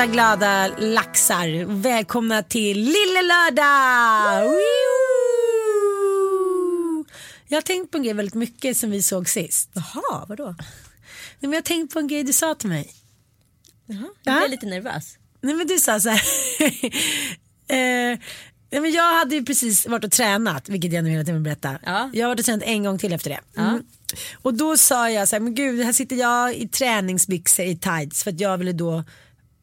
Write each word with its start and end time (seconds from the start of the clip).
Alla 0.00 0.12
glada 0.12 0.68
laxar. 0.78 1.64
Välkomna 1.64 2.42
till 2.42 2.78
Lille 2.78 3.22
Lördag! 3.22 4.44
Woo! 4.44 4.60
Jag 7.48 7.56
har 7.56 7.62
tänkt 7.62 7.90
på 7.90 7.98
en 7.98 8.04
grej 8.04 8.14
väldigt 8.14 8.34
mycket 8.34 8.76
som 8.76 8.90
vi 8.90 9.02
såg 9.02 9.28
sist. 9.28 9.70
Jaha, 9.74 10.24
vadå? 10.28 10.44
Nej, 10.44 10.56
men 11.40 11.52
jag 11.52 11.58
har 11.58 11.62
tänkt 11.62 11.92
på 11.92 11.98
en 11.98 12.06
grej 12.06 12.22
du 12.24 12.32
sa 12.32 12.54
till 12.54 12.68
mig. 12.68 12.90
Jaha, 13.86 14.08
Ja. 14.22 14.32
jag 14.32 14.44
är 14.44 14.48
lite 14.48 14.66
nervös. 14.66 15.18
Nej 15.40 15.54
men 15.54 15.66
du 15.66 15.78
sa 15.78 16.00
så 16.00 16.08
här. 16.08 16.22
eh, 17.68 18.18
nej, 18.70 18.80
men 18.80 18.92
jag 18.92 19.14
hade 19.18 19.34
ju 19.34 19.44
precis 19.44 19.86
varit 19.86 20.04
och 20.04 20.12
tränat, 20.12 20.68
vilket 20.68 20.92
jag 20.92 21.04
nu 21.04 21.10
hela 21.10 21.24
tiden 21.24 21.42
berätta. 21.42 21.78
Ja. 21.84 22.10
Jag 22.12 22.26
har 22.26 22.28
varit 22.28 22.40
och 22.40 22.46
tränat 22.46 22.64
en 22.64 22.84
gång 22.84 22.98
till 22.98 23.12
efter 23.12 23.30
det. 23.30 23.60
Mm. 23.60 23.82
Och 24.42 24.54
då 24.54 24.76
sa 24.76 25.10
jag 25.10 25.28
så 25.28 25.36
här, 25.36 25.40
men 25.40 25.54
gud 25.54 25.84
här 25.84 25.92
sitter 25.92 26.16
jag 26.16 26.54
i 26.54 26.68
träningsbyxor 26.68 27.64
i 27.66 27.76
tights 27.76 28.24
för 28.24 28.30
att 28.30 28.40
jag 28.40 28.58
ville 28.58 28.72
då 28.72 29.04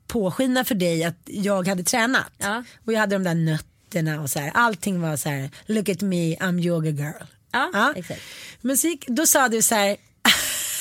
påskina 0.08 0.66
för 0.66 0.76
dig 0.76 1.04
att 1.04 1.22
jag 1.26 1.68
hade 1.68 1.84
tränat. 1.84 2.32
Ja. 2.38 2.64
Och 2.86 2.94
jag 2.94 3.00
hade 3.00 3.16
de 3.16 3.24
där 3.24 3.36
nötterna 3.36 4.22
och 4.22 4.30
så 4.30 4.40
här. 4.40 4.52
Allting 4.54 5.02
var 5.02 5.18
så 5.18 5.30
här, 5.30 5.50
look 5.66 5.90
at 5.90 6.02
me, 6.02 6.36
I'm 6.36 6.62
yoga 6.62 6.90
girl. 6.90 7.24
Ja, 7.52 7.94
exakt. 7.96 8.22
Men 8.62 8.78
så 8.78 8.98
då 9.08 9.26
sa 9.28 9.48
du 9.50 9.62
så 9.62 9.76
här, 9.76 9.98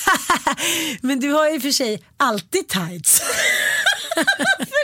men 1.01 1.19
du 1.19 1.29
har 1.29 1.49
ju 1.49 1.61
för 1.61 1.71
sig 1.71 2.03
alltid 2.17 2.67
tights. 2.67 3.21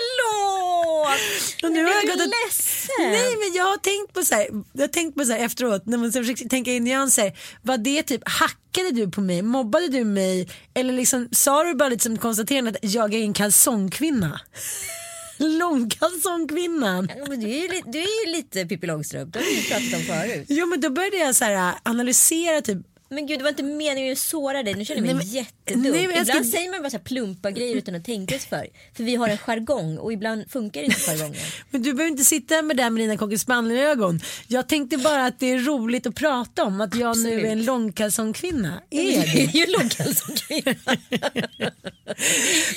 Och 1.63 1.71
nu 1.71 1.83
har 1.83 1.91
jag 1.91 2.03
gått 2.03 2.21
och- 2.27 2.33
ledsen. 2.45 2.89
Nej 2.99 3.35
men 3.39 3.53
jag 3.53 3.63
har 3.63 3.77
tänkt 3.77 4.13
på 4.13 4.23
så 4.23 4.35
här, 4.35 4.47
jag 4.73 4.81
har 4.83 4.87
tänkt 4.87 5.15
på 5.17 5.25
så 5.25 5.31
här 5.31 5.39
efteråt 5.39 5.85
när 5.85 5.97
man 5.97 6.11
försöker 6.11 6.49
tänka 6.49 6.71
in 6.71 6.83
nyanser. 6.83 7.31
Var 7.61 7.77
det 7.77 8.03
typ, 8.03 8.21
hackade 8.25 8.91
du 8.91 9.11
på 9.11 9.21
mig, 9.21 9.41
mobbade 9.41 9.87
du 9.87 10.03
mig 10.03 10.49
eller 10.73 10.93
liksom 10.93 11.29
sa 11.31 11.63
du 11.63 11.73
bara 11.75 11.89
lite 11.89 12.03
som 12.03 12.17
konstaterande 12.17 12.69
att 12.69 12.77
jag 12.93 13.13
är 13.13 13.19
en 13.21 13.33
kalsongkvinna? 13.33 14.41
Långkalsongkvinnan. 15.37 17.09
Ja, 17.17 17.25
men 17.29 17.39
du, 17.39 17.47
är 17.47 17.61
ju, 17.73 17.81
du 17.85 17.99
är 17.99 18.25
ju 18.27 18.31
lite 18.35 18.65
Pippi 18.65 18.87
Långstrump, 18.87 19.33
det 19.33 19.39
har 19.39 19.45
vi 19.45 19.55
ju 19.55 19.61
pratat 19.63 19.93
om 19.99 20.01
förut. 20.05 20.45
Jo 20.49 20.65
men 20.65 20.81
då 20.81 20.89
började 20.89 21.17
jag 21.17 21.35
så 21.35 21.45
här 21.45 21.73
analysera 21.83 22.61
typ 22.61 22.77
Men 23.13 23.25
gud 23.27 23.39
det 23.39 23.43
var 23.43 23.49
inte 23.49 23.63
meningen 23.63 24.11
att 24.11 24.17
såra 24.19 24.63
dig, 24.63 24.73
nu 24.73 24.85
känner 24.85 25.01
jag 25.07 25.15
mig 25.15 25.25
Nej, 25.25 25.25
men- 25.25 25.33
jättedum. 25.33 25.81
nej, 25.81 26.03
jag 26.03 26.11
Ibland 26.21 26.27
ska- 26.45 26.57
säger 26.57 26.71
man 26.71 26.81
bara 26.81 26.89
så 26.89 26.99
plumpa 26.99 27.51
grejer 27.51 27.75
utan 27.75 27.95
att 27.95 28.05
tänka 28.05 28.39
sig 28.39 28.49
för. 28.49 28.67
För 28.95 29.03
vi 29.03 29.15
har 29.15 29.29
en 29.29 29.37
jargong 29.37 29.97
och 29.97 30.13
ibland 30.13 30.51
funkar 30.51 30.81
inte 30.83 30.99
jargongen. 30.99 31.41
Men 31.69 31.81
du 31.83 31.93
behöver 31.93 32.11
inte 32.11 32.23
sitta 32.25 32.61
med 32.61 32.77
det 32.77 32.89
med 32.89 33.03
dina 33.03 33.17
cocker 33.17 34.19
Jag 34.47 34.67
tänkte 34.69 34.97
bara 34.97 35.25
att 35.25 35.39
det 35.39 35.51
är 35.51 35.59
roligt 35.59 36.05
att 36.07 36.15
prata 36.15 36.63
om 36.63 36.81
att 36.81 36.95
jag 36.95 37.17
nu 37.17 37.27
Absolut. 37.29 37.45
är 37.45 37.49
en 37.51 37.65
långkalsongkvinna. 37.65 38.81
Du 38.89 38.97
Är 38.97 39.23
är 39.23 39.35
det? 39.35 39.57
ju 39.59 39.65
långkalsongkvinna. 39.65 40.75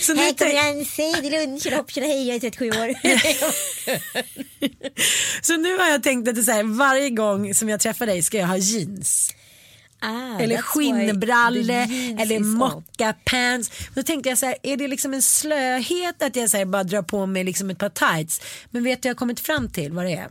Så 0.01 0.15
nu 0.15 0.21
Här 0.21 0.33
kommer 0.33 0.53
tänk- 0.53 0.55
jag, 0.81 0.87
säg 0.87 1.15
till 1.15 1.33
lunchen, 1.33 1.73
hopp 1.73 1.91
tjena 1.91 2.07
hej 2.07 2.27
jag 2.27 2.37
är 2.37 2.41
37 2.41 2.69
år. 2.69 2.95
Så 5.43 5.57
nu 5.57 5.77
har 5.79 5.89
jag 5.89 6.03
tänkt 6.03 6.29
att 6.29 6.35
det 6.35 6.41
är 6.41 6.43
så 6.43 6.53
här, 6.53 6.63
varje 6.79 7.11
gång 7.11 7.55
som 7.55 7.69
jag 7.69 7.81
träffar 7.81 8.07
dig 8.07 8.23
ska 8.23 8.39
jag 8.39 8.47
ha 8.47 8.57
jeans. 8.57 9.33
Ah, 10.01 10.39
eller 10.39 10.63
jeans 10.81 12.21
eller 12.21 12.35
is 12.35 12.41
on. 12.41 12.49
mocka 12.49 13.15
pants. 13.25 13.71
Då 13.95 14.03
tänkte 14.03 14.29
jag 14.29 14.39
så 14.39 14.47
här, 14.47 14.57
är 14.63 14.77
det 14.77 14.89
liksom 14.89 15.15
en 15.15 15.23
slöhet 15.23 16.23
att 16.23 16.37
jag 16.37 16.51
så 16.51 16.57
här, 16.57 16.65
bara 16.65 16.85
drar 16.85 17.03
på 17.03 17.27
mig 17.27 17.45
liksom 17.45 17.71
ett 17.71 17.79
par 17.79 17.89
tights. 17.89 18.41
Men 18.71 18.85
vet 18.85 19.03
du 19.03 19.09
jag 19.09 19.15
har 19.15 19.19
kommit 19.19 19.41
fram 19.41 19.69
till 19.69 19.93
vad 19.93 20.05
det 20.05 20.13
är? 20.13 20.29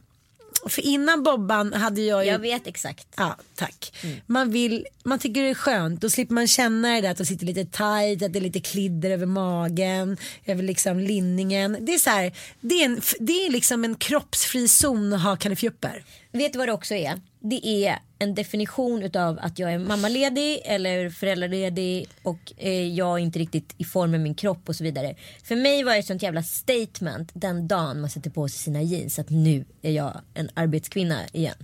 För 0.69 0.81
innan 0.81 1.23
Bobban 1.23 1.73
hade 1.73 2.01
jag 2.01 2.25
ju 2.25 2.31
Jag 2.31 2.39
vet 2.39 2.67
exakt. 2.67 3.07
Ja, 3.17 3.37
tack. 3.55 3.93
Mm. 4.03 4.17
Man, 4.25 4.51
vill, 4.51 4.85
man 5.03 5.19
tycker 5.19 5.41
det 5.41 5.49
är 5.49 5.53
skönt, 5.53 6.01
då 6.01 6.09
slipper 6.09 6.33
man 6.33 6.47
känna 6.47 6.95
det 6.95 7.01
där 7.01 7.11
att 7.11 7.17
det 7.17 7.25
sitter 7.25 7.45
lite 7.45 7.65
tight, 7.65 8.23
att 8.23 8.33
det 8.33 8.39
är 8.39 8.41
lite 8.41 8.59
klidder 8.59 9.09
över 9.09 9.25
magen, 9.25 10.17
över 10.45 10.63
liksom 10.63 10.99
linningen. 10.99 11.77
Det 11.81 11.93
är 11.93 11.99
så 11.99 12.09
här, 12.09 12.31
det 12.61 12.75
är, 12.81 12.85
en, 12.85 13.01
det 13.19 13.45
är 13.45 13.51
liksom 13.51 13.83
en 13.83 13.95
kroppsfri 13.95 14.67
zon 14.67 15.13
att 15.13 15.21
ha 15.21 15.35
kallefjupper. 15.35 16.03
Vet 16.31 16.53
du 16.53 16.59
vad 16.59 16.67
det 16.67 16.73
också 16.73 16.93
är? 16.93 17.21
Det 17.39 17.67
är 17.67 17.99
en 18.19 18.35
definition 18.35 19.03
utav 19.03 19.39
att 19.41 19.59
jag 19.59 19.73
är 19.73 19.79
mammaledig 19.79 20.61
eller 20.65 21.09
föräldraledig 21.09 22.07
och 22.23 22.53
eh, 22.57 22.87
jag 22.87 23.19
är 23.19 23.23
inte 23.23 23.39
riktigt 23.39 23.73
i 23.77 23.83
form 23.83 24.11
med 24.11 24.19
min 24.19 24.35
kropp 24.35 24.69
och 24.69 24.75
så 24.75 24.83
vidare. 24.83 25.15
För 25.43 25.55
mig 25.55 25.83
var 25.83 25.93
det 25.93 25.99
ett 25.99 26.05
sånt 26.05 26.23
jävla 26.23 26.43
statement 26.43 27.31
den 27.33 27.67
dagen 27.67 28.01
man 28.01 28.09
sätter 28.09 28.29
på 28.29 28.47
sig 28.47 28.59
sina 28.59 28.81
jeans 28.81 29.19
att 29.19 29.29
nu 29.29 29.65
är 29.81 29.91
jag 29.91 30.21
en 30.33 30.49
arbetskvinna 30.53 31.19
igen. 31.33 31.55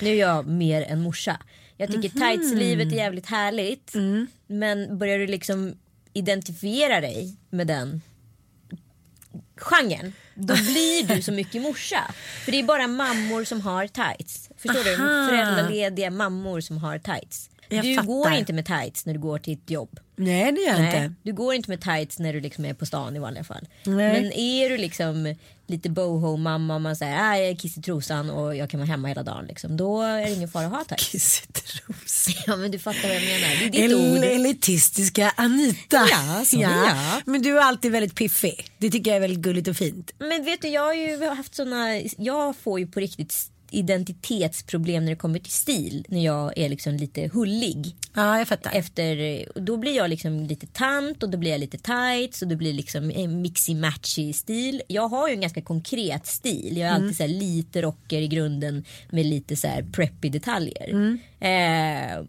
Nu 0.00 0.10
är 0.10 0.14
jag 0.14 0.46
mer 0.46 0.82
en 0.82 1.00
morsa. 1.00 1.40
Jag 1.76 1.92
tycker 1.92 2.08
tights-livet 2.08 2.92
är 2.92 2.96
jävligt 2.96 3.26
härligt 3.26 3.92
men 4.46 4.98
börjar 4.98 5.18
du 5.18 5.26
liksom 5.26 5.74
identifiera 6.12 7.00
dig 7.00 7.36
med 7.50 7.66
den 7.66 8.02
genren 9.56 10.12
då 10.34 10.54
blir 10.54 11.14
du 11.14 11.22
så 11.22 11.32
mycket 11.32 11.62
morsa. 11.62 12.10
För 12.44 12.52
det 12.52 12.58
är 12.58 12.62
bara 12.62 12.86
mammor 12.86 13.44
som 13.44 13.60
har 13.60 13.86
tights. 13.86 14.50
Förstår 14.56 14.84
du? 14.84 14.94
Aha. 14.94 15.28
Föräldralediga 15.28 16.10
mammor 16.10 16.60
som 16.60 16.78
har 16.78 16.98
tights. 16.98 17.50
Jag 17.68 17.84
du 17.84 17.94
fattar. 17.94 18.06
går 18.06 18.32
inte 18.32 18.52
med 18.52 18.66
tights 18.66 19.06
när 19.06 19.14
du 19.14 19.20
går 19.20 19.38
till 19.38 19.52
ett 19.54 19.70
jobb. 19.70 19.98
Nej 20.16 20.52
det 20.52 20.60
gör 20.60 20.72
jag 20.72 20.80
Nej, 20.80 21.04
inte. 21.04 21.14
du 21.22 21.32
går 21.32 21.54
inte 21.54 21.70
med 21.70 21.80
tights 21.80 22.18
när 22.18 22.32
du 22.32 22.40
liksom 22.40 22.64
är 22.64 22.74
på 22.74 22.86
stan 22.86 23.16
i 23.16 23.18
vanliga 23.18 23.44
fall. 23.44 23.68
Nej. 23.84 24.22
Men 24.22 24.32
är 24.32 24.70
du 24.70 24.76
liksom 24.76 25.34
lite 25.66 25.90
boho 25.90 26.36
mamma 26.36 26.74
och 26.74 26.80
man 26.80 26.96
säger 26.96 27.14
att 27.32 27.38
jag 27.38 27.48
är 27.48 27.54
kiss 27.56 27.78
i 27.78 27.82
trosan 27.82 28.30
och 28.30 28.56
jag 28.56 28.70
kan 28.70 28.80
vara 28.80 28.88
hemma 28.88 29.08
hela 29.08 29.22
dagen. 29.22 29.44
Liksom, 29.46 29.76
då 29.76 30.02
är 30.02 30.22
det 30.22 30.32
ingen 30.32 30.48
fara 30.48 30.66
att 30.66 30.72
ha 30.72 30.84
tights. 30.84 31.04
Kissitros. 31.10 32.28
Ja 32.46 32.56
men 32.56 32.70
du 32.70 32.78
fattar 32.78 33.02
vad 33.08 33.16
jag 33.16 33.22
menar. 33.22 33.70
Det 33.70 33.84
är 33.84 33.88
ditt 33.88 33.96
ord. 33.96 34.24
El 34.24 34.40
elitistiska 34.40 35.32
Anita. 35.36 36.06
Ja, 36.10 36.42
så 36.44 36.56
är 36.56 36.62
jag. 36.62 37.22
Men 37.24 37.42
du 37.42 37.58
är 37.58 37.62
alltid 37.62 37.92
väldigt 37.92 38.14
piffig. 38.14 38.66
Det 38.78 38.90
tycker 38.90 39.10
jag 39.10 39.16
är 39.16 39.20
väldigt 39.20 39.40
gulligt 39.40 39.68
och 39.68 39.76
fint. 39.76 40.10
Men 40.18 40.44
vet 40.44 40.62
du 40.62 40.68
jag 40.68 40.82
har 40.82 40.94
ju 40.94 41.24
haft 41.28 41.54
såna, 41.54 42.00
jag 42.18 42.56
får 42.56 42.80
ju 42.80 42.86
på 42.86 43.00
riktigt 43.00 43.50
identitetsproblem 43.70 45.04
när 45.04 45.12
det 45.12 45.16
kommer 45.16 45.38
till 45.38 45.52
stil. 45.52 46.06
När 46.08 46.24
jag 46.24 46.58
är 46.58 46.68
liksom 46.68 46.94
lite 46.94 47.30
hullig. 47.32 47.96
Ja 48.14 48.38
jag 48.38 48.48
fattar. 48.48 48.72
Efter, 48.74 49.44
och 49.54 49.62
då 49.62 49.76
blir 49.76 49.96
jag 49.96 50.10
liksom 50.10 50.46
lite 50.46 50.66
tant 50.66 51.22
och 51.22 51.30
då 51.30 51.38
blir 51.38 51.50
jag 51.50 51.60
lite 51.60 51.78
tights 51.78 52.42
och 52.42 52.48
då 52.48 52.56
blir 52.56 52.70
det 52.70 52.76
liksom 52.76 53.10
en 53.10 53.46
mixy-matchy 53.46 54.32
stil. 54.32 54.82
Jag 54.88 55.08
har 55.08 55.28
ju 55.28 55.34
en 55.34 55.40
ganska 55.40 55.62
konkret 55.62 56.26
stil. 56.26 56.76
Jag 56.76 56.88
är 56.88 56.92
alltid 56.92 57.16
så 57.16 57.26
lite 57.26 57.82
rocker 57.82 58.20
i 58.20 58.28
grunden 58.28 58.84
med 59.10 59.26
lite 59.26 59.56
så 59.56 59.68
här 59.68 59.86
preppy 59.92 60.28
detaljer. 60.28 61.18
Eh, 61.40 62.24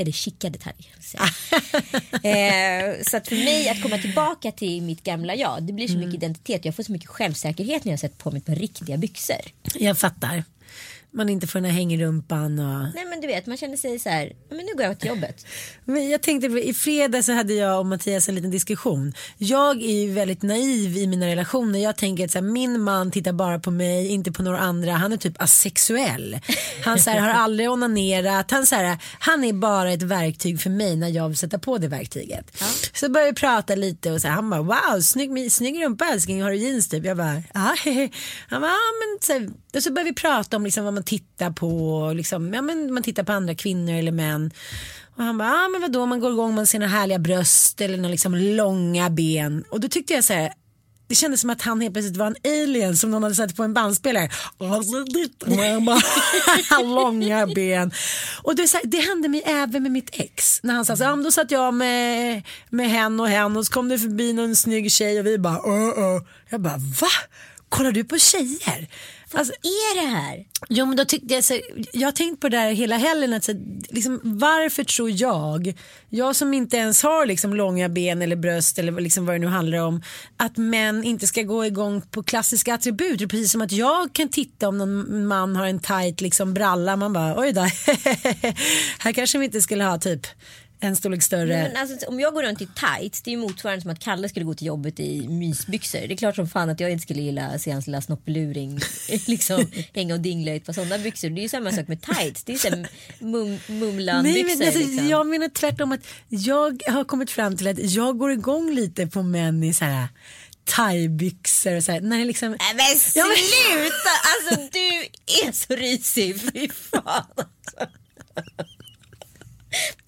är 0.00 0.04
det 0.04 0.12
chica 0.12 0.50
detaljer. 0.50 0.94
Så. 1.00 1.18
eh, 2.28 3.02
så 3.02 3.16
att 3.16 3.28
för 3.28 3.36
mig 3.36 3.68
att 3.68 3.82
komma 3.82 3.98
tillbaka 3.98 4.52
till 4.52 4.82
mitt 4.82 5.02
gamla 5.02 5.34
jag, 5.34 5.62
det 5.62 5.72
blir 5.72 5.88
så 5.88 5.96
mycket 5.96 6.14
identitet. 6.14 6.64
Jag 6.64 6.74
får 6.74 6.82
så 6.82 6.92
mycket 6.92 7.08
självsäkerhet 7.08 7.84
när 7.84 7.92
jag 7.92 8.00
sätter 8.00 8.16
på 8.16 8.30
mig 8.30 8.38
ett 8.38 8.46
par 8.46 8.54
riktiga 8.54 8.96
byxor. 8.96 9.36
Jag 9.74 9.98
fattar. 9.98 10.44
Man 11.12 11.28
inte 11.28 11.46
får 11.46 11.58
den 11.60 11.70
här 11.70 11.76
hängrumpan 11.76 12.58
och... 12.58 12.94
Nej 12.94 13.04
men 13.04 13.20
du 13.20 13.26
vet, 13.26 13.46
man 13.46 13.56
känner 13.56 13.76
sig 13.76 13.98
så 13.98 14.08
här, 14.08 14.32
"Ja, 14.48 14.56
men 14.56 14.66
nu 14.66 14.74
går 14.74 14.84
jag 14.84 14.98
till 14.98 15.08
jobbet. 15.08 15.46
Men 15.84 16.10
jag 16.10 16.22
tänkte 16.22 16.46
i 16.46 16.74
fredag 16.74 17.22
så 17.22 17.32
hade 17.32 17.54
jag 17.54 17.78
och 17.80 17.86
Mattias 17.86 18.28
en 18.28 18.34
liten 18.34 18.50
diskussion. 18.50 19.12
Jag 19.38 19.82
är 19.82 20.02
ju 20.02 20.12
väldigt 20.12 20.42
naiv 20.42 20.96
i 20.96 21.06
mina 21.06 21.26
relationer. 21.26 21.78
Jag 21.78 21.96
tänker 21.96 22.24
att 22.24 22.30
så 22.30 22.38
här, 22.38 22.42
min 22.46 22.80
man 22.80 23.10
tittar 23.10 23.32
bara 23.32 23.58
på 23.58 23.70
mig, 23.70 24.06
inte 24.08 24.32
på 24.32 24.42
några 24.42 24.58
andra. 24.58 24.92
Han 24.92 25.12
är 25.12 25.16
typ 25.16 25.42
asexuell. 25.42 26.40
Han 26.84 26.98
så 26.98 27.10
här, 27.10 27.20
har 27.20 27.28
aldrig 27.42 27.70
onanerat. 27.70 28.50
Han, 28.50 28.66
så 28.66 28.74
här, 28.74 28.98
han 29.18 29.44
är 29.44 29.52
bara 29.52 29.92
ett 29.92 30.02
verktyg 30.02 30.60
för 30.60 30.70
mig 30.70 30.96
när 30.96 31.08
jag 31.08 31.28
vill 31.28 31.38
sätta 31.38 31.58
på 31.58 31.78
det 31.78 31.88
verktyget. 31.88 32.62
Så 32.94 33.08
började 33.08 33.32
vi 33.32 33.34
prata 33.36 33.74
lite 33.74 34.12
och 34.12 34.20
så 34.20 34.28
här, 34.28 34.34
han 34.34 34.50
bara 34.50 34.62
wow, 34.62 35.00
snygg, 35.02 35.52
snygg 35.52 35.84
rumpa 35.84 36.04
älskling, 36.12 36.42
har 36.42 36.50
du 36.50 36.56
jeans 36.56 36.88
typ? 36.88 37.04
Jag 37.04 37.16
bara 37.16 37.42
ja. 37.54 37.74
Han 38.48 38.60
bara, 38.60 38.70
ja 38.70 38.90
men 39.00 39.18
så 39.20 39.52
och 39.76 39.82
så 39.82 39.92
började 39.92 40.10
vi 40.10 40.14
prata 40.14 40.56
om 40.56 40.64
liksom, 40.64 40.84
vad 40.84 40.94
man 40.94 41.04
tittar 41.04 41.50
på. 41.50 42.12
Liksom, 42.14 42.54
ja, 42.54 42.62
men 42.62 42.94
man 42.94 43.02
tittar 43.02 43.22
på 43.22 43.32
andra 43.32 43.54
kvinnor 43.54 43.94
eller 43.94 44.12
män. 44.12 44.50
Och 45.16 45.24
han 45.24 45.38
bara, 45.38 45.48
ah, 45.48 45.68
men 45.68 45.80
vadå 45.80 46.06
man 46.06 46.20
går 46.20 46.32
igång 46.32 46.54
man 46.54 46.66
ser 46.66 46.78
några 46.78 46.90
härliga 46.90 47.18
bröst 47.18 47.80
eller 47.80 47.96
några 47.96 48.10
liksom 48.10 48.34
långa 48.34 49.10
ben. 49.10 49.64
Och 49.70 49.80
då 49.80 49.88
tyckte 49.88 50.14
jag 50.14 50.24
så 50.24 50.32
här, 50.32 50.52
det 51.10 51.14
kändes 51.14 51.40
som 51.40 51.50
att 51.50 51.62
han 51.62 51.80
helt 51.80 51.94
plötsligt 51.94 52.16
var 52.16 52.26
en 52.26 52.62
alien 52.62 52.96
som 52.96 53.10
någon 53.10 53.22
hade 53.22 53.34
satt 53.34 53.56
på 53.56 53.62
en 53.62 53.74
bandspelare. 53.74 54.30
Långa 56.82 57.46
ben. 57.46 57.92
Och 58.42 58.56
det, 58.56 58.68
så 58.68 58.76
här, 58.76 58.86
det 58.86 59.00
hände 59.00 59.28
mig 59.28 59.42
även 59.46 59.82
med 59.82 59.92
mitt 59.92 60.10
ex. 60.12 60.62
När 60.62 60.74
han 60.74 60.84
sa 60.84 60.96
så 60.96 61.04
här, 61.04 61.12
ah, 61.12 61.16
då 61.16 61.30
satt 61.30 61.50
jag 61.50 61.74
med, 61.74 62.42
med 62.70 62.90
hen 62.90 63.20
och 63.20 63.28
hen 63.28 63.56
och 63.56 63.66
så 63.66 63.72
kom 63.72 63.88
det 63.88 63.98
förbi 63.98 64.32
någon 64.32 64.56
snygg 64.56 64.92
tjej 64.92 65.20
och 65.20 65.26
vi 65.26 65.38
bara, 65.38 65.58
uh, 65.58 65.98
uh. 65.98 66.22
jag 66.48 66.60
bara, 66.60 66.76
va? 66.76 67.08
Kollar 67.68 67.92
du 67.92 68.04
på 68.04 68.18
tjejer? 68.18 68.88
Alltså, 69.32 69.52
Är 69.62 70.02
det 70.02 70.16
här? 70.16 70.44
Jo 70.68 70.86
men 70.86 70.96
då 70.96 71.04
tyckte 71.04 71.34
jag, 71.34 71.44
så, 71.44 71.60
jag 71.92 72.06
har 72.06 72.12
tänkt 72.12 72.40
på 72.40 72.48
det 72.48 72.56
här 72.56 72.72
hela 72.72 72.96
helgen. 72.96 73.32
Att, 73.32 73.44
så, 73.44 73.52
liksom, 73.88 74.20
varför 74.22 74.84
tror 74.84 75.10
jag, 75.10 75.74
jag 76.08 76.36
som 76.36 76.54
inte 76.54 76.76
ens 76.76 77.02
har 77.02 77.26
liksom, 77.26 77.54
långa 77.54 77.88
ben 77.88 78.22
eller 78.22 78.36
bröst 78.36 78.78
eller 78.78 79.00
liksom, 79.00 79.26
vad 79.26 79.34
det 79.34 79.38
nu 79.38 79.46
handlar 79.46 79.78
om, 79.78 80.02
att 80.36 80.56
män 80.56 81.04
inte 81.04 81.26
ska 81.26 81.42
gå 81.42 81.66
igång 81.66 82.02
på 82.10 82.22
klassiska 82.22 82.74
attribut. 82.74 83.30
Precis 83.30 83.52
som 83.52 83.60
att 83.60 83.72
jag 83.72 84.12
kan 84.12 84.28
titta 84.28 84.68
om 84.68 84.78
någon 84.78 85.26
man 85.26 85.56
har 85.56 85.66
en 85.66 85.80
tight 85.80 86.20
liksom, 86.20 86.54
bralla, 86.54 86.96
man 86.96 87.12
bara 87.12 87.40
oj 87.40 87.52
då, 87.52 87.60
här 88.98 89.12
kanske 89.12 89.38
vi 89.38 89.44
inte 89.44 89.60
skulle 89.60 89.84
ha 89.84 89.98
typ 89.98 90.26
en 90.80 90.96
storlek 90.96 91.22
större. 91.22 91.46
Men 91.72 91.76
alltså, 91.76 92.06
om 92.06 92.20
jag 92.20 92.34
går 92.34 92.42
runt 92.42 92.62
i 92.62 92.66
tights, 92.66 93.22
det 93.22 93.30
är 93.30 93.32
ju 93.32 93.38
motsvarande 93.38 93.82
som 93.82 93.90
att 93.90 94.00
Kalle 94.00 94.28
skulle 94.28 94.44
gå 94.44 94.54
till 94.54 94.66
jobbet 94.66 95.00
i 95.00 95.28
mysbyxor. 95.28 95.98
Det 96.00 96.14
är 96.14 96.16
klart 96.16 96.36
som 96.36 96.48
fan 96.48 96.70
att 96.70 96.80
jag 96.80 96.90
inte 96.90 97.02
skulle 97.02 97.22
gilla 97.22 97.46
att 97.46 97.62
se 97.62 97.70
hans 97.70 97.86
lilla 97.86 98.00
snoppeluring 98.00 98.80
liksom, 99.26 99.70
hänga 99.94 100.14
och 100.14 100.20
dingla 100.20 100.52
i 100.52 100.56
ett 100.56 100.66
par 100.66 100.72
sådana 100.72 100.98
byxor. 100.98 101.30
Det 101.30 101.40
är 101.40 101.42
ju 101.42 101.48
samma 101.48 101.72
sak 101.72 101.88
med 101.88 102.02
tights. 102.02 102.44
Det 102.44 102.64
är 102.64 102.76
ju 102.76 102.86
mum, 103.18 103.58
mumlan-byxor. 103.66 104.22
Nej, 104.22 104.56
men 104.56 104.66
alltså, 104.66 104.80
liksom. 104.80 105.08
Jag 105.08 105.26
menar 105.26 105.48
tvärtom 105.48 105.92
att 105.92 106.00
jag 106.28 106.82
har 106.86 107.04
kommit 107.04 107.30
fram 107.30 107.56
till 107.56 107.68
att 107.68 107.78
jag 107.78 108.18
går 108.18 108.32
igång 108.32 108.74
lite 108.74 109.06
på 109.06 109.22
män 109.22 109.64
i 109.64 109.74
så 109.74 109.84
här 109.84 110.08
thaibyxor 110.64 111.76
och 111.76 111.84
så 111.84 111.92
här, 111.92 112.00
när 112.00 112.18
det 112.18 112.24
liksom... 112.24 112.50
Nej 112.50 112.74
men- 112.76 112.98
sluta! 112.98 114.12
Alltså 114.30 114.68
du 114.72 114.88
är 115.46 115.52
så 115.52 115.74
risig. 115.74 116.40
Fy 116.40 116.68
fan. 116.68 117.02
Alltså. 117.04 117.94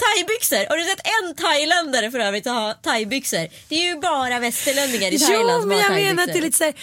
Thaibyxor, 0.03 0.69
har 0.69 0.77
du 0.77 0.85
sett 0.85 1.01
en 1.23 1.35
thailändare 1.35 2.11
för 2.11 2.19
övrigt 2.19 2.45
ha 2.47 2.75
thaibyxor? 2.83 3.49
Det 3.69 3.75
är 3.75 3.95
ju 3.95 4.01
bara 4.01 4.39
västerlänningar 4.39 5.13
i 5.13 5.19
Thailand 5.19 5.51
Jo 5.51 5.61
som 5.61 5.69
men 5.69 5.79
har 5.79 5.85
jag 5.85 5.93
menar 5.95 6.27
thaibyxor. 6.27 6.31
att 6.31 6.33
det 6.33 6.39
är 6.39 6.43
lite 6.43 6.59
så 6.59 6.65
här, 6.65 6.75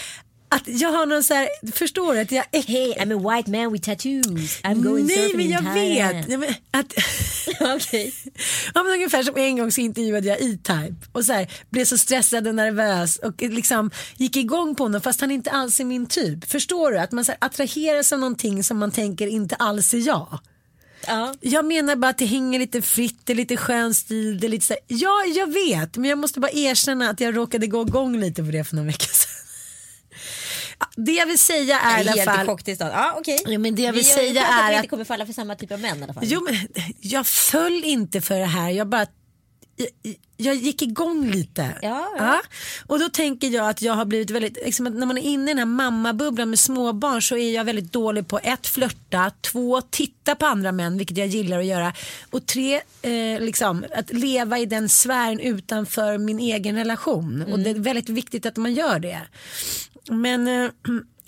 att 0.51 0.63
jag 0.65 0.89
har 0.91 1.05
någon 1.05 1.23
så 1.23 1.33
här, 1.33 1.49
förstår 1.73 2.13
du 2.13 2.19
att 2.19 2.31
jag 2.31 2.45
äck... 2.51 2.65
Hey, 2.67 2.93
I'm 2.93 3.15
a 3.15 3.35
white 3.35 3.51
man 3.51 3.73
with 3.73 3.85
tattoos. 3.85 4.61
I'm 4.61 4.83
going 4.83 5.05
Nej 5.05 5.33
men 5.35 5.49
jag 5.49 5.73
vet. 5.73 6.29
Ja, 6.29 6.37
men 6.37 6.49
att, 6.71 6.93
Okej. 7.75 8.13
ja, 8.73 8.83
men 8.83 8.93
ungefär 8.93 9.23
som 9.23 9.37
en 9.37 9.57
gång 9.57 9.71
så 9.71 9.81
intervjuade 9.81 10.27
jag 10.27 10.41
E-Type 10.41 10.95
och 11.11 11.25
så 11.25 11.33
här, 11.33 11.47
blev 11.69 11.85
så 11.85 11.97
stressad 11.97 12.47
och 12.47 12.55
nervös 12.55 13.17
och 13.17 13.41
liksom 13.41 13.91
gick 14.17 14.35
igång 14.35 14.75
på 14.75 14.83
honom 14.83 15.01
fast 15.01 15.21
han 15.21 15.31
inte 15.31 15.51
alls 15.51 15.79
är 15.79 15.85
min 15.85 16.05
typ. 16.07 16.51
Förstår 16.51 16.91
du? 16.91 16.99
Att 16.99 17.11
man 17.11 17.25
så 17.25 17.31
här, 17.31 17.37
attraheras 17.41 18.13
av 18.13 18.19
någonting 18.19 18.63
som 18.63 18.77
man 18.77 18.91
tänker 18.91 19.27
inte 19.27 19.55
alls 19.55 19.93
är 19.93 20.07
jag. 20.07 20.39
Ja. 21.07 21.33
Jag 21.41 21.65
menar 21.65 21.95
bara 21.95 22.09
att 22.09 22.17
det 22.17 22.25
hänger 22.25 22.59
lite 22.59 22.81
fritt, 22.81 23.21
det 23.23 23.33
är 23.33 23.37
lite 23.37 23.57
skön 23.57 23.93
stil. 23.93 24.39
Det 24.39 24.47
är 24.47 24.49
lite 24.49 24.65
så 24.65 24.73
här, 24.73 24.81
ja, 24.87 25.23
jag 25.35 25.53
vet, 25.53 25.97
men 25.97 26.09
jag 26.09 26.17
måste 26.19 26.39
bara 26.39 26.51
erkänna 26.51 27.09
att 27.09 27.19
jag 27.19 27.37
råkade 27.37 27.67
gå 27.67 27.81
igång 27.81 28.19
lite 28.19 28.43
på 28.43 28.51
det 28.51 28.63
för 28.63 28.75
några 28.75 28.87
veckor 28.87 29.07
sedan. 29.13 29.29
Det 30.95 31.11
jag 31.11 31.25
vill 31.25 31.39
säga 31.39 31.79
är 31.79 31.97
i 31.97 32.01
alla 32.01 32.11
Helt 32.11 32.67
i 32.67 32.75
fall. 32.75 32.89
Ja, 32.91 33.15
okej. 33.17 33.39
Ja, 33.45 33.59
men 33.59 33.75
det 33.75 33.81
jag 33.81 33.93
vill 33.93 34.03
vi 34.03 34.09
säga 34.09 34.41
pratat 34.41 34.59
att 34.59 34.65
är 34.65 34.69
vi 34.69 34.75
inte 34.75 34.87
kommer 34.87 35.03
falla 35.03 35.25
för 35.25 35.33
samma 35.33 35.55
typ 35.55 35.71
av 35.71 35.79
män 35.79 35.99
i 35.99 36.03
alla 36.03 36.13
fall. 36.13 36.23
Jo, 36.25 36.47
men 36.49 36.67
jag 36.99 37.27
föll 37.27 37.83
inte 37.83 38.21
för 38.21 38.39
det 38.39 38.45
här. 38.45 38.69
Jag 38.69 38.87
bara 38.87 39.05
jag, 39.79 40.15
jag 40.37 40.55
gick 40.55 40.81
igång 40.81 41.31
lite. 41.31 41.75
Ja, 41.81 42.15
ja. 42.17 42.41
Och 42.85 42.99
då 42.99 43.09
tänker 43.09 43.47
jag 43.47 43.69
att 43.69 43.81
jag 43.81 43.93
har 43.93 44.05
blivit 44.05 44.29
väldigt, 44.29 44.57
liksom 44.65 44.85
när 44.85 45.05
man 45.05 45.17
är 45.17 45.21
inne 45.21 45.51
i 45.51 45.53
den 45.53 45.57
här 45.57 45.65
mammabubblan 45.65 46.49
med 46.49 46.59
småbarn 46.59 47.21
så 47.21 47.37
är 47.37 47.55
jag 47.55 47.63
väldigt 47.63 47.93
dålig 47.93 48.27
på 48.27 48.39
ett, 48.43 48.67
flörta, 48.67 49.31
två, 49.41 49.81
titta 49.81 50.35
på 50.35 50.45
andra 50.45 50.71
män, 50.71 50.97
vilket 50.97 51.17
jag 51.17 51.27
gillar 51.27 51.59
att 51.59 51.65
göra. 51.65 51.93
Och 52.29 52.45
tre, 52.45 52.75
eh, 53.01 53.41
liksom, 53.41 53.85
att 53.95 54.13
leva 54.13 54.59
i 54.59 54.65
den 54.65 54.89
sfären 54.89 55.39
utanför 55.39 56.17
min 56.17 56.39
egen 56.39 56.75
relation. 56.75 57.45
Och 57.51 57.59
det 57.59 57.69
är 57.69 57.73
väldigt 57.73 58.09
viktigt 58.09 58.45
att 58.45 58.57
man 58.57 58.73
gör 58.73 58.99
det. 58.99 59.21
Men 60.09 60.47
eh, 60.47 60.69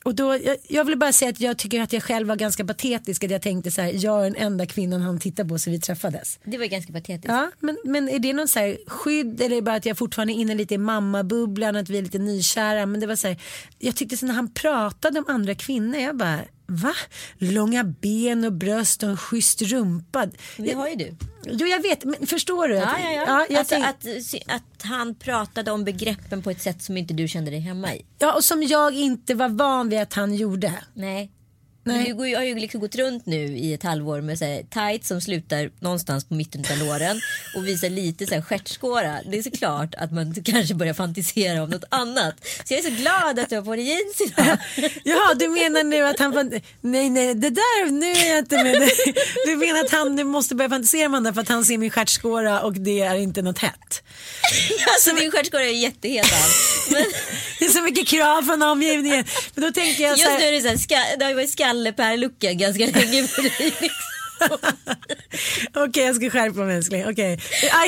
och 0.04 0.16
då, 0.16 0.38
jag, 0.44 0.58
jag 0.68 0.86
vill 0.86 0.98
bara 0.98 1.12
säga 1.12 1.30
att 1.30 1.40
jag 1.40 1.58
tycker 1.58 1.82
att 1.82 1.94
jag 1.94 2.04
själv 2.04 2.28
var 2.28 2.36
ganska 2.36 2.66
patetisk. 2.66 3.24
Att 3.24 3.32
jag 3.32 3.42
tänkte 3.42 3.72
så 3.72 3.82
här, 3.82 3.92
jag 3.96 4.20
är 4.20 4.24
den 4.24 4.36
enda 4.36 4.66
kvinnan 4.66 5.02
han 5.02 5.20
tittar 5.20 5.44
på 5.44 5.60
så 5.60 5.70
vi 5.70 5.80
träffades. 5.80 6.40
Det 6.44 6.58
var 6.58 6.66
ganska 6.66 6.94
patetiskt. 6.94 7.28
Ja, 7.28 7.52
men, 7.60 7.78
men 7.84 8.10
är 8.10 8.20
det 8.20 8.34
någon 8.34 8.48
så 8.48 8.60
här 8.60 8.78
skydd 8.88 9.42
eller 9.42 9.56
är 9.56 9.56
det 9.56 9.62
bara 9.62 9.76
att 9.76 9.86
jag 9.86 9.98
fortfarande 9.98 10.34
är 10.34 10.36
inne 10.36 10.56
lite 10.56 10.74
i 10.74 10.78
mammabubblan, 10.78 11.76
att 11.76 11.90
vi 11.90 11.98
är 11.98 12.02
lite 12.02 12.20
nykära. 12.20 12.86
Men 12.86 13.00
det 13.00 13.08
var 13.08 13.16
så 13.16 13.28
här, 13.28 13.38
jag 13.80 13.96
tyckte 13.96 14.18
så 14.18 14.26
när 14.26 14.34
han 14.34 14.54
pratade 14.54 15.20
om 15.20 15.26
andra 15.28 15.56
kvinnor, 15.56 16.00
jag 16.00 16.18
bara, 16.18 16.40
va? 16.72 16.94
Långa 17.38 17.84
ben 17.84 18.46
och 18.46 18.54
bröst 18.54 19.04
och 19.04 19.10
en 19.10 19.18
schysst 19.18 19.62
rumpa. 19.62 20.28
Det 20.58 20.74
har 20.74 20.88
ju 20.88 20.96
du. 20.96 21.16
Jo, 21.46 21.68
jag 21.68 21.82
vet, 21.82 22.04
men 22.04 22.28
förstår 22.28 22.68
du? 22.68 22.76
Ja, 22.76 22.96
ja, 23.00 23.12
ja. 23.12 23.46
jag 23.50 23.60
alltså, 23.60 23.76
tänk- 23.76 23.86
att, 23.86 24.56
att 24.56 24.82
han 24.84 25.16
pratade 25.16 25.72
om 25.72 25.84
begreppen 25.84 26.42
på 26.42 26.52
ett 26.52 26.62
sätt 26.62 26.82
som 26.82 26.98
inte 26.98 27.14
du 27.14 27.28
kände 27.28 27.52
dig 27.52 27.60
hemma 27.60 27.96
i. 27.96 28.06
ja, 28.20 28.34
och 28.34 28.44
som 28.44 28.64
jag 28.64 28.94
inte 28.94 29.34
var 29.34 29.50
van 29.50 29.90
vid 29.90 30.00
att 30.00 30.14
han 30.14 30.36
gjorde. 30.36 30.74
Nej. 30.94 31.32
Nej. 31.84 32.14
Du 32.18 32.28
ju- 32.30 32.36
har 32.36 32.44
ju 32.44 32.56
liksom 32.56 32.80
gått 32.82 32.96
runt 32.96 33.26
nu 33.26 33.58
i 33.58 33.74
ett 33.74 33.84
halvår 33.84 34.22
med 34.22 34.40
så 34.40 34.46
här, 34.46 34.64
tights 34.70 35.08
som 35.08 35.22
slutar 35.22 35.72
någonstans 35.80 36.26
på 36.26 36.34
mitten 36.34 36.66
av 36.72 36.78
låren 36.78 37.22
och 37.56 37.68
visar 37.68 37.90
lite 37.90 38.28
så 38.28 38.34
här 38.36 38.42
stjärtskåra. 38.42 39.20
Det 39.32 39.38
är 39.38 39.44
så 39.44 39.52
klart 39.52 39.96
att 39.96 40.12
man 40.12 40.34
kanske 40.46 40.74
börjar 40.76 40.94
fantisera 40.94 41.64
om 41.64 41.70
något 41.70 41.84
annat. 41.90 42.36
Så 42.66 42.74
jag 42.74 42.80
är 42.80 42.84
så 42.90 42.96
glad 43.02 43.40
att 43.40 43.50
du 43.50 43.56
har 43.56 43.64
på 43.64 43.76
dig 43.76 43.86
jeans 43.88 44.22
idag. 44.22 44.58
Jaha, 45.04 45.34
du 45.34 45.48
menar 45.50 45.84
nu 45.84 46.02
att 46.08 46.20
han... 46.20 46.34
fan- 46.34 46.62
Nej, 46.82 47.10
nej, 47.10 47.34
det 47.36 47.50
där, 47.50 47.92
nu 47.92 48.12
är 48.12 48.30
jag 48.30 48.40
inte 48.40 48.56
med 48.64 48.74
dig. 48.82 48.92
Du 49.46 49.56
menar 49.56 49.80
att 49.80 49.92
han 49.92 50.16
nu 50.16 50.24
måste 50.24 50.56
börja 50.56 50.70
fantisera 50.70 51.06
om 51.06 51.14
andra 51.14 51.34
för 51.34 51.42
att 51.42 51.50
han 51.50 51.66
ser 51.66 51.78
min 51.78 51.90
stjärtskåra 51.92 52.62
och 52.62 52.74
det 52.74 53.00
är 53.02 53.16
inte 53.16 53.42
något 53.42 53.60
hett. 53.60 54.04
Alltså 54.94 55.16
din 55.16 55.32
stjärtskåra 55.32 55.64
är 55.64 55.82
jätteheta. 55.82 56.36
Men 56.92 57.04
Det 57.60 57.66
är 57.66 57.70
så 57.70 57.82
mycket 57.82 58.08
krav 58.08 58.42
från 58.42 58.62
omgivningen. 58.62 59.26
Men 59.56 59.64
då 59.64 59.72
tänker 59.72 60.04
jag 60.04 60.20
så 60.20 60.24
just 60.26 60.32
nu 60.40 60.46
är 60.46 60.46
här, 60.46 60.52
det 60.52 60.62
så 60.62 60.68
här, 60.68 60.78
ska, 60.78 60.96
det 61.20 61.26
har 61.26 61.34
ju 61.78 61.84
varit 61.84 61.92
skallepärlucka 61.92 62.54
ganska 62.54 62.86
länge 62.86 63.28
för 63.28 63.42
dig. 63.42 63.74
okej 65.74 66.04
jag 66.06 66.16
ska 66.16 66.30
skärpa 66.30 66.60
mig 66.60 66.76
älskling, 66.78 67.06
okej. 67.10 67.34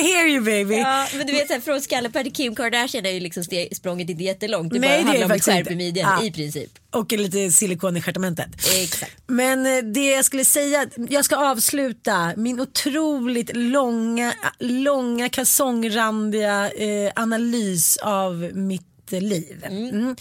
I 0.00 0.02
hear 0.02 0.28
you 0.28 0.44
baby. 0.44 0.74
Ja, 0.74 1.06
men 1.16 1.26
du 1.26 1.32
vet 1.32 1.46
så 1.48 1.52
här, 1.52 1.60
från 1.60 1.80
skallepär 1.80 2.22
till 2.22 2.32
Kim 2.32 2.54
Kardashian 2.54 3.06
är 3.06 3.10
ju 3.10 3.20
liksom 3.20 3.42
ste- 3.42 3.74
språnget 3.74 4.10
inte 4.10 4.22
jättelångt. 4.22 4.72
Det 4.72 4.78
Nej, 4.78 4.88
bara 4.88 4.94
det 4.96 5.00
är 5.02 5.04
handlar 5.06 5.24
om 5.26 5.30
ett 5.32 5.44
skärp 5.44 5.70
i 5.70 5.76
midjan 5.76 6.18
Ja. 6.20 6.26
i 6.26 6.32
princip. 6.32 6.70
Och 6.90 7.12
lite 7.12 7.50
silikon 7.50 7.96
i 7.96 8.02
stjärtamentet. 8.02 8.48
Exakt. 8.82 9.12
Men 9.26 9.66
eh, 9.66 9.82
det 9.84 10.10
jag 10.10 10.24
skulle 10.24 10.44
säga, 10.44 10.86
jag 11.10 11.24
ska 11.24 11.36
avsluta 11.36 12.32
min 12.36 12.60
otroligt 12.60 13.50
långa, 13.56 14.34
långa 14.58 15.28
kalsongrandiga 15.28 16.70
eh, 16.70 17.12
analys 17.16 17.96
av 17.96 18.50
mitt 18.54 19.10
liv. 19.10 19.64
Mm. 19.68 20.16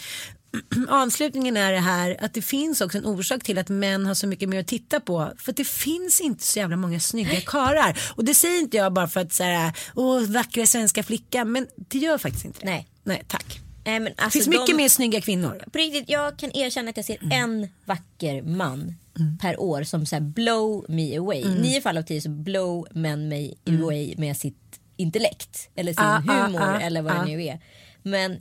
Avslutningen 0.89 1.57
är 1.57 1.71
det 1.71 1.79
här 1.79 2.17
att 2.19 2.33
det 2.33 2.41
finns 2.41 2.81
också 2.81 2.97
en 2.97 3.05
orsak 3.05 3.43
till 3.43 3.57
att 3.57 3.69
män 3.69 4.05
har 4.05 4.13
så 4.13 4.27
mycket 4.27 4.49
mer 4.49 4.59
att 4.59 4.67
titta 4.67 4.99
på. 4.99 5.31
För 5.37 5.51
att 5.51 5.57
det 5.57 5.67
finns 5.67 6.21
inte 6.21 6.43
så 6.43 6.59
jävla 6.59 6.75
många 6.75 6.99
snygga 6.99 7.41
karar. 7.41 7.99
Och 8.15 8.25
det 8.25 8.33
säger 8.33 8.59
inte 8.59 8.77
jag 8.77 8.93
bara 8.93 9.07
för 9.07 9.19
att 9.19 9.33
säga, 9.33 9.73
åh 9.95 10.21
vackra 10.21 10.65
svenska 10.65 11.03
flicka, 11.03 11.45
men 11.45 11.67
det 11.75 11.97
gör 11.97 12.17
faktiskt 12.17 12.45
inte 12.45 12.59
det. 12.59 12.65
Nej. 12.65 12.87
Nej, 13.03 13.23
tack. 13.27 13.59
Nej, 13.85 13.99
men 13.99 14.13
Det 14.15 14.23
alltså, 14.23 14.37
finns 14.37 14.47
mycket 14.47 14.67
de, 14.67 14.73
mer 14.73 14.89
snygga 14.89 15.21
kvinnor. 15.21 15.63
På 15.71 15.77
riktigt, 15.77 16.09
jag 16.09 16.39
kan 16.39 16.55
erkänna 16.55 16.89
att 16.89 16.97
jag 16.97 17.05
ser 17.05 17.33
en 17.33 17.67
vacker 17.85 18.41
man 18.41 18.95
per 19.41 19.59
år 19.59 19.83
som 19.83 20.05
så 20.05 20.15
här 20.15 20.21
blow 20.21 20.85
me 20.89 21.17
away. 21.17 21.45
Nio 21.45 21.81
fall 21.81 21.97
av 21.97 22.01
tio 22.01 22.21
så 22.21 22.29
blow 22.29 22.87
män 22.91 23.27
mig 23.27 23.57
away 23.67 24.15
med 24.17 24.37
sitt 24.37 24.79
intellekt. 24.97 25.69
Eller 25.75 25.93
sin 25.93 26.03
Ah, 26.03 26.21
ah, 26.27 26.45
humor 26.45 26.61
ah, 26.61 26.79
eller 26.79 27.01
vad 27.01 27.13
ah. 27.13 27.19
det 27.19 27.25
nu 27.25 27.43
är. 27.43 27.59
Men 28.03 28.39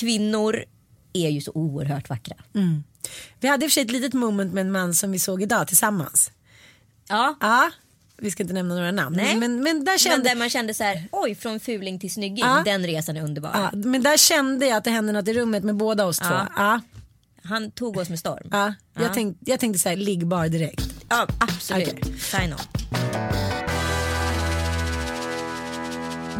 kvinnor 0.00 0.64
är 1.12 1.28
ju 1.30 1.40
så 1.40 1.52
oerhört 1.54 2.08
vackra. 2.08 2.36
Vi 3.40 3.48
hade 3.48 3.64
i 3.64 3.68
och 3.68 3.70
för 3.70 3.74
sig 3.74 3.82
ett 3.82 3.90
litet 3.90 4.12
moment 4.14 4.54
med 4.54 4.60
en 4.60 4.72
man 4.72 4.94
som 4.94 5.12
vi 5.12 5.18
såg 5.18 5.42
idag 5.42 5.68
tillsammans. 5.68 6.30
Ja. 7.08 7.36
Ja, 7.40 7.70
vi 8.16 8.30
ska 8.30 8.42
inte 8.42 8.54
nämna 8.54 8.74
några 8.74 8.90
namn. 8.92 9.16
Nej. 9.16 9.36
Men, 9.36 9.62
men, 9.62 9.84
där 9.84 9.92
Men 9.92 9.98
kände, 9.98 10.28
där 10.28 10.36
man 10.36 10.50
kände 10.50 10.74
så 10.74 10.84
här, 10.84 11.08
oj 11.12 11.34
från 11.34 11.60
fuling 11.60 11.98
till 12.00 12.12
snygging, 12.12 12.38
Ja. 12.44 12.62
den 12.64 12.86
resan 12.86 13.16
är 13.16 13.22
underbar. 13.24 13.50
ja, 13.54 13.70
men 13.72 14.02
där 14.02 14.16
kände 14.16 14.66
jag 14.66 14.76
att 14.76 14.84
det 14.84 14.90
hände 14.90 15.12
något 15.12 15.28
i 15.28 15.32
rummet 15.34 15.64
med 15.64 15.76
båda 15.76 16.04
oss 16.06 16.18
två. 16.18 16.34
Ja, 16.56 16.80
Han 17.44 17.70
tog 17.70 17.96
oss 17.96 18.08
med 18.08 18.18
storm. 18.18 18.48
ja. 18.50 18.74
Ja. 18.94 19.02
Jag, 19.02 19.14
tänkte, 19.14 19.50
jag 19.50 19.60
tänkte 19.60 19.78
så 19.78 19.88
här, 19.88 19.96
ligg 19.96 20.26
bara 20.26 20.48
direkt. 20.48 20.94
Ja, 21.08 21.26
absolut. 21.40 21.88
Okej. 22.02 22.18
Sign 22.18 22.52
on. 22.52 23.39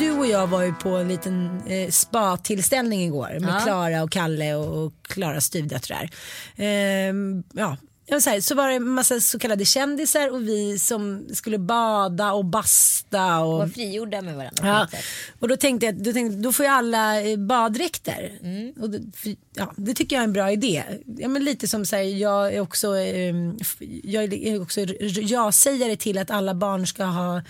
Du 0.01 0.11
och 0.19 0.27
jag 0.27 0.47
var 0.47 0.63
ju 0.63 0.73
på 0.75 0.89
en 0.89 1.09
liten 1.09 1.63
eh, 1.67 1.91
spa-tillställning 1.91 3.03
igår 3.03 3.37
med 3.41 3.55
Ja. 3.55 3.61
Klara 3.65 4.03
och 4.03 4.11
Kalle 4.13 4.55
och 4.55 4.93
Klaras 5.03 5.45
styvdöttrar. 5.45 6.11
Ehm, 6.57 7.43
ja. 7.53 7.77
Så, 8.21 8.31
här, 8.31 8.41
så 8.41 8.55
var 8.55 8.69
det 8.69 8.75
en 8.75 8.89
massa 8.89 9.21
så 9.21 9.39
kallade 9.39 9.65
kändisar 9.65 10.31
och 10.35 10.43
vi 10.49 10.79
som 10.79 11.27
skulle 11.33 11.59
bada 11.59 12.33
och 12.33 12.45
basta. 12.45 13.39
Och, 13.39 13.59
Var 13.59 13.67
frigjorda 13.69 14.23
med 14.23 14.37
varandra. 14.37 14.89
Ja, 14.93 14.99
och 15.39 15.49
då 15.49 15.57
tänkte 15.57 15.87
jag, 15.87 16.03
då, 16.03 16.13
tänkte, 16.13 16.37
då 16.39 16.53
får 16.53 16.65
ju 16.67 16.71
alla 16.73 17.21
eh, 17.23 17.37
baddräkter. 17.37 18.33
Mm. 18.43 18.73
Och 18.81 18.91
det, 18.91 19.17
för- 19.17 19.37
ja, 19.55 19.73
det 19.77 19.95
tycker 19.95 20.17
jag 20.17 20.21
är 20.21 20.25
en 20.27 20.33
bra 20.33 20.53
idé. 20.53 20.83
Ja, 21.07 21.29
men 21.29 21.45
lite 21.45 21.69
som 21.69 21.87
så 21.87 21.97
här, 21.97 22.03
jag 22.03 22.55
är 22.55 22.61
också, 22.61 22.97
eh, 22.97 23.35
f- 23.61 23.77
jag 24.05 24.33
är 24.33 24.63
också 24.63 24.81
ja-sägare 25.21 25.97
till 25.97 26.19
att 26.19 26.31
alla 26.31 26.55
barn 26.55 26.87
ska 26.87 27.05
ha 27.05 27.43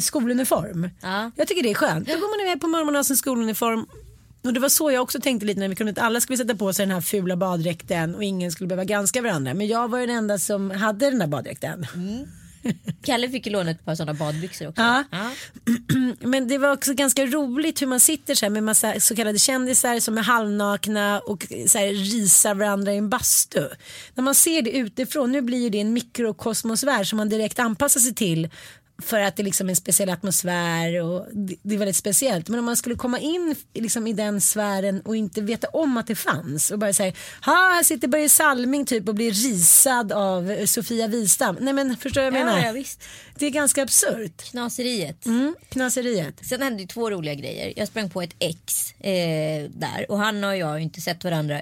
skoluniform. 0.00 0.90
Ja. 1.00 1.30
Jag 1.36 1.48
tycker 1.48 1.62
det 1.62 1.70
är 1.70 1.74
skönt. 1.74 2.08
Då 2.08 2.14
går 2.14 2.38
man 2.38 2.48
iväg 2.48 2.60
på 2.60 2.66
morgonen 2.66 2.94
och 2.94 2.98
har 2.98 3.04
sin 3.04 3.16
skoluniform. 3.16 3.86
Och 4.44 4.52
det 4.52 4.60
var 4.60 4.68
så 4.68 4.90
jag 4.90 5.02
också 5.02 5.20
tänkte 5.20 5.46
lite 5.46 5.60
när 5.60 5.68
vi 5.68 5.74
kunde 5.74 5.92
att 5.92 5.98
alla 5.98 6.20
skulle 6.20 6.36
sätta 6.36 6.54
på 6.54 6.72
sig 6.72 6.86
den 6.86 6.94
här 6.94 7.00
fula 7.00 7.36
baddräkten 7.36 8.14
och 8.14 8.24
ingen 8.24 8.52
skulle 8.52 8.68
behöva 8.68 8.84
granska 8.84 9.22
varandra. 9.22 9.54
Men 9.54 9.66
jag 9.66 9.88
var 9.90 9.98
ju 9.98 10.06
den 10.06 10.16
enda 10.16 10.38
som 10.38 10.70
hade 10.70 11.10
den 11.10 11.18
där 11.18 11.26
baddräkten. 11.26 11.86
Kalle 13.02 13.28
fick 13.28 13.46
ju 13.46 13.52
låna 13.52 13.70
ett 13.70 13.84
par 13.84 13.94
sådana 13.94 14.14
badbyxor 14.14 14.68
också. 14.68 14.82
Ja. 14.82 15.04
Ja. 15.10 15.30
Men 16.28 16.48
det 16.48 16.58
var 16.58 16.72
också 16.72 16.94
ganska 16.94 17.26
roligt 17.26 17.82
hur 17.82 17.86
man 17.86 18.00
sitter 18.00 18.34
så 18.34 18.44
här 18.44 18.50
med 18.50 18.62
massa 18.62 19.00
så 19.00 19.16
kallade 19.16 19.38
kändisar 19.38 20.00
som 20.00 20.18
är 20.18 20.22
halvnakna 20.22 21.20
och 21.20 21.46
så 21.66 21.78
här 21.78 21.86
risar 21.86 22.54
varandra 22.54 22.92
i 22.92 22.96
en 22.96 23.08
bastu. 23.08 23.68
När 24.14 24.24
man 24.24 24.34
ser 24.34 24.62
det 24.62 24.70
utifrån, 24.70 25.32
nu 25.32 25.42
blir 25.42 25.58
ju 25.58 25.70
det 25.70 25.80
en 25.80 25.92
mikrokosmosvärld 25.92 27.06
som 27.08 27.16
man 27.16 27.28
direkt 27.28 27.58
anpassar 27.58 28.00
sig 28.00 28.14
till 28.14 28.50
för 29.02 29.20
att 29.20 29.36
det 29.36 29.42
liksom 29.42 29.66
är 29.66 29.70
en 29.70 29.76
speciell 29.76 30.10
atmosfär 30.10 31.02
och 31.02 31.26
det 31.32 31.56
det 31.62 31.74
är 31.74 31.78
väldigt 31.78 31.96
speciellt. 31.96 32.48
Men 32.48 32.58
om 32.58 32.64
man 32.64 32.76
skulle 32.76 32.94
komma 32.94 33.18
in 33.18 33.54
liksom 33.74 34.06
i 34.06 34.12
den 34.12 34.40
sfären 34.40 35.00
och 35.00 35.16
inte 35.16 35.40
veta 35.40 35.68
om 35.68 35.96
att 35.96 36.06
det 36.06 36.14
fanns 36.14 36.70
och 36.70 36.78
bara 36.78 36.92
säga, 36.92 37.12
ha 37.44 37.52
här 37.52 37.82
sitter 37.82 38.08
Börje 38.08 38.28
Salming 38.28 38.86
typ 38.86 39.08
och 39.08 39.14
blir 39.14 39.32
risad 39.32 40.12
av 40.12 40.66
Sofia 40.66 41.06
Wistam. 41.06 41.56
Nej 41.60 41.72
men 41.74 41.96
förstår 41.96 42.20
du 42.22 42.30
vad 42.30 42.40
jag 42.40 42.48
Ja, 42.48 42.52
menar? 42.54 42.66
ja, 42.66 42.72
visst. 42.72 43.02
Det 43.38 43.46
är 43.46 43.50
ganska 43.50 43.82
absurt. 43.82 44.42
Knaseriet. 44.50 45.26
Mm, 45.26 45.54
knaseriet. 45.68 46.46
Sen 46.46 46.62
hände 46.62 46.82
ju 46.82 46.86
två 46.88 47.10
roliga 47.10 47.34
grejer. 47.34 47.72
Jag 47.76 47.88
sprang 47.88 48.10
på 48.10 48.22
ett 48.22 48.34
ex 48.38 48.92
eh, 49.00 49.70
där 49.70 50.06
och 50.08 50.18
han 50.18 50.44
och 50.44 50.56
jag 50.56 50.66
har 50.66 50.76
ju 50.76 50.82
inte 50.82 51.00
sett 51.00 51.24
varandra 51.24 51.60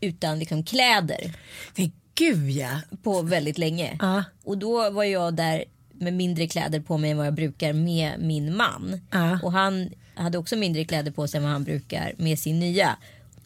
utan 0.00 0.38
liksom 0.38 0.64
kläder 0.64 1.32
Nej, 1.76 1.92
gud 2.14 2.50
ja. 2.50 2.80
på 3.02 3.22
väldigt 3.22 3.58
länge. 3.58 3.98
Ja. 4.00 4.24
Och 4.44 4.58
då 4.58 4.90
var 4.90 5.04
jag 5.04 5.34
där 5.34 5.64
med 6.04 6.12
mindre 6.14 6.46
kläder 6.46 6.80
på 6.80 6.98
mig 6.98 7.10
än 7.10 7.16
vad 7.16 7.26
jag 7.26 7.34
brukar 7.34 7.72
med 7.72 8.12
min 8.20 8.56
man. 8.56 9.00
Ja. 9.10 9.38
Och 9.42 9.52
han 9.52 9.90
hade 10.14 10.38
också 10.38 10.56
mindre 10.56 10.84
kläder 10.84 11.10
på 11.10 11.28
sig 11.28 11.38
än 11.38 11.44
vad 11.44 11.52
han 11.52 11.64
brukar 11.64 12.12
med 12.18 12.38
sin 12.38 12.60
nya. 12.60 12.96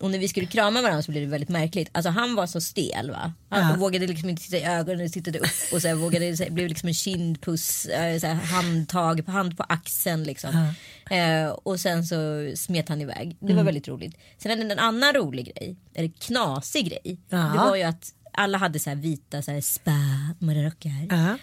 Och 0.00 0.10
när 0.10 0.18
vi 0.18 0.28
skulle 0.28 0.46
krama 0.46 0.82
varandra 0.82 1.02
så 1.02 1.10
blev 1.10 1.24
det 1.24 1.30
väldigt 1.30 1.48
märkligt. 1.48 1.88
Alltså 1.92 2.10
han 2.10 2.34
var 2.34 2.46
så 2.46 2.60
stel 2.60 3.10
va. 3.10 3.32
Han 3.48 3.70
Ja. 3.70 3.76
vågade 3.76 4.06
liksom 4.06 4.28
inte 4.28 4.42
titta 4.42 4.56
i 4.56 4.64
ögonen, 4.64 5.10
tittade 5.10 5.38
upp 5.38 5.46
och 5.72 5.82
så 5.82 5.88
här, 5.88 5.94
vågade, 5.94 6.36
så 6.36 6.42
här, 6.42 6.50
blev 6.50 6.68
liksom 6.68 6.88
en 6.88 6.94
kindpuss, 6.94 7.86
eh, 7.86 8.18
så 8.18 8.26
här, 8.26 8.34
handtag, 8.34 9.26
hand 9.28 9.56
på 9.56 9.62
axeln 9.68 10.24
liksom. 10.24 10.72
Eh, 11.10 11.48
och 11.48 11.80
sen 11.80 12.04
så 12.04 12.16
smet 12.56 12.88
han 12.88 13.00
iväg. 13.00 13.36
Det 13.40 13.46
Mm. 13.46 13.56
var 13.56 13.64
väldigt 13.64 13.88
roligt. 13.88 14.16
Sen 14.38 14.50
hade 14.50 14.72
en 14.72 14.78
annan 14.78 15.12
rolig 15.12 15.46
grej, 15.56 15.76
eller 15.94 16.10
knasig 16.26 16.86
grej. 16.88 17.18
Ja. 17.28 17.36
Det 17.38 17.58
var 17.58 17.76
ju 17.76 17.82
att 17.82 18.12
alla 18.32 18.58
hade 18.58 18.78
så 18.78 18.94
vita 18.94 19.42
så 19.42 19.50
här 19.50 19.60
spa 19.60 19.90
morgonrockar. 20.38 21.06
Ja. 21.10 21.38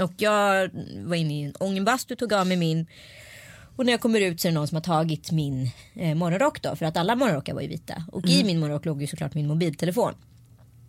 Och 0.00 0.12
jag 0.16 0.70
var 1.04 1.16
inne 1.16 1.40
i 1.40 1.42
en 1.42 1.54
ångenbastu, 1.60 2.16
tog 2.16 2.32
av 2.32 2.46
mig 2.46 2.56
min. 2.56 2.86
Och 3.76 3.86
när 3.86 3.92
jag 3.92 4.00
kommer 4.00 4.20
ut 4.20 4.40
så 4.40 4.48
är 4.48 4.52
det 4.52 4.54
någon 4.54 4.68
som 4.68 4.76
har 4.76 4.82
tagit 4.82 5.30
min 5.32 5.70
eh, 5.94 6.14
morgonrock 6.14 6.62
då. 6.62 6.76
För 6.76 6.86
att 6.86 6.96
alla 6.96 7.14
morgonrockar 7.16 7.54
var 7.54 7.60
ju 7.60 7.68
vita. 7.68 8.04
Och 8.12 8.26
i 8.26 8.44
min 8.44 8.60
morgonrock 8.60 8.84
låg 8.84 9.00
ju 9.00 9.06
såklart 9.06 9.34
min 9.34 9.46
mobiltelefon. 9.46 10.14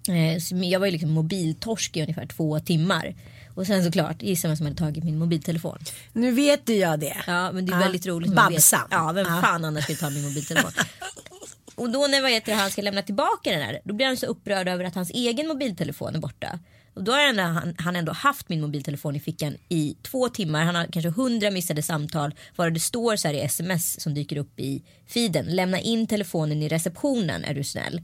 Eh, 0.10 0.64
jag 0.70 0.80
var 0.80 0.88
ju 0.88 0.92
liksom 0.92 1.12
mobiltorsk 1.12 1.98
i 1.98 2.02
ungefär 2.02 2.26
två 2.26 2.60
timmar. 2.60 3.16
Och 3.56 3.68
sen 3.68 3.84
såklart, 3.84 4.22
gissa 4.22 4.48
vem 4.48 4.58
som 4.58 4.66
hade 4.66 4.78
tagit 4.78 5.04
min 5.04 5.18
mobiltelefon. 5.18 5.78
Nu 6.14 6.32
vet 6.32 6.70
ju 6.70 6.76
jag 6.76 7.00
det. 7.00 7.18
Ja 7.28 7.52
men 7.52 7.66
det 7.66 7.72
är 7.72 7.76
Ja. 7.76 7.80
väldigt 7.80 8.06
roligt. 8.06 8.34
Babsan. 8.36 8.88
Ja 8.92 9.12
vem 9.12 9.26
Ja. 9.30 9.42
fan 9.42 9.66
annars 9.66 9.84
skulle 9.84 9.98
ta 9.98 10.10
min 10.10 10.24
mobiltelefon. 10.24 10.72
Och 11.76 11.90
då 11.90 12.08
när 12.08 12.22
vad 12.22 12.32
heter, 12.32 12.54
han 12.56 12.72
ska 12.72 12.82
lämna 12.82 13.02
tillbaka 13.02 13.52
den 13.52 13.62
här. 13.62 13.80
Då 13.84 13.94
blir 13.94 14.06
han 14.06 14.18
så 14.18 14.26
upprörd 14.26 14.68
över 14.68 14.84
att 14.86 14.96
hans 14.96 15.10
egen 15.12 15.48
mobiltelefon 15.48 16.16
är 16.16 16.20
borta. 16.20 16.60
Och 16.94 17.04
då 17.04 17.12
har 17.12 17.20
ändå, 17.20 17.44
han, 17.44 17.76
han 17.78 17.96
ändå 17.96 18.12
haft 18.12 18.50
min 18.50 18.62
mobiltelefon 18.62 19.16
i 19.16 19.20
fickan 19.20 19.58
i 19.70 19.96
två 20.02 20.30
timmar. 20.30 20.64
Han 20.64 20.76
har 20.76 20.86
kanske 20.86 21.10
hundra 21.10 21.52
missade 21.52 21.82
samtal. 21.82 22.34
varav 22.56 22.74
det 22.74 22.80
står 22.80 23.16
så 23.16 23.28
här 23.28 23.36
i 23.36 23.42
sms 23.42 24.02
som 24.02 24.14
dyker 24.14 24.38
upp 24.38 24.60
i 24.60 24.84
feeden. 25.08 25.46
Lämna 25.46 25.80
in 25.80 26.08
telefonen 26.08 26.64
i 26.64 26.68
receptionen 26.68 27.44
är 27.44 27.54
du 27.54 27.64
snäll. 27.64 28.02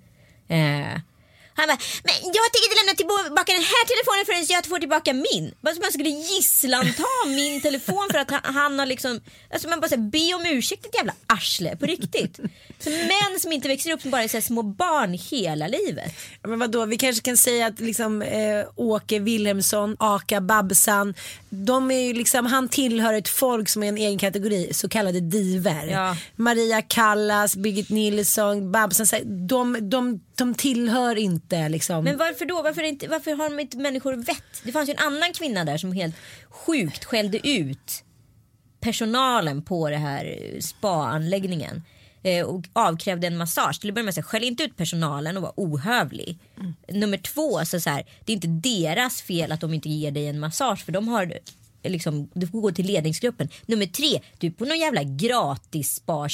Eh, 0.47 0.99
han 1.57 1.67
bara, 1.67 1.79
men 2.07 2.15
jag 2.37 2.45
tänker 2.51 2.67
inte 2.67 2.79
lämna 2.81 2.95
tillbaka 3.01 3.51
den 3.59 3.67
här 3.73 3.83
telefonen 3.91 4.23
förrän 4.27 4.45
jag 4.55 4.65
får 4.65 4.79
tillbaka 4.79 5.13
min. 5.13 5.45
Bara 5.61 5.73
som 5.75 5.81
man 5.81 5.91
skulle 5.91 6.09
gisslanta 6.09 7.03
min 7.39 7.61
telefon 7.61 8.07
för 8.11 8.19
att 8.19 8.31
han, 8.31 8.41
han 8.43 8.79
har 8.79 8.85
liksom, 8.85 9.21
alltså 9.53 9.67
man 9.69 9.79
bara 9.79 9.89
säger 9.89 10.09
be 10.15 10.33
om 10.37 10.45
ursäkt 10.45 10.85
ett 10.85 10.95
jävla 10.95 11.13
arsle 11.27 11.75
på 11.75 11.85
riktigt. 11.85 12.39
Så 12.79 12.89
män 12.89 13.39
som 13.39 13.51
inte 13.51 13.67
växer 13.67 13.91
upp 13.91 14.01
som 14.01 14.11
bara 14.11 14.23
är 14.23 14.27
så 14.27 14.41
små 14.41 14.63
barn 14.63 15.13
hela 15.13 15.67
livet. 15.67 16.11
Ja, 16.41 16.49
Men 16.49 16.59
vadå, 16.59 16.85
vi 16.85 16.97
kanske 16.97 17.21
kan 17.21 17.37
säga 17.37 17.67
att 17.67 17.79
liksom, 17.79 18.21
eh, 18.21 18.65
Åke 18.75 19.19
Wilhelmsson, 19.19 19.95
Aka 19.99 20.41
Babsan, 20.41 21.13
de 21.49 21.91
är 21.91 21.99
ju 21.99 22.13
liksom, 22.13 22.45
han 22.45 22.69
tillhör 22.69 23.13
ett 23.13 23.29
folk 23.29 23.69
som 23.69 23.83
är 23.83 23.87
en 23.87 23.97
egen 23.97 24.17
kategori, 24.17 24.73
så 24.73 24.89
kallade 24.89 25.19
diver. 25.19 25.87
Ja. 25.87 26.17
Maria 26.35 26.81
Callas, 26.81 27.55
Birgit 27.55 27.89
Nilsson, 27.89 28.73
här, 28.75 29.47
de, 29.47 29.89
de, 29.89 30.19
de 30.35 30.53
tillhör 30.53 31.15
inte 31.15 31.69
liksom. 31.69 32.03
Men 32.03 32.17
varför 32.17 32.45
då? 32.45 32.61
Varför, 32.61 32.83
inte, 32.83 33.07
varför 33.07 33.31
har 33.31 33.49
de 33.49 33.59
inte 33.59 33.77
människor 33.77 34.13
vett? 34.13 34.61
Det 34.63 34.71
fanns 34.71 34.89
ju 34.89 34.93
en 34.93 35.05
annan 35.05 35.33
kvinna 35.33 35.65
där 35.65 35.77
som 35.77 35.91
helt 35.91 36.15
sjukt 36.49 37.05
skällde 37.05 37.47
ut 37.49 38.03
personalen 38.79 39.61
på 39.61 39.89
det 39.89 39.97
här 39.97 40.37
spa-anläggningen 40.59 41.75
eh, 41.75 41.96
och 42.45 42.67
avkrävde 42.73 43.27
en 43.27 43.37
massage. 43.37 43.79
Till 43.81 43.89
att 43.89 43.95
börja 43.95 44.05
med 44.05 44.13
så 44.13 44.21
här, 44.21 44.25
skäll 44.27 44.43
inte 44.43 44.63
ut 44.63 44.77
personalen 44.77 45.37
och 45.37 45.43
var 45.43 45.53
ohövlig. 45.55 46.39
Nummer 46.87 47.17
två, 47.17 47.65
så, 47.65 47.79
så 47.79 47.89
här, 47.89 48.03
det 48.25 48.31
är 48.31 48.35
inte 48.35 48.47
deras 48.47 49.21
fel 49.21 49.51
att 49.51 49.61
de 49.61 49.73
inte 49.73 49.89
ger 49.89 50.11
dig 50.11 50.27
en 50.27 50.39
massage 50.39 50.85
för 50.85 50.91
de 50.91 51.07
har 51.07 51.23
eh, 51.23 51.37
Liksom, 51.83 52.29
du 52.33 52.47
får 52.47 52.61
gå 52.61 52.71
till 52.71 52.85
ledningsgruppen. 52.85 53.49
Nummer 53.65 53.85
tre, 53.85 54.21
du 54.37 54.47
är 54.47 54.51
på 54.51 54.65
någon 54.65 54.79
jävla 54.79 55.03
gratis 55.03 55.95
spa 55.95 56.27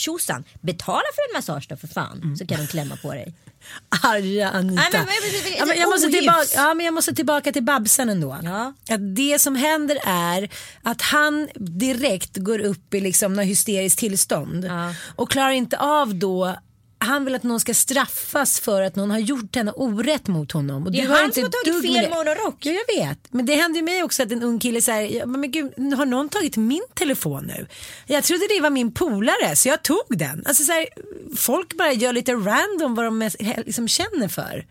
Betala 0.61 1.03
för 1.15 1.29
en 1.29 1.37
massage 1.37 1.65
då 1.69 1.75
för 1.77 1.87
fan 1.87 2.35
så 2.39 2.47
kan 2.47 2.57
de 2.57 2.67
klämma 2.67 2.95
på 3.01 3.13
dig. 3.13 3.33
Arga 4.03 4.49
Anita. 4.49 4.81
Nej, 4.81 4.91
men- 4.93 5.03
men- 5.03 5.43
men- 5.43 5.57
ja, 5.59 5.65
men 5.65 5.77
jag, 5.77 5.89
måste 5.89 6.09
tillbaka, 6.09 6.45
ja, 6.55 6.73
men 6.73 6.85
jag 6.85 6.93
måste 6.93 7.13
tillbaka 7.15 7.51
till 7.51 7.63
Babsan 7.63 8.09
ändå. 8.09 8.37
Ja. 8.43 8.73
Att 8.89 9.15
det 9.15 9.39
som 9.41 9.55
händer 9.55 9.97
är 10.05 10.49
att 10.83 11.01
han 11.01 11.49
direkt 11.55 12.37
går 12.37 12.59
upp 12.59 12.93
i 12.93 12.99
liksom 12.99 13.33
något 13.33 13.45
hysteriskt 13.45 13.99
tillstånd 13.99 14.65
Ja. 14.65 14.95
och 15.15 15.31
klarar 15.31 15.51
inte 15.51 15.77
av 15.77 16.15
då 16.15 16.55
han 17.03 17.25
vill 17.25 17.35
att 17.35 17.43
någon 17.43 17.59
ska 17.59 17.73
straffas 17.73 18.59
för 18.59 18.81
att 18.81 18.95
någon 18.95 19.11
har 19.11 19.19
gjort 19.19 19.55
henne 19.55 19.71
orätt 19.71 20.27
mot 20.27 20.51
honom. 20.51 20.83
Och 20.85 20.91
Det 20.91 20.99
är 21.01 21.07
han 21.07 21.23
inte 21.25 21.33
som 21.35 21.43
har 21.43 21.49
tagit 21.81 21.93
fel 21.93 22.09
morgonrock. 22.09 22.55
Ja, 22.65 22.71
jag 22.71 22.95
vet. 23.05 23.19
Men 23.33 23.45
det 23.45 23.55
hände 23.55 23.79
ju 23.79 23.85
mig 23.85 24.03
också 24.03 24.23
att 24.23 24.31
en 24.31 24.43
ung 24.43 24.59
kille 24.59 24.81
säger, 24.81 25.25
men 25.25 25.51
gud, 25.51 25.93
har 25.97 26.05
någon 26.05 26.29
tagit 26.29 26.57
min 26.57 26.83
telefon 26.93 27.43
nu? 27.47 27.67
Jag 28.07 28.23
trodde 28.23 28.47
det 28.55 28.61
var 28.61 28.69
min 28.69 28.91
polare 28.93 29.55
så 29.55 29.67
jag 29.69 29.83
tog 29.83 30.03
den. 30.09 30.43
Alltså 30.45 30.63
så 30.63 30.71
här, 30.71 30.87
folk 31.37 31.77
bara 31.77 31.91
gör 31.93 32.13
lite 32.13 32.31
random 32.33 32.95
vad 32.95 33.05
de 33.05 33.31
liksom 33.65 33.87
känner 33.87 34.27
för. 34.27 34.65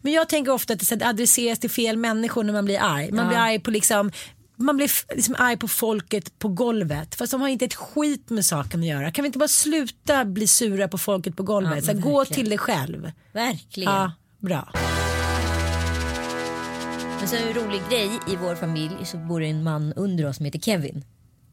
Men 0.00 0.12
jag 0.12 0.28
tänker 0.28 0.52
ofta 0.52 0.72
att 0.72 0.88
det 0.98 1.06
adresseras 1.06 1.58
till 1.58 1.70
fel 1.70 1.96
människor 1.96 2.44
när 2.44 2.52
man 2.52 2.64
blir 2.64 2.78
arg. 2.80 3.12
Man 3.12 3.24
Ja. 3.24 3.28
blir 3.28 3.38
arg 3.38 3.58
på 3.60 3.70
liksom 3.70 4.12
man 4.62 4.76
blir 4.76 5.14
liksom 5.14 5.34
arg 5.38 5.56
på 5.56 5.68
folket 5.68 6.38
på 6.38 6.48
golvet 6.48 7.14
fast 7.14 7.32
de 7.32 7.40
har 7.40 7.48
inte 7.48 7.64
ett 7.64 7.74
skit 7.74 8.30
med 8.30 8.44
saken 8.44 8.80
att 8.80 8.86
göra. 8.86 9.10
Kan 9.10 9.22
vi 9.22 9.26
inte 9.26 9.38
bara 9.38 9.48
sluta 9.48 10.24
bli 10.24 10.46
sura 10.46 10.88
på 10.88 10.98
folket 10.98 11.36
på 11.36 11.42
golvet? 11.42 11.86
Ja, 11.86 11.94
så 11.94 12.00
gå 12.00 12.24
till 12.24 12.48
dig 12.48 12.58
själv. 12.58 13.12
Verkligen. 13.32 13.92
Ja, 13.92 14.12
bra. 14.38 14.72
Men 17.18 17.28
så 17.28 17.36
en 17.36 17.54
rolig 17.54 17.80
grej 17.90 18.10
i 18.28 18.36
vår 18.36 18.54
familj 18.54 18.96
så 19.04 19.16
bor 19.16 19.40
det 19.40 19.46
en 19.46 19.62
man 19.62 19.92
under 19.92 20.26
oss 20.26 20.36
som 20.36 20.44
heter 20.44 20.58
Kevin. 20.58 21.04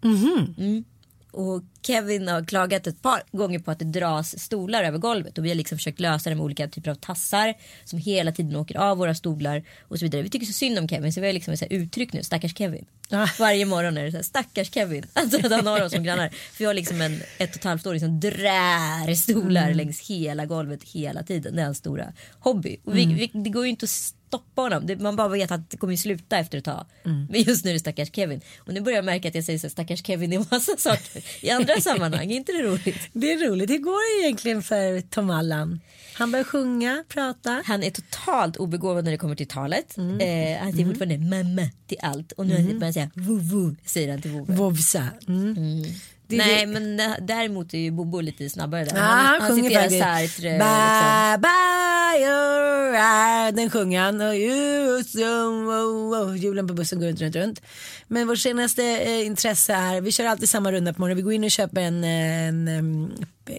Mm. 0.04 0.84
Och 1.32 1.64
Kevin 1.82 2.28
har 2.28 2.46
klagat 2.46 2.88
ett 2.88 3.02
par 3.02 3.24
gånger 3.32 3.60
på 3.60 3.72
att 3.72 3.80
det 3.80 3.86
dras 3.86 4.40
stolar 4.40 4.84
över 4.84 4.98
golvet 4.98 5.38
och 5.38 5.46
vi 5.46 5.50
har 5.50 5.56
liksom 5.56 5.78
försökt 5.78 6.00
lösa 6.00 6.30
det 6.30 6.36
med 6.36 6.46
olika 6.46 6.68
typer 6.68 6.92
av 6.92 6.96
tassar 6.96 7.54
som 7.86 8.00
hela 8.00 8.32
tiden 8.32 8.56
åker 8.56 8.78
av 8.78 8.98
våra 8.98 9.16
stolar 9.16 9.64
och 9.82 10.00
så 10.00 10.06
vidare. 10.06 10.22
Vi 10.22 10.30
tycker 10.30 10.46
så 10.46 10.54
synd 10.54 10.80
om 10.80 10.88
Kevin 10.88 11.14
så 11.14 11.22
vi 11.22 11.28
har 11.28 11.34
liksom 11.34 11.54
ett 11.54 11.64
uttryck 11.70 12.14
nu, 12.14 12.24
stackars 12.24 12.58
Kevin. 12.58 12.86
Ja. 13.10 13.28
Varje 13.40 13.66
morgon 13.66 13.98
är 13.98 14.06
det 14.06 14.12
så 14.12 14.18
här, 14.18 14.24
stackars 14.24 14.74
Kevin. 14.74 15.06
Alltså 15.14 15.46
att 15.46 15.52
han 15.52 15.68
har 15.68 15.84
oss 15.84 15.92
som 15.92 16.04
grannar. 16.04 16.30
För 16.30 16.58
vi 16.60 16.66
har 16.66 16.74
liksom 16.74 17.02
en 17.02 17.22
ett 17.38 17.50
och 17.50 17.56
ett 17.56 17.64
halvt 17.64 17.88
år 17.88 17.98
som 17.98 18.20
drär 18.20 19.16
stolar 19.16 19.74
längs 19.74 20.10
hela 20.10 20.46
golvet 20.46 20.84
hela 20.84 21.24
tiden. 21.24 21.56
Det 21.56 21.62
är 21.62 21.66
hans 21.66 21.78
stora 21.78 22.14
hobby. 22.40 22.78
Och 22.84 22.98
vi, 22.98 23.06
vi, 23.06 23.40
det 23.40 23.50
går 23.50 23.64
ju 23.64 23.70
inte 23.70 23.84
att 23.84 23.90
stoppa 24.30 24.62
honom. 24.62 24.88
Det, 24.88 24.96
man 24.96 25.16
bara 25.16 25.28
vet 25.28 25.52
att 25.52 25.70
det 25.70 25.78
kommer 25.78 25.96
sluta 25.96 26.38
efter 26.38 26.58
ett 26.58 26.66
tag. 26.66 26.86
Men 27.30 27.42
just 27.42 27.66
nu 27.66 27.72
är 27.72 27.74
det 27.74 27.80
stackars 27.80 28.16
Kevin. 28.16 28.42
Och 28.58 28.74
nu 28.74 28.82
börjar 28.82 28.96
jag 28.96 29.06
märka 29.06 29.28
att 29.28 29.36
jag 29.36 29.44
säger 29.44 29.60
så 29.60 29.68
här, 29.68 29.72
stackars 29.72 30.06
Kevin 30.06 30.34
i 30.34 30.38
massa 30.38 30.78
saker. 30.78 31.24
I 31.42 31.50
andra 31.50 31.74
sammanhang. 31.82 32.32
Är 32.32 32.36
inte 32.36 32.52
det 32.52 32.62
roligt? 32.64 33.10
Det 33.14 33.34
är 33.34 33.50
roligt. 33.50 33.70
Hur 33.70 33.78
går 33.78 34.22
det 34.22 34.26
egentligen 34.26 34.62
för 34.62 35.02
Tom 35.02 35.30
Allan? 35.30 35.80
Han 36.14 36.32
börjar 36.32 36.44
sjunga, 36.44 37.04
prata. 37.08 37.62
Han 37.66 37.84
är 37.84 37.92
totalt 37.92 38.58
obegåvad 38.58 39.04
när 39.04 39.12
det 39.12 39.18
kommer 39.18 39.36
till 39.36 39.48
talet. 39.48 39.98
Mm. 39.98 40.20
Eh, 40.20 40.62
han 40.64 40.72
säger 40.72 40.86
fortfarande 40.86 41.18
mamma 41.18 41.70
till 41.88 41.98
allt. 42.02 42.32
Och 42.32 42.46
nu 42.46 42.56
mm. 42.56 42.68
börjar 42.68 42.84
han 42.84 42.94
säga 42.94 43.12
vuvu 43.14 43.76
säger 43.86 44.12
han 44.12 44.22
till 44.22 44.32
Vove. 44.32 44.54
Vovsa. 44.54 45.08
Mm. 45.28 45.86
Det- 46.30 46.38
Nej 46.38 46.66
det- 46.66 46.72
men 46.72 47.00
eh, 47.00 47.12
däremot 47.22 47.74
är 47.74 47.78
ju 47.78 47.92
Bobo 47.92 48.20
lite 48.22 48.50
snabbare 48.50 48.84
där. 48.86 48.96
Ja, 48.96 49.02
han, 49.02 49.48
sjunger 49.50 49.64
citerar 49.64 49.82
faktiskt. 49.82 50.04
Sartre. 50.36 50.52
Liksom. 50.52 50.60
Bye 50.60 51.38
bye 51.42 52.26
your 52.26 52.96
eye. 52.96 53.52
Den 53.52 53.70
sjunger 53.70 54.02
han. 54.02 54.22
Och 54.22 54.34
oh, 54.34 56.30
oh. 56.30 56.38
Hjulen 56.38 56.68
på 56.68 56.74
bussen 56.74 57.00
går 57.00 57.08
runt, 57.08 57.22
runt, 57.22 57.36
runt. 57.36 57.62
Men 58.08 58.28
vårt 58.28 58.38
senaste 58.40 58.84
eh, 58.84 59.26
intresse 59.26 59.74
är, 59.74 60.02
vi 60.02 60.12
kör 60.12 60.26
alltid 60.26 60.50
samma 60.50 60.72
runda 60.72 60.94
på 60.94 61.02
morgonen. 61.02 61.18
Vi 61.18 61.24
går 61.24 61.34
in 61.34 61.44
och 61.44 61.52
köper 61.52 61.82
en, 61.82 62.04
en, 62.04 62.68
em, 62.68 63.12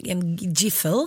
en 0.04 0.36
giffel. 0.36 1.06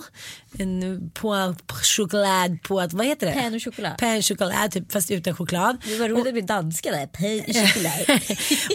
En 0.58 1.10
på 1.14 1.54
choklad 1.82 2.62
på 2.62 2.80
att, 2.80 2.92
vad 2.92 3.06
heter 3.06 3.26
det? 3.26 3.32
Pain 3.32 3.54
och 3.54 3.62
choklad. 3.62 3.98
Pain 3.98 4.22
choklad, 4.22 4.70
typ, 4.70 4.92
fast 4.92 5.10
utan 5.10 5.36
choklad. 5.36 5.76
Det 5.84 5.98
var 5.98 6.08
roligt 6.08 6.18
att 6.18 6.24
det 6.24 6.32
blir 6.32 6.42
danska 6.42 6.90
där. 6.90 7.24
I 7.24 7.66
choklad. 7.66 8.20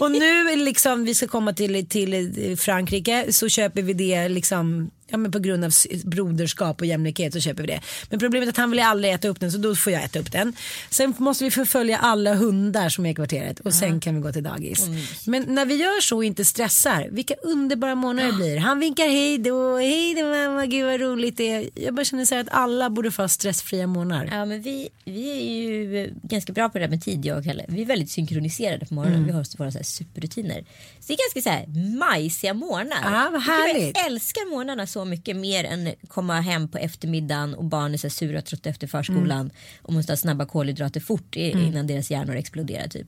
och 0.00 0.10
nu 0.10 0.56
liksom 0.56 1.04
vi 1.04 1.14
ska 1.14 1.28
komma 1.28 1.52
till, 1.52 1.88
till 1.88 2.56
Frankrike 2.58 3.32
så 3.32 3.48
köper 3.48 3.82
vi 3.82 3.92
det 3.92 4.28
liksom 4.28 4.90
Ja, 5.10 5.16
men 5.16 5.32
på 5.32 5.38
grund 5.38 5.64
av 5.64 5.72
broderskap 6.04 6.80
och 6.80 6.86
jämlikhet 6.86 7.32
så 7.32 7.40
köper 7.40 7.62
vi 7.62 7.66
det. 7.66 7.80
Men 8.10 8.18
problemet 8.18 8.46
är 8.46 8.50
att 8.50 8.56
han 8.56 8.70
vill 8.70 8.80
aldrig 8.80 9.14
äta 9.14 9.28
upp 9.28 9.40
den 9.40 9.52
så 9.52 9.58
då 9.58 9.76
får 9.76 9.92
jag 9.92 10.04
äta 10.04 10.18
upp 10.18 10.32
den. 10.32 10.52
Sen 10.90 11.14
måste 11.18 11.44
vi 11.44 11.50
förfölja 11.50 11.98
alla 11.98 12.34
hundar 12.34 12.88
som 12.88 13.06
är 13.06 13.10
i 13.10 13.14
kvarteret 13.14 13.60
och 13.60 13.74
sen 13.74 14.00
kan 14.00 14.14
vi 14.14 14.20
gå 14.20 14.32
till 14.32 14.42
dagis. 14.42 14.86
Men 15.26 15.42
när 15.48 15.66
vi 15.66 15.74
gör 15.74 16.00
så 16.00 16.16
och 16.16 16.24
inte 16.24 16.44
stressar, 16.44 17.08
vilka 17.10 17.34
underbara 17.34 17.94
månader 17.94 18.32
det 18.32 18.36
blir. 18.36 18.56
Han 18.56 18.80
vinkar 18.80 19.04
hej 19.06 19.38
då, 19.38 19.76
hej 19.76 20.14
då 20.14 20.22
mamma, 20.22 20.66
gud 20.66 20.84
vad 20.84 21.00
roligt 21.00 21.36
det 21.36 21.50
är. 21.50 21.70
Jag 21.74 21.94
bara 21.94 22.04
känner 22.04 22.24
så 22.24 22.34
här 22.34 22.42
att 22.42 22.48
alla 22.50 22.90
borde 22.90 23.10
få 23.10 23.22
ha 23.22 23.28
stressfria 23.28 23.86
månader. 23.86 24.28
Ja 24.32 24.44
men 24.44 24.62
vi, 24.62 24.88
vi 25.04 25.30
är 25.30 25.42
ju 25.42 26.14
ganska 26.22 26.52
bra 26.52 26.68
på 26.68 26.78
det 26.78 26.84
där 26.84 26.90
med 26.90 27.02
tid 27.02 27.24
jag 27.24 27.38
och 27.38 27.44
Kalle. 27.44 27.64
Vi 27.68 27.82
är 27.82 27.86
väldigt 27.86 28.10
synkroniserade 28.10 28.86
på 28.86 28.94
morgonen. 28.94 29.16
Mm. 29.16 29.26
Vi 29.26 29.32
har 29.32 29.58
våra 29.58 29.70
så 29.70 29.78
här 29.78 29.84
superrutiner. 29.84 30.64
Så 31.00 31.06
det 31.06 31.12
är 31.12 31.18
ganska 31.18 31.50
så 31.50 31.50
här 31.50 31.66
majsiga 31.98 32.54
morgnar. 32.54 32.98
Ja, 33.04 33.28
vad 33.32 33.42
härligt. 33.42 33.96
Jag 33.96 34.06
älskar 34.06 34.50
morgnarna 34.50 34.86
så 34.86 34.99
mycket 35.04 35.36
mer 35.36 35.64
än 35.64 35.94
komma 36.08 36.40
hem 36.40 36.68
på 36.68 36.78
eftermiddagen 36.78 37.54
och 37.54 37.64
barnen 37.64 37.94
är 37.94 37.98
så 37.98 38.10
sura 38.10 38.38
och 38.38 38.44
trötta 38.44 38.68
efter 38.68 38.86
förskolan 38.86 39.40
Mm. 39.40 39.52
och 39.82 39.92
måste 39.92 40.12
ha 40.12 40.16
snabba 40.16 40.46
kolhydrater 40.46 41.00
fort 41.00 41.36
i- 41.36 41.50
innan 41.50 41.86
deras 41.86 42.10
hjärnor 42.10 42.34
exploderar 42.36 42.88
typ. 42.88 43.06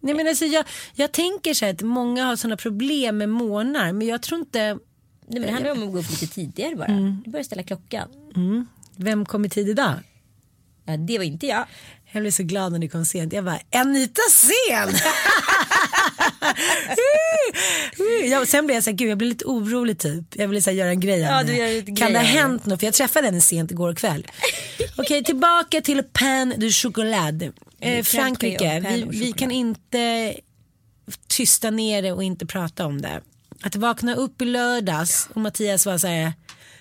Nej, 0.00 0.14
men 0.14 0.28
alltså, 0.28 0.44
jag, 0.44 0.64
jag 0.94 1.12
tänker 1.12 1.54
så 1.54 1.64
här 1.64 1.72
att 1.74 1.82
många 1.82 2.24
har 2.24 2.36
sådana 2.36 2.56
problem 2.56 3.18
med 3.18 3.28
månader 3.28 3.92
men 3.92 4.06
jag 4.06 4.22
tror 4.22 4.40
inte, 4.40 4.58
Nej, 4.68 4.78
men 5.26 5.42
det 5.42 5.50
handlar 5.52 5.70
om 5.72 5.82
att 5.82 5.92
gå 5.92 5.98
upp 5.98 6.10
lite 6.10 6.26
tidigare 6.26 6.76
bara. 6.76 6.86
Mm. 6.86 7.22
Du 7.24 7.30
börjar 7.30 7.44
ställa 7.44 7.62
klockan. 7.62 8.08
vem 8.96 9.24
kom 9.26 9.44
i 9.44 9.48
tid 9.48 9.68
idag? 9.68 9.94
Ja, 10.84 10.96
det 10.96 11.18
var 11.18 11.24
inte 11.24 11.46
jag. 11.46 11.64
Jag 12.12 12.22
blev 12.22 12.30
så 12.30 12.42
glad 12.42 12.72
när 12.72 12.78
du 12.78 12.88
kom 12.88 13.04
sent. 13.04 13.32
Jag 13.32 13.44
bara, 13.44 13.60
Anita 13.72 14.20
sen! 14.32 14.88
ja, 18.30 18.40
och 18.40 18.48
sen 18.48 18.66
blev 18.66 18.74
jag 18.74 18.84
så 18.84 18.90
här, 18.90 18.96
gud 18.96 19.10
jag 19.10 19.18
blev 19.18 19.28
lite 19.28 19.44
orolig 19.44 19.98
typ. 19.98 20.24
Jag 20.36 20.48
ville 20.48 20.62
så 20.62 20.70
här, 20.70 20.76
göra 20.76 20.90
en 20.90 21.00
grej 21.00 21.20
Ja, 21.20 21.42
du 21.42 21.56
gör 21.56 21.68
lite 21.68 21.86
Kan 21.86 21.96
grej 21.96 22.12
det 22.12 22.18
ha 22.18 22.26
hänt 22.26 22.66
något? 22.66 22.80
För 22.80 22.86
jag 22.86 22.94
träffade 22.94 23.26
henne 23.26 23.40
sent 23.40 23.70
igår 23.70 23.94
kväll. 23.94 24.26
Okej, 24.96 25.24
tillbaka 25.24 25.80
till 25.80 26.02
pain 26.02 26.54
de 26.56 26.70
choklad. 26.70 27.42
Eh, 27.80 28.02
Frankrike, 28.02 28.80
vi, 28.80 29.18
vi 29.18 29.32
kan 29.32 29.50
inte 29.50 30.34
tysta 31.28 31.70
ner 31.70 32.02
det 32.02 32.12
och 32.12 32.22
inte 32.22 32.46
prata 32.46 32.86
om 32.86 33.02
det. 33.02 33.20
Att 33.62 33.76
vakna 33.76 34.14
upp 34.14 34.42
i 34.42 34.44
lördags 34.44 35.28
och 35.34 35.40
Mattias 35.40 35.86
var 35.86 35.98
så 35.98 36.06
här, 36.06 36.32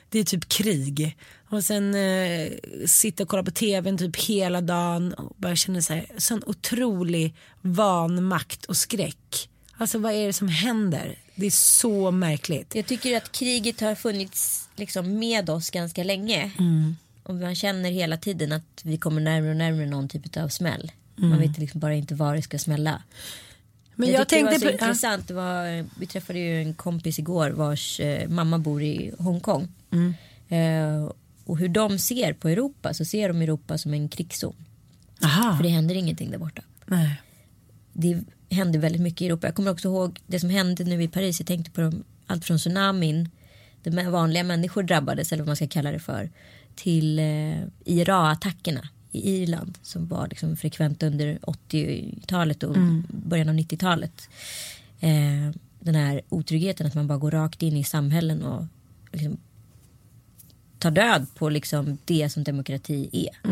det 0.09 0.19
är 0.19 0.23
typ 0.23 0.49
krig. 0.49 1.17
Och 1.49 1.63
sen 1.63 1.95
eh, 1.95 2.51
sitta 2.85 3.23
och 3.23 3.29
kolla 3.29 3.43
på 3.43 3.51
tvn 3.51 3.97
typ 3.97 4.15
hela 4.15 4.61
dagen 4.61 5.13
och 5.13 5.35
bara 5.37 5.55
känna 5.55 5.81
så 5.81 5.93
här, 5.93 6.05
sån 6.17 6.43
otrolig 6.45 7.35
vanmakt 7.61 8.65
och 8.65 8.77
skräck. 8.77 9.49
Alltså 9.77 9.97
vad 9.97 10.13
är 10.13 10.27
det 10.27 10.33
som 10.33 10.47
händer? 10.47 11.17
Det 11.35 11.45
är 11.45 11.51
så 11.51 12.11
märkligt. 12.11 12.75
Jag 12.75 12.85
tycker 12.85 13.17
att 13.17 13.31
kriget 13.31 13.81
har 13.81 13.95
funnits 13.95 14.69
liksom 14.75 15.19
med 15.19 15.49
oss 15.49 15.69
ganska 15.69 16.03
länge. 16.03 16.51
Mm. 16.59 16.95
Och 17.23 17.35
man 17.35 17.55
känner 17.55 17.91
hela 17.91 18.17
tiden 18.17 18.51
att 18.51 18.81
vi 18.83 18.97
kommer 18.97 19.21
närmare 19.21 19.51
och 19.51 19.57
närmare 19.57 19.85
någon 19.85 20.09
typ 20.09 20.37
av 20.37 20.49
smäll. 20.49 20.91
Mm. 21.17 21.29
Man 21.29 21.39
vet 21.39 21.57
liksom 21.57 21.79
bara 21.79 21.93
inte 21.93 22.15
var 22.15 22.35
det 22.35 22.41
ska 22.41 22.59
smälla. 22.59 23.01
Men 23.99 24.09
jag, 24.09 24.19
jag, 24.19 24.27
tänkte 24.27 24.57
det 24.57 24.65
var 24.65 24.71
så 24.71 24.77
på, 24.77 24.85
intressant. 24.85 25.27
Det 25.27 25.33
var, 25.33 25.85
vi 25.99 26.05
träffade 26.05 26.39
ju 26.39 26.61
en 26.61 26.73
kompis 26.73 27.19
igår 27.19 27.49
vars 27.49 27.99
eh, 27.99 28.29
mamma 28.29 28.57
bor 28.57 28.83
i 28.83 29.13
Hongkong. 29.19 29.67
Mm. 29.91 30.13
Eh, 30.49 31.11
och 31.45 31.57
hur 31.57 31.69
de 31.69 31.99
ser 31.99 32.33
på 32.33 32.49
Europa 32.49 32.93
så 32.93 33.05
ser 33.05 33.27
de 33.27 33.41
Europa 33.41 33.77
som 33.77 33.93
en 33.93 34.09
krigszon. 34.09 34.55
Aha. 35.23 35.57
För 35.57 35.63
det 35.63 35.69
händer 35.69 35.95
ingenting 35.95 36.31
där 36.31 36.37
borta. 36.37 36.61
Nej. 36.85 37.21
det 37.93 38.23
hände 38.49 38.77
väldigt 38.77 39.01
mycket 39.01 39.21
i 39.21 39.25
Europa. 39.25 39.47
Jag 39.47 39.55
kommer 39.55 39.71
också 39.71 39.87
ihåg 39.87 40.19
det 40.27 40.39
som 40.39 40.49
hände 40.49 40.83
nu 40.83 41.03
i 41.03 41.07
Paris. 41.07 41.39
Jag 41.39 41.47
tänkte 41.47 41.71
på 41.71 41.81
dem, 41.81 42.03
allt 42.25 42.45
från 42.45 42.57
tsunamin, 42.57 43.29
där 43.83 44.09
vanliga 44.09 44.43
människor 44.43 44.83
drabbades 44.83 45.31
eller 45.31 45.43
vad 45.43 45.47
man 45.47 45.55
ska 45.55 45.67
kalla 45.67 45.91
det 45.91 45.99
för, 45.99 46.29
till 46.75 47.19
eh, 47.19 47.61
IRA-attackerna 47.85 48.89
i 49.11 49.41
Irland 49.41 49.77
som 49.81 50.07
var 50.07 50.27
liksom 50.27 50.57
frekvent 50.57 51.03
under 51.03 51.39
80-talet 51.41 52.63
och 52.63 52.75
början 53.07 53.49
av 53.49 53.55
90-talet. 53.55 54.29
Eh, 54.99 55.55
den 55.79 55.95
här 55.95 56.21
otryggheten 56.29 56.87
att 56.87 56.95
man 56.95 57.07
bara 57.07 57.17
går 57.17 57.31
rakt 57.31 57.61
in 57.63 57.77
i 57.77 57.83
samhällen 57.83 58.43
och 58.43 58.65
liksom, 59.11 59.37
tar 60.79 60.91
död 60.91 61.25
på 61.35 61.49
liksom 61.49 61.97
det 62.05 62.29
som 62.29 62.43
demokrati 62.43 63.09
är. 63.11 63.51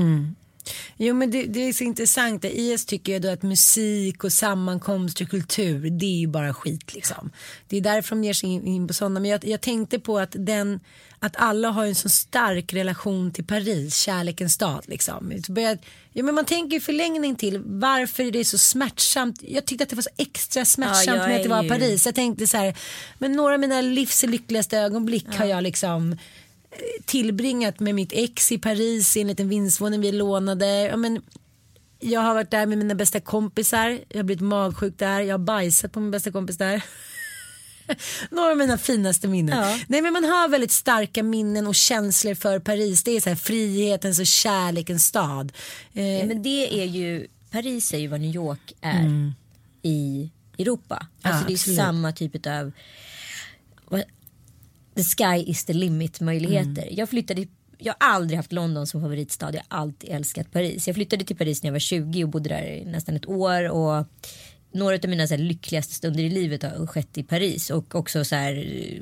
Jo 0.97 1.13
men 1.15 1.31
det, 1.31 1.43
det 1.43 1.59
är 1.59 1.73
så 1.73 1.83
intressant. 1.83 2.45
IS 2.45 2.85
tycker 2.85 3.13
ju 3.13 3.19
då 3.19 3.29
att 3.29 3.43
musik 3.43 4.23
och 4.23 4.33
sammankomster 4.33 5.25
och 5.25 5.29
kultur 5.31 5.89
det 5.89 6.05
är 6.05 6.19
ju 6.19 6.27
bara 6.27 6.53
skit 6.53 6.93
liksom. 6.93 7.31
Det 7.67 7.77
är 7.77 7.81
därför 7.81 8.09
de 8.15 8.23
ger 8.23 8.33
sig 8.33 8.49
in, 8.49 8.87
på 8.87 8.93
sådana. 8.93 9.19
Men 9.19 9.31
jag, 9.31 9.45
jag 9.45 9.61
tänkte 9.61 9.99
på 9.99 10.19
att 10.19 10.35
den 10.39 10.79
att 11.19 11.35
alla 11.35 11.69
har 11.69 11.85
en 11.85 11.95
så 11.95 12.09
stark 12.09 12.73
relation 12.73 13.31
till 13.31 13.43
Paris, 13.45 13.97
kärlekens 13.97 14.53
stad 14.53 14.83
liksom. 14.87 15.31
Börjar- 15.49 15.77
Ja, 16.13 16.23
men 16.23 16.35
man 16.35 16.45
tänker 16.45 16.77
i 16.77 16.79
förlängning 16.79 17.35
till 17.35 17.61
varför 17.65 18.31
det 18.31 18.39
är 18.39 18.43
så 18.43 18.57
smärtsamt. 18.57 19.39
Jag 19.41 19.65
tyckte 19.65 19.83
att 19.83 19.89
det 19.89 19.95
var 19.95 20.01
så 20.03 20.09
extra 20.17 20.65
smärtsamt 20.65 21.07
jag 21.17 21.27
med 21.27 21.35
att 21.37 21.43
det 21.43 21.49
var 21.49 21.63
Paris. 21.69 22.05
Jag 22.05 22.15
tänkte 22.15 22.47
så 22.47 22.57
här, 22.57 22.77
men 23.17 23.31
några 23.31 23.53
av 23.53 23.59
mina 23.59 23.81
livs 23.81 24.23
lyckligaste 24.23 24.77
ögonblick 24.77 25.25
har 25.37 25.45
jag 25.45 25.63
liksom 25.63 26.17
tillbringat 27.05 27.79
med 27.79 27.95
mitt 27.95 28.11
ex 28.13 28.51
i 28.51 28.57
Paris 28.57 29.17
i 29.17 29.21
en 29.21 29.27
liten 29.27 29.49
vindsvåning 29.49 30.01
vi 30.01 30.11
lånade. 30.11 30.81
Ja, 30.81 30.97
men, 30.97 31.21
jag 31.99 32.21
har 32.21 32.33
varit 32.33 32.51
där 32.51 32.65
med 32.65 32.77
mina 32.77 32.95
bästa 32.95 33.19
kompisar. 33.19 33.99
Jag 34.09 34.17
har 34.17 34.23
blivit 34.23 34.43
magsjuk 34.43 34.93
där. 34.97 35.21
Jag 35.21 35.33
har 35.33 35.45
bajsat 35.45 35.91
på 35.91 35.99
min 35.99 36.11
bästa 36.11 36.31
kompis 36.31 36.57
där. 36.57 36.83
Några 38.31 38.51
av 38.51 38.57
mina 38.57 38.77
finaste 38.77 39.27
minnen. 39.27 39.57
Ja. 39.59 39.79
Nej, 39.87 40.01
men 40.01 40.13
man 40.13 40.23
har 40.23 40.49
väldigt 40.49 40.71
starka 40.71 41.23
minnen 41.23 41.67
och 41.67 41.75
känslor 41.75 42.33
för 42.35 42.59
Paris. 42.59 43.03
Det 43.03 43.11
är 43.11 43.21
så 43.21 43.29
här 43.29 43.35
frihetens 43.35 44.19
och 44.19 44.25
kärlekens 44.27 45.05
stad. 45.05 45.51
Eh, 45.93 46.17
Ja, 46.17 46.25
men 46.25 46.43
det 46.43 46.81
är 46.81 46.85
ju, 46.85 47.27
Paris 47.51 47.93
är 47.93 47.97
ju 47.97 48.07
vad 48.07 48.21
New 48.21 48.35
York 48.35 48.73
är 48.81 49.33
i 49.81 50.29
Europa. 50.59 51.07
Alltså 51.21 51.29
Mm. 51.29 51.41
Ja, 51.41 51.47
det 51.47 51.51
är 51.51 51.55
absolut. 51.55 51.77
samma 51.77 52.11
typ 52.11 52.47
av 52.47 52.71
the 54.97 55.03
sky 55.03 55.51
is 55.51 55.65
the 55.65 55.73
limit 55.73 56.21
möjligheter. 56.21 56.83
Mm. 56.83 56.95
Jag 56.95 57.09
flyttade 57.09 57.45
jag 57.77 57.95
har 57.99 58.09
aldrig 58.09 58.37
haft 58.37 58.51
London 58.51 58.87
som 58.87 59.01
favoritstad. 59.01 59.53
Jag 59.53 59.63
har 59.67 59.81
alltid 59.81 60.09
älskat 60.09 60.51
Paris. 60.51 60.87
Jag 60.87 60.95
flyttade 60.95 61.25
till 61.25 61.35
Paris 61.35 61.63
när 61.63 61.67
jag 61.67 61.73
var 61.73 61.79
20 61.79 62.23
och 62.23 62.29
bodde 62.29 62.49
där 62.49 62.63
i 62.63 62.85
nästan 62.85 63.15
ett 63.15 63.27
år. 63.27 63.69
Och 63.69 64.05
några 64.71 64.95
av 64.95 65.09
mina 65.09 65.27
så 65.27 65.33
här, 65.33 65.41
lyckligaste 65.41 65.93
stunder 65.93 66.23
i 66.23 66.29
livet 66.29 66.63
har 66.63 66.87
skett 66.87 67.17
i 67.17 67.23
Paris 67.23 67.69
och 67.69 67.95
också 67.95 68.25
så 68.25 68.35
här 68.35 69.01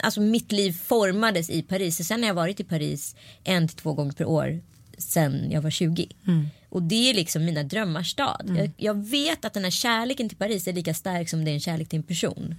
Alltså 0.00 0.20
mitt 0.20 0.52
liv 0.52 0.72
formades 0.72 1.50
i 1.50 1.62
Paris. 1.62 2.08
Sen 2.08 2.22
har 2.22 2.28
jag 2.28 2.34
varit 2.34 2.60
i 2.60 2.64
Paris 2.64 3.16
en 3.44 3.68
till 3.68 3.76
två 3.76 3.92
gånger 3.92 4.12
per 4.12 4.24
år 4.24 4.60
sen 4.98 5.50
jag 5.50 5.62
var 5.62 5.70
20. 5.70 6.08
Och 6.68 6.82
det 6.82 7.10
är 7.10 7.14
liksom 7.14 7.44
mina 7.44 7.62
drömmars 7.62 8.10
stad. 8.10 8.54
Jag, 8.58 8.70
jag 8.76 9.06
vet 9.06 9.44
att 9.44 9.54
den 9.54 9.64
här 9.64 9.70
kärleken 9.70 10.28
till 10.28 10.38
Paris 10.38 10.68
är 10.68 10.72
lika 10.72 10.94
stark 10.94 11.28
som 11.28 11.44
det 11.44 11.50
är 11.50 11.54
en 11.54 11.60
kärlek 11.60 11.88
till 11.88 11.96
en 11.96 12.02
person. 12.02 12.54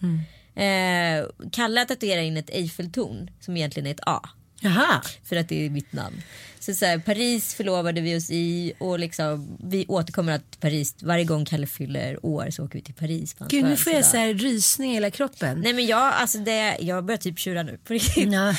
Eh, 0.56 1.26
Kalle 1.52 1.86
tatuerar 1.86 2.22
in 2.22 2.38
ett 2.38 2.50
Eiffeltorn 2.50 3.30
som 3.40 3.58
egentligen 3.58 3.88
är 3.88 3.92
ett 3.92 4.00
A. 4.06 4.30
Jaha. 4.60 5.02
För 5.24 5.36
att 5.36 5.50
det 5.50 5.66
är 5.66 5.70
mitt 5.70 5.94
namn. 5.94 6.22
Så, 6.60 6.74
så 6.74 6.86
här, 6.86 7.00
Paris 7.00 7.54
förlovade 7.56 8.02
vi 8.02 8.18
oss 8.18 8.32
i 8.32 8.74
och 8.78 9.00
liksom, 9.00 9.58
vi 9.64 9.86
återkommer 9.88 10.34
att 10.34 10.60
Paris 10.60 10.96
varje 11.02 11.24
gång 11.24 11.46
Kalle 11.46 11.68
fyller 11.68 12.26
år 12.26 12.50
så 12.50 12.66
åker 12.66 12.80
vi 12.80 12.82
till 12.84 12.94
Paris. 12.94 13.34
på 13.34 13.46
Gud 13.46 13.66
nu 13.66 13.78
får 13.78 13.94
jag 13.94 14.06
så 14.06 14.18
här 14.18 14.34
rysning 14.34 14.92
i 14.92 14.94
hela 14.94 15.12
kroppen. 15.12 15.62
Nej 15.62 15.74
men 15.74 15.86
jag, 15.86 16.14
alltså 16.14 16.38
det, 16.38 16.78
jag 16.80 17.06
börjar 17.06 17.18
typ 17.18 17.40
tjura 17.40 17.64
nu. 17.64 17.80
På 17.84 17.94
riktigt. 17.94 18.34
Ja. 18.34 18.56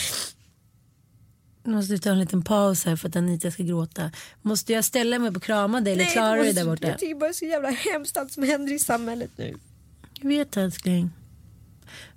Nu 1.65 1.75
måste 1.75 1.93
vi 1.93 1.99
ta 1.99 2.11
en 2.11 2.19
liten 2.19 2.43
paus 2.43 2.85
här 2.85 2.97
för 2.97 3.09
att 3.09 3.17
Anita 3.17 3.51
ska 3.51 3.63
gråta. 3.63 4.11
Måste 4.43 4.73
jag 4.73 4.85
ställa 4.85 5.19
mig 5.19 5.31
upp 5.31 5.37
och 5.37 5.43
krama 5.43 5.81
dig 5.81 5.93
eller 5.93 6.05
klarar 6.05 6.37
du 6.37 6.43
dig 6.43 6.53
där 6.53 6.65
borta? 6.65 6.89
Jag 6.89 6.99
tycker 6.99 7.15
bara 7.15 7.27
det 7.27 7.31
är 7.31 7.33
så 7.33 7.45
jävla 7.45 7.71
hemskt 7.71 8.17
allt 8.17 8.33
som 8.33 8.43
händer 8.43 8.73
i 8.73 8.79
samhället 8.79 9.31
nu. 9.37 9.57
Jag 10.21 10.29
vet 10.29 10.57
älskling. 10.57 11.11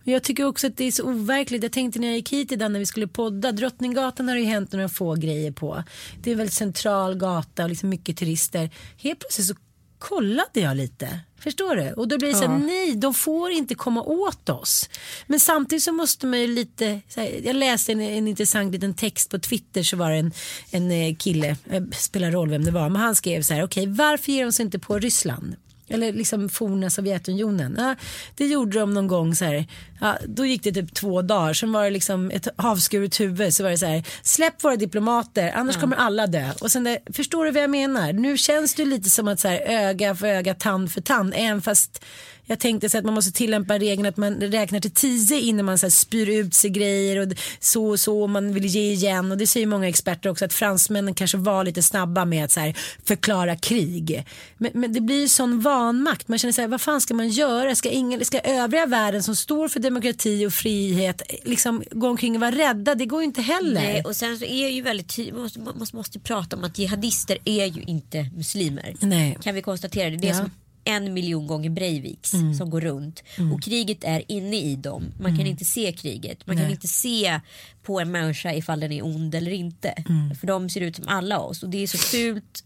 Men 0.04 0.14
jag 0.14 0.24
tycker 0.24 0.46
också 0.46 0.68
att 0.68 0.78
det 0.78 0.86
är 0.86 0.92
så 0.92 1.04
overkligt. 1.04 1.64
Jag 1.64 1.72
tänkte 1.72 2.00
när 2.00 2.08
jag 2.08 2.16
gick 2.16 2.34
hit 2.34 2.52
idag 2.52 2.72
när 2.72 2.80
vi 2.80 2.86
skulle 2.86 3.08
podda. 3.08 3.52
Drottninggatan 3.52 4.28
har 4.28 4.36
det 4.36 4.42
ju 4.42 4.48
hänt 4.48 4.72
några 4.72 4.90
få 4.90 5.16
grejer 5.16 5.52
på. 5.52 5.84
Det 6.22 6.32
är 6.32 6.36
väldigt 6.36 6.54
central 6.54 7.16
gata 7.16 7.64
och 7.64 7.70
liksom 7.70 7.90
mycket 7.90 8.18
turister. 8.18 8.70
Helt 8.98 9.20
plötsligt 9.20 9.48
så 9.48 9.56
kollade 10.00 10.60
jag 10.60 10.78
lite. 10.78 11.20
Förstår 11.40 11.76
du? 11.76 11.94
Och 11.94 12.08
då 12.08 12.18
blir 12.18 12.28
det 12.28 12.36
så 12.36 12.48
här, 12.48 12.58
nej, 12.58 12.96
de 12.96 13.14
får 13.14 13.52
inte 13.52 13.76
komma 13.76 14.04
åt 14.04 14.50
oss. 14.50 14.90
Men 15.28 15.40
samtidigt 15.40 15.84
så 15.84 15.92
måste 15.92 16.28
man 16.28 16.40
ju 16.40 16.48
lite, 16.48 17.02
här, 17.16 17.40
jag 17.44 17.56
läste 17.56 17.92
en, 17.92 18.02
en 18.02 18.28
intressant 18.28 18.74
liten 18.74 18.94
text 18.94 19.30
på 19.30 19.40
Twitter 19.40 19.84
så 19.84 19.98
var 19.98 20.12
det 20.12 20.18
en, 20.18 20.32
en 20.72 20.92
eh, 20.92 21.16
kille, 21.16 21.58
eh, 21.70 21.84
spelar 21.92 22.32
roll 22.32 22.50
vem 22.50 22.66
det 22.66 22.72
var, 22.72 22.90
men 22.90 23.02
han 23.02 23.16
skrev 23.16 23.42
så 23.42 23.54
här, 23.54 23.64
okej 23.64 23.88
varför 23.88 24.32
ger 24.32 24.46
de 24.46 24.52
sig 24.52 24.66
inte 24.66 24.80
på 24.80 25.00
Ryssland? 25.00 25.56
Eller 25.90 26.14
liksom 26.14 26.50
forna 26.50 26.90
Sovjetunionen. 26.90 27.76
Ja, 27.80 27.96
det 28.36 28.46
gjorde 28.46 28.80
de 28.80 28.94
någon 28.94 29.08
gång 29.08 29.36
så 29.36 29.46
här. 29.46 29.66
Ja, 30.02 30.18
då 30.28 30.46
gick 30.46 30.64
det 30.64 30.72
typ 30.72 30.94
två 30.94 31.22
dagar. 31.22 31.54
Sen 31.54 31.72
var 31.72 31.84
det 31.84 31.90
liksom 31.90 32.32
ett 32.32 32.48
havskuret 32.56 33.20
huvud. 33.20 33.54
Så 33.54 33.64
var 33.64 33.70
det 33.70 33.78
så 33.78 33.86
här. 33.86 34.04
Släpp 34.24 34.64
våra 34.64 34.76
diplomater 34.76 35.52
annars 35.56 35.78
kommer 35.78 35.98
alla 35.98 36.28
dö. 36.28 36.52
Och 36.62 36.72
sen 36.72 36.84
det, 36.84 37.00
förstår 37.14 37.46
du 37.46 37.52
vad 37.52 37.64
jag 37.64 37.70
menar? 37.70 38.14
Nu 38.14 38.38
känns 38.38 38.76
det 38.76 38.86
lite 38.86 39.10
som 39.10 39.28
att 39.28 39.40
så 39.40 39.48
här, 39.48 39.60
öga 39.60 40.16
för 40.16 40.28
öga, 40.28 40.54
tand 40.54 40.92
för 40.92 41.02
tand. 41.02 41.34
Även 41.36 41.62
fast 41.62 42.06
jag 42.50 42.60
tänkte 42.60 42.90
så 42.90 42.98
att 42.98 43.06
man 43.06 43.14
måste 43.14 43.32
tillämpa 43.32 43.80
regeln 43.80 44.06
att 44.06 44.18
man 44.18 44.34
räknar 44.34 44.80
till 44.80 44.92
tio 44.92 45.40
innan 45.40 45.66
man 45.66 45.78
så 45.78 45.86
här 45.86 45.92
spyr 45.92 46.30
ut 46.30 46.54
sig 46.54 46.70
grejer 46.70 47.20
och 47.20 47.34
så 47.60 47.86
och 47.90 48.00
så 48.00 48.22
och 48.22 48.30
man 48.30 48.54
vill 48.54 48.66
ge 48.66 48.92
igen 48.92 49.32
och 49.32 49.38
det 49.38 49.48
säger 49.48 49.68
många 49.68 49.88
experter 49.88 50.30
också 50.30 50.46
att 50.46 50.54
fransmännen 50.54 51.14
kanske 51.14 51.38
var 51.38 51.64
lite 51.64 51.84
snabba 51.84 52.26
med 52.26 52.46
att 52.46 52.52
så 52.52 52.60
här 52.60 52.76
förklara 53.04 53.56
krig. 53.56 54.26
Men, 54.58 54.72
men 54.74 54.94
det 54.94 55.02
blir 55.02 55.22
ju 55.22 55.28
sån 55.28 55.62
vanmakt. 55.62 56.28
Man 56.28 56.40
känner 56.40 56.52
så 56.52 56.62
här, 56.62 56.68
vad 56.68 56.82
fan 56.82 57.02
ska 57.02 57.14
man 57.14 57.30
göra? 57.30 57.76
Ska, 57.76 57.90
ingen, 57.90 58.26
ska 58.26 58.40
övriga 58.40 58.86
världen 58.86 59.24
som 59.24 59.36
står 59.36 59.68
för 59.68 59.80
demokrati 59.80 60.46
och 60.46 60.54
frihet 60.54 61.22
liksom 61.44 61.84
gå 61.92 62.08
omkring 62.08 62.36
och 62.36 62.42
vara 62.42 62.52
rädda? 62.52 62.96
Det 62.96 63.06
går 63.06 63.22
ju 63.22 63.26
inte 63.26 63.42
heller. 63.42 63.82
Nej, 63.82 64.02
och 64.06 64.16
sen 64.16 64.38
så 64.40 64.46
är 64.46 64.64
det 64.64 64.72
ju 64.72 64.82
väldigt 64.82 65.34
man 65.34 65.42
måste, 65.42 65.60
man 65.60 65.88
måste, 65.94 66.20
prata 66.20 66.56
om 66.56 66.64
att 66.64 66.78
jihadister 66.78 67.38
är 67.46 67.66
ju 67.66 67.82
inte 67.82 68.30
muslimer. 68.36 68.96
Nej. 69.00 69.38
Kan 69.42 69.56
vi 69.56 69.62
konstatera 69.62 70.10
det. 70.10 70.18
Det 70.18 70.28
Ja. 70.28 70.36
som 70.36 70.52
en 70.84 71.14
miljon 71.14 71.48
gånger 71.48 71.70
Breiviks 71.70 72.32
som 72.58 72.70
går 72.70 72.82
runt. 72.82 73.24
Och 73.54 73.64
kriget 73.64 74.04
är 74.04 74.24
inne 74.28 74.58
i 74.58 74.76
dem. 74.76 75.12
Man 75.20 75.38
kan 75.38 75.46
inte 75.46 75.66
se 75.66 75.92
kriget. 75.92 76.48
Man 76.48 76.56
kan 76.56 76.64
Nej. 76.64 76.72
inte 76.72 76.88
se 76.88 77.40
på 77.84 78.00
en 78.00 78.12
människa 78.12 78.54
ifall 78.54 78.80
den 78.80 78.92
är 78.92 79.06
ond 79.06 79.36
eller 79.36 79.52
inte. 79.52 79.94
För 80.40 80.48
de 80.48 80.70
ser 80.70 80.82
ut 80.82 80.96
som 80.96 81.08
alla 81.08 81.40
oss. 81.40 81.64
Och 81.64 81.70
det 81.70 81.84
är 81.84 81.88
så 81.88 81.98
fult. 81.98 82.64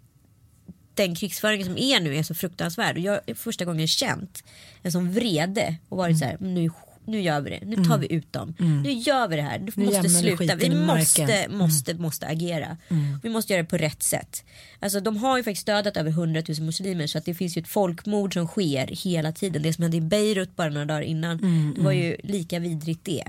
Den 0.93 1.15
krigsföringen 1.15 1.65
som 1.65 1.77
är 1.77 1.99
nu 1.99 2.15
är 2.15 2.23
så 2.23 2.33
fruktansvärd. 2.35 2.95
Och 2.95 3.03
jag 3.03 3.11
har 3.11 3.33
första 3.35 3.65
gången 3.65 3.87
känt 3.87 4.43
en 4.81 4.91
sån 4.91 5.11
vrede 5.11 5.75
och 5.89 5.97
varit 5.97 6.19
så 6.19 6.25
här, 6.25 6.37
nu, 6.39 6.69
nu 7.05 7.21
gör 7.21 7.41
vi 7.41 7.49
det. 7.49 7.59
Nu 7.65 7.75
tar 7.75 7.97
vi 7.97 8.13
ut 8.13 8.33
dem. 8.33 8.55
Nu 8.83 8.91
gör 8.91 9.27
vi 9.27 9.35
det 9.35 9.41
här. 9.41 9.59
Nu, 9.59 9.85
måste 9.85 10.09
sluta. 10.09 10.55
Vi 10.55 10.69
måste. 10.75 11.23
Mm. 11.23 11.57
måste, 11.57 11.93
måste 11.93 12.27
agera. 12.27 12.77
Vi 13.23 13.29
måste 13.29 13.53
göra 13.53 13.63
det 13.63 13.69
på 13.69 13.77
rätt 13.77 14.03
sätt. 14.03 14.43
Alltså, 14.79 14.99
de 14.99 15.17
har 15.17 15.37
ju 15.37 15.43
faktiskt 15.43 15.65
dödat 15.65 15.97
över 15.97 16.09
100 16.09 16.43
000 16.47 16.61
muslimer 16.61 17.07
så 17.07 17.17
att 17.17 17.25
det 17.25 17.33
finns 17.33 17.57
ju 17.57 17.61
ett 17.61 17.67
folkmord 17.67 18.33
som 18.33 18.47
sker 18.47 18.87
hela 18.87 19.31
tiden. 19.31 19.61
Det 19.61 19.73
som 19.73 19.81
hände 19.81 19.97
i 19.97 20.01
Beirut 20.01 20.55
bara 20.55 20.69
några 20.69 20.85
dagar 20.85 21.01
innan. 21.01 21.39
Mm, 21.39 21.73
Det 21.77 21.81
var 21.83 21.91
ju 21.91 22.17
lika 22.23 22.59
vidrigt 22.59 23.05
det. 23.05 23.23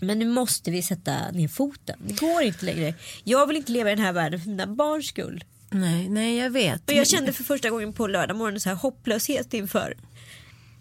Men 0.00 0.18
nu 0.18 0.26
måste 0.28 0.70
vi 0.70 0.82
sätta 0.82 1.30
ner 1.30 1.48
foten. 1.48 1.98
Det 2.06 2.20
går 2.20 2.42
inte 2.42 2.64
längre. 2.64 2.94
Jag 3.24 3.46
vill 3.46 3.56
inte 3.56 3.72
leva 3.72 3.92
i 3.92 3.94
den 3.94 4.04
här 4.04 4.12
världen 4.12 4.40
för 4.40 4.48
mina 4.48 4.66
barns 4.66 5.06
skull. 5.06 5.44
Nej, 5.70 6.08
nej, 6.08 6.36
jag 6.38 6.50
vet. 6.50 6.90
Och 6.90 6.96
jag 6.96 7.06
kände 7.06 7.32
för 7.32 7.44
första 7.44 7.70
gången 7.70 7.92
på 7.92 8.06
lördag 8.06 8.36
morgon 8.36 8.60
så 8.60 8.68
här 8.68 8.76
hopplöshet 8.76 9.54
inför 9.54 9.96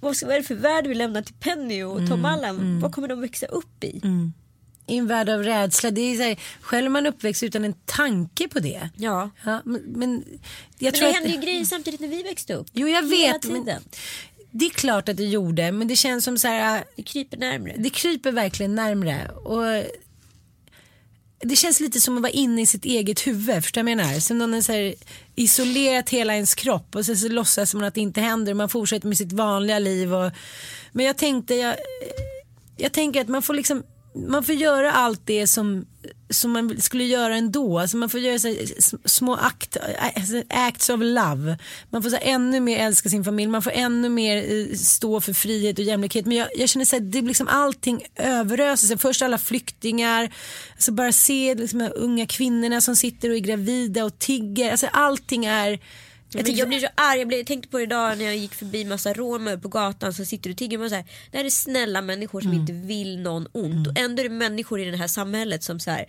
vad 0.06 0.18
ska- 0.18 0.26
vad 0.26 0.36
är 0.36 0.40
det 0.40 0.48
för 0.48 0.56
värld 0.56 0.88
vi 0.88 0.96
lämnar 0.96 1.22
till 1.22 1.36
Penny 1.36 1.84
och 1.84 1.98
Mm, 1.98 2.10
Tom 2.10 2.26
Allan? 2.26 2.80
Vad 2.80 2.92
kommer 2.92 3.08
de 3.08 3.22
växa 3.22 3.46
upp 3.46 3.84
i? 3.84 4.02
I 4.88 4.98
en 4.98 5.08
värld 5.08 5.30
av 5.30 5.44
rädsla. 5.44 5.92
Det 5.92 6.02
är 6.02 6.16
så 6.16 6.24
här, 6.24 6.40
själv 6.62 6.92
man 6.92 7.06
uppväxt 7.06 7.44
utan 7.44 7.66
en 7.66 7.74
tanke 7.86 8.48
på 8.48 8.60
det. 8.60 8.90
Ja. 8.96 9.30
Ja, 9.46 9.62
men, 9.66 9.82
men 9.86 10.24
jag 10.78 10.92
Men 10.92 10.94
tror 10.94 11.02
det 11.02 11.10
att... 11.10 11.16
hände 11.16 11.30
ju 11.30 11.42
grejer 11.42 11.66
samtidigt 11.66 12.00
när 12.00 12.08
vi 12.08 12.24
växte 12.24 12.54
upp. 12.54 12.68
Jo, 12.74 12.88
jag 12.88 13.10
vet. 13.10 13.46
Men 13.46 13.70
det 14.52 14.66
är 14.66 14.70
klart 14.70 15.10
att 15.10 15.18
det 15.18 15.26
gjorde, 15.26 15.72
men 15.72 15.88
det 15.88 15.96
känns 15.96 16.24
som 16.26 16.38
så 16.38 16.48
här. 16.48 16.84
Det 16.96 17.04
kryper 17.04 17.38
närmre. 17.38 17.76
Det 17.78 17.90
kryper 17.90 18.32
verkligen 18.32 18.76
närmre. 18.76 19.28
Och 19.30 19.84
det 21.46 21.56
känns 21.56 21.80
lite 21.80 22.02
som 22.02 22.16
att 22.16 22.22
vara 22.22 22.32
inne 22.32 22.62
i 22.62 22.66
sitt 22.66 22.86
eget 22.86 23.28
huvud. 23.28 23.64
Förstår 23.64 23.82
du 23.82 23.84
vad 23.84 23.92
jag 23.92 23.98
menar? 23.98 24.20
Som 24.20 24.38
någon 24.38 24.54
har 24.54 24.94
isolerat 25.36 26.10
hela 26.10 26.34
ens 26.34 26.56
kropp 26.56 26.96
och 26.96 27.06
sen 27.06 27.18
så 27.18 27.28
låtsas 27.28 27.74
man 27.74 27.84
att 27.84 27.94
det 27.94 28.02
inte 28.02 28.22
händer 28.22 28.52
och 28.52 28.58
man 28.58 28.70
fortsätter 28.70 29.08
med 29.08 29.18
sitt 29.18 29.32
vanliga 29.32 29.80
liv. 29.80 30.14
Och, 30.14 30.32
men 30.92 31.06
jag 31.06 31.18
tänkte, 31.18 31.56
jag, 31.56 31.76
jag 32.78 32.92
tänker 32.92 33.22
att 33.22 33.28
man 33.28 33.42
får 33.42 33.54
liksom 33.54 33.84
man 34.16 34.44
får 34.44 34.56
göra 34.56 34.92
allt 34.92 35.22
det 35.26 35.48
som, 35.48 35.86
som 36.30 36.52
man 36.52 36.82
skulle 36.82 37.04
göra 37.04 37.36
ändå. 37.36 37.80
Alltså 37.80 37.98
man 37.98 38.10
får 38.10 38.20
göra 38.20 38.40
så 38.40 38.56
små 39.06 39.36
act, 39.36 39.76
äh, 39.76 40.06
alltså, 40.16 40.44
acts 40.50 40.90
of 40.90 41.00
love. 41.02 41.58
Man 41.90 42.04
får 42.04 42.10
så 42.10 42.18
ännu 42.22 42.60
mer 42.60 42.80
älska 42.80 43.10
sin 43.10 43.24
familj. 43.24 43.52
Man 43.52 43.62
får 43.62 43.72
ännu 43.72 44.10
mer 44.10 44.38
eh, 44.38 44.76
stå 44.76 45.22
för 45.22 45.34
frihet 45.34 45.80
och 45.80 45.86
jämlikhet. 45.86 46.26
Men 46.26 46.38
jag, 46.38 46.48
jag 46.56 46.70
känner 46.70 46.86
så 46.86 46.96
här, 46.96 47.04
det 47.04 47.18
är 47.18 47.22
liksom 47.22 47.48
allting 47.48 48.04
överöser 48.16 48.88
sig. 48.88 48.98
Först 48.98 49.22
alla 49.22 49.38
flyktingar. 49.38 50.34
Alltså 50.74 50.92
bara 50.92 51.12
se 51.12 51.56
liksom, 51.56 51.80
de 51.80 51.86
här 51.86 51.98
unga 51.98 52.26
kvinnorna 52.26 52.82
som 52.82 52.96
sitter 52.96 53.30
och 53.30 53.36
är 53.36 53.40
gravida 53.40 54.06
och 54.06 54.20
tigger. 54.20 54.72
Alltså 54.72 54.88
allting 54.88 55.46
är 55.46 55.80
jag, 56.30 56.50
jag 56.50 56.68
blir 56.68 56.80
så 56.80 56.88
arg, 56.96 57.20
jag, 57.20 57.28
blev, 57.28 57.40
jag 57.40 57.48
tänkte 57.48 57.70
på 57.70 57.78
det 57.78 57.84
idag 57.84 58.18
när 58.18 58.26
jag 58.26 58.38
gick 58.38 58.54
förbi 58.54 58.86
massa 58.86 59.14
romer 59.14 59.58
på 59.58 59.68
gatan 59.68 60.14
som 60.14 60.26
sitter 60.26 60.50
och 60.50 60.58
tigger. 60.58 60.78
Man 60.78 60.90
så 60.90 60.96
här, 60.96 61.06
det 61.32 61.38
här 61.38 61.46
är 61.46 61.50
snälla 61.50 62.02
människor 62.02 62.42
som 62.42 62.54
inte 62.54 62.74
vill 62.74 63.20
någon 63.20 63.48
ont. 63.52 63.88
Och 63.88 64.00
ändå 64.00 64.24
är 64.24 64.30
det 64.30 64.36
människor 64.36 64.80
i 64.80 64.92
det 64.92 64.98
här 64.98 65.08
samhället 65.08 65.64
som 65.64 65.80
så 65.80 65.92
här, 65.92 66.06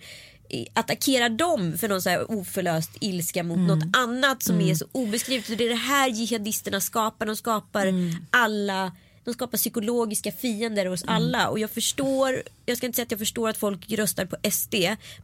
attackerar 0.73 1.29
dem 1.29 1.77
för 1.77 1.87
någon 1.87 2.01
så 2.01 2.09
här 2.09 2.31
oförlöst 2.31 2.91
ilska 3.01 3.43
mot 3.43 3.59
något 3.59 3.83
annat 3.97 4.43
som 4.43 4.61
är 4.61 4.75
så 4.75 4.85
obeskrivet. 4.91 5.49
Och 5.49 5.57
det 5.57 5.65
är 5.65 5.69
det 5.69 5.75
här 5.75 6.09
jihadisterna 6.09 6.79
skapar. 6.79 7.25
De 7.25 7.35
skapar 7.35 7.93
alla 8.29 8.91
de 9.27 9.33
skapar 9.33 9.57
psykologiska 9.57 10.31
fiender 10.31 10.85
hos 10.85 11.03
alla 11.07 11.49
och 11.49 11.59
jag 11.59 11.71
förstår, 11.71 12.43
jag 12.65 12.77
ska 12.77 12.85
inte 12.85 12.95
säga 12.95 13.03
att 13.03 13.11
jag 13.11 13.19
förstår 13.19 13.49
att 13.49 13.57
folk 13.57 13.91
röstar 13.91 14.25
på 14.25 14.51
SD 14.51 14.75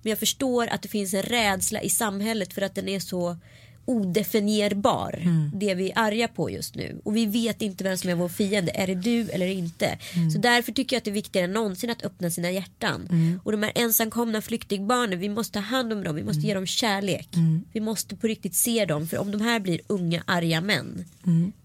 men 0.02 0.10
jag 0.10 0.20
förstår 0.20 0.68
att 0.68 0.82
det 0.82 0.90
finns 0.90 1.14
en 1.14 1.24
rädsla 1.24 1.82
i 1.82 1.90
samhället 1.90 2.54
för 2.54 2.62
att 2.62 2.76
den 2.76 2.90
är 2.90 3.00
så 3.00 3.38
odefinierbar. 3.86 5.24
Det 5.54 5.76
vi 5.76 5.92
är 5.92 6.00
arga 6.00 6.28
på 6.28 6.50
just 6.50 6.76
nu. 6.76 7.02
Och 7.04 7.16
vi 7.16 7.26
vet 7.26 7.62
inte 7.62 7.84
vem 7.84 7.98
som 7.98 8.10
är 8.10 8.16
vår 8.16 8.30
fiende. 8.30 8.72
Är 8.72 8.88
det 8.88 8.96
du 8.96 9.30
eller 9.30 9.48
inte? 9.48 9.98
Så 10.34 10.40
därför 10.40 10.72
tycker 10.72 10.96
jag 10.96 10.98
att 11.00 11.06
det 11.06 11.12
är 11.12 11.14
viktigare 11.14 11.46
än 11.46 11.54
någonsin 11.54 11.90
att 11.90 12.06
öppna 12.06 12.30
sina 12.30 12.52
hjärtan. 12.52 13.08
Och 13.44 13.52
de 13.52 13.64
här 13.64 13.72
ensamkomna 13.76 14.42
flyktingbarnen, 14.42 15.20
vi 15.20 15.30
måste 15.30 15.54
ta 15.54 15.60
hand 15.60 15.94
om 15.94 16.04
dem. 16.04 16.16
Vi 16.16 16.24
måste 16.24 16.42
ge 16.48 16.54
dem 16.54 16.66
kärlek. 16.66 17.30
Vi 17.74 17.80
måste 17.80 18.16
på 18.16 18.28
riktigt 18.28 18.56
se 18.56 18.86
dem. 18.86 19.08
För 19.08 19.18
om 19.18 19.32
de 19.32 19.42
här 19.42 19.60
blir 19.60 19.80
unga 19.88 20.24
arga 20.28 20.62
män, 20.62 21.06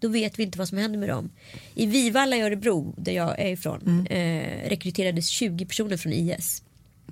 då 0.01 0.09
vet 0.09 0.39
vi 0.39 0.43
inte 0.43 0.59
vad 0.59 0.69
som 0.69 0.79
händer 0.79 0.99
med 0.99 1.09
dem. 1.09 1.31
I 1.75 1.87
Vivalla 1.87 2.37
i 2.37 2.41
Örebro, 2.41 2.95
där 2.97 3.13
jag 3.13 3.39
är 3.41 3.49
ifrån, 3.53 4.07
eh, 4.11 4.69
rekryterades 4.69 5.29
20 5.29 5.67
personer 5.67 5.97
från 5.97 6.13
IS. 6.13 6.63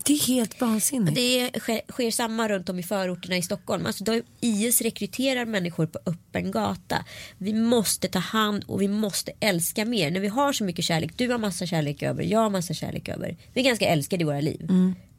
Det 0.04 0.12
är 0.12 0.26
helt 0.26 0.60
vansinnigt. 0.60 1.14
Det 1.14 1.60
sker, 1.60 1.80
sker 1.92 2.10
samma 2.10 2.48
runt 2.48 2.68
om 2.68 2.78
i 2.78 2.82
förorterna 2.82 3.36
i 3.36 3.42
Stockholm. 3.42 3.86
Alltså 3.86 4.04
då 4.04 4.20
IS 4.40 4.80
rekryterar 4.80 5.44
människor 5.44 5.86
på 5.86 5.98
öppen 6.06 6.50
gata. 6.50 7.04
Vi 7.38 7.52
måste 7.52 8.08
ta 8.08 8.18
hand 8.18 8.64
och 8.66 8.82
vi 8.82 8.88
måste 8.88 9.32
älska 9.40 9.84
mer. 9.84 10.10
När 10.10 10.20
vi 10.20 10.28
har 10.28 10.52
så 10.52 10.64
mycket 10.64 10.84
kärlek, 10.84 11.12
du 11.16 11.28
har 11.28 11.38
massa 11.38 11.66
kärlek 11.66 12.02
över, 12.02 12.22
jag 12.22 12.40
har 12.40 12.50
massa 12.50 12.74
kärlek 12.74 13.08
över. 13.08 13.36
Vi 13.52 13.60
är 13.60 13.64
ganska 13.64 13.86
älskade 13.86 14.22
i 14.22 14.24
våra 14.24 14.40
liv 14.40 14.68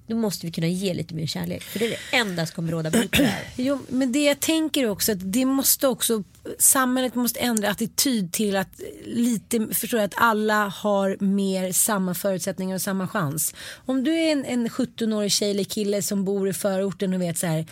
då 0.07 0.15
måste 0.15 0.45
vi 0.45 0.51
kunna 0.51 0.67
ge 0.67 0.93
lite 0.93 1.15
mer 1.15 1.25
kärlek. 1.25 1.63
För 1.63 1.79
det 1.79 1.85
är 1.85 1.89
det 1.89 2.17
enda 2.17 2.45
som 2.45 2.55
kommer 2.55 2.71
råda 2.71 2.91
bot 2.91 3.11
på 3.11 3.21
det 3.21 3.27
här. 3.27 3.45
Jo, 3.55 3.79
men 3.89 4.11
det 4.11 4.23
jag 4.23 4.39
tänker 4.39 4.89
också 4.89 5.11
att 5.11 5.33
det 5.33 5.45
måste 5.45 5.87
också 5.87 6.23
samhället 6.59 7.15
måste 7.15 7.39
ändra 7.39 7.69
attityd 7.69 8.31
till 8.31 8.55
att 8.55 8.81
lite 9.05 9.67
förstår 9.71 9.99
jag, 9.99 10.07
att 10.07 10.13
alla 10.17 10.67
har 10.67 11.17
mer 11.19 11.71
samma 11.71 12.13
förutsättningar 12.13 12.75
och 12.75 12.81
samma 12.81 13.07
chans. 13.07 13.55
Om 13.85 14.03
du 14.03 14.13
är 14.13 14.31
en, 14.31 14.45
en 14.45 14.67
17-årig 14.67 15.31
tjej 15.31 15.51
eller 15.51 15.63
kille 15.63 16.01
som 16.01 16.25
bor 16.25 16.49
i 16.49 16.53
förorten 16.53 17.13
och 17.13 17.21
vet 17.21 17.37
så 17.37 17.47
här 17.47 17.65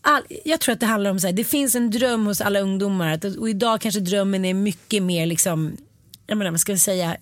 All, 0.00 0.22
jag 0.44 0.60
tror 0.60 0.72
att 0.72 0.80
det 0.80 0.86
handlar 0.86 1.10
om 1.10 1.20
så 1.20 1.26
här, 1.26 1.34
det 1.34 1.44
finns 1.44 1.74
en 1.74 1.90
dröm 1.90 2.26
hos 2.26 2.40
alla 2.40 2.60
ungdomar 2.60 3.12
att, 3.12 3.24
och 3.24 3.50
idag 3.50 3.80
kanske 3.80 4.00
drömmen 4.00 4.44
är 4.44 4.54
mycket 4.54 5.02
mer 5.02 5.26
liksom, 5.26 5.76
jag 6.26 6.38
menar, 6.38 6.50
vad 6.50 6.60
ska 6.60 6.72
jag 6.72 6.80
säga, 6.80 7.16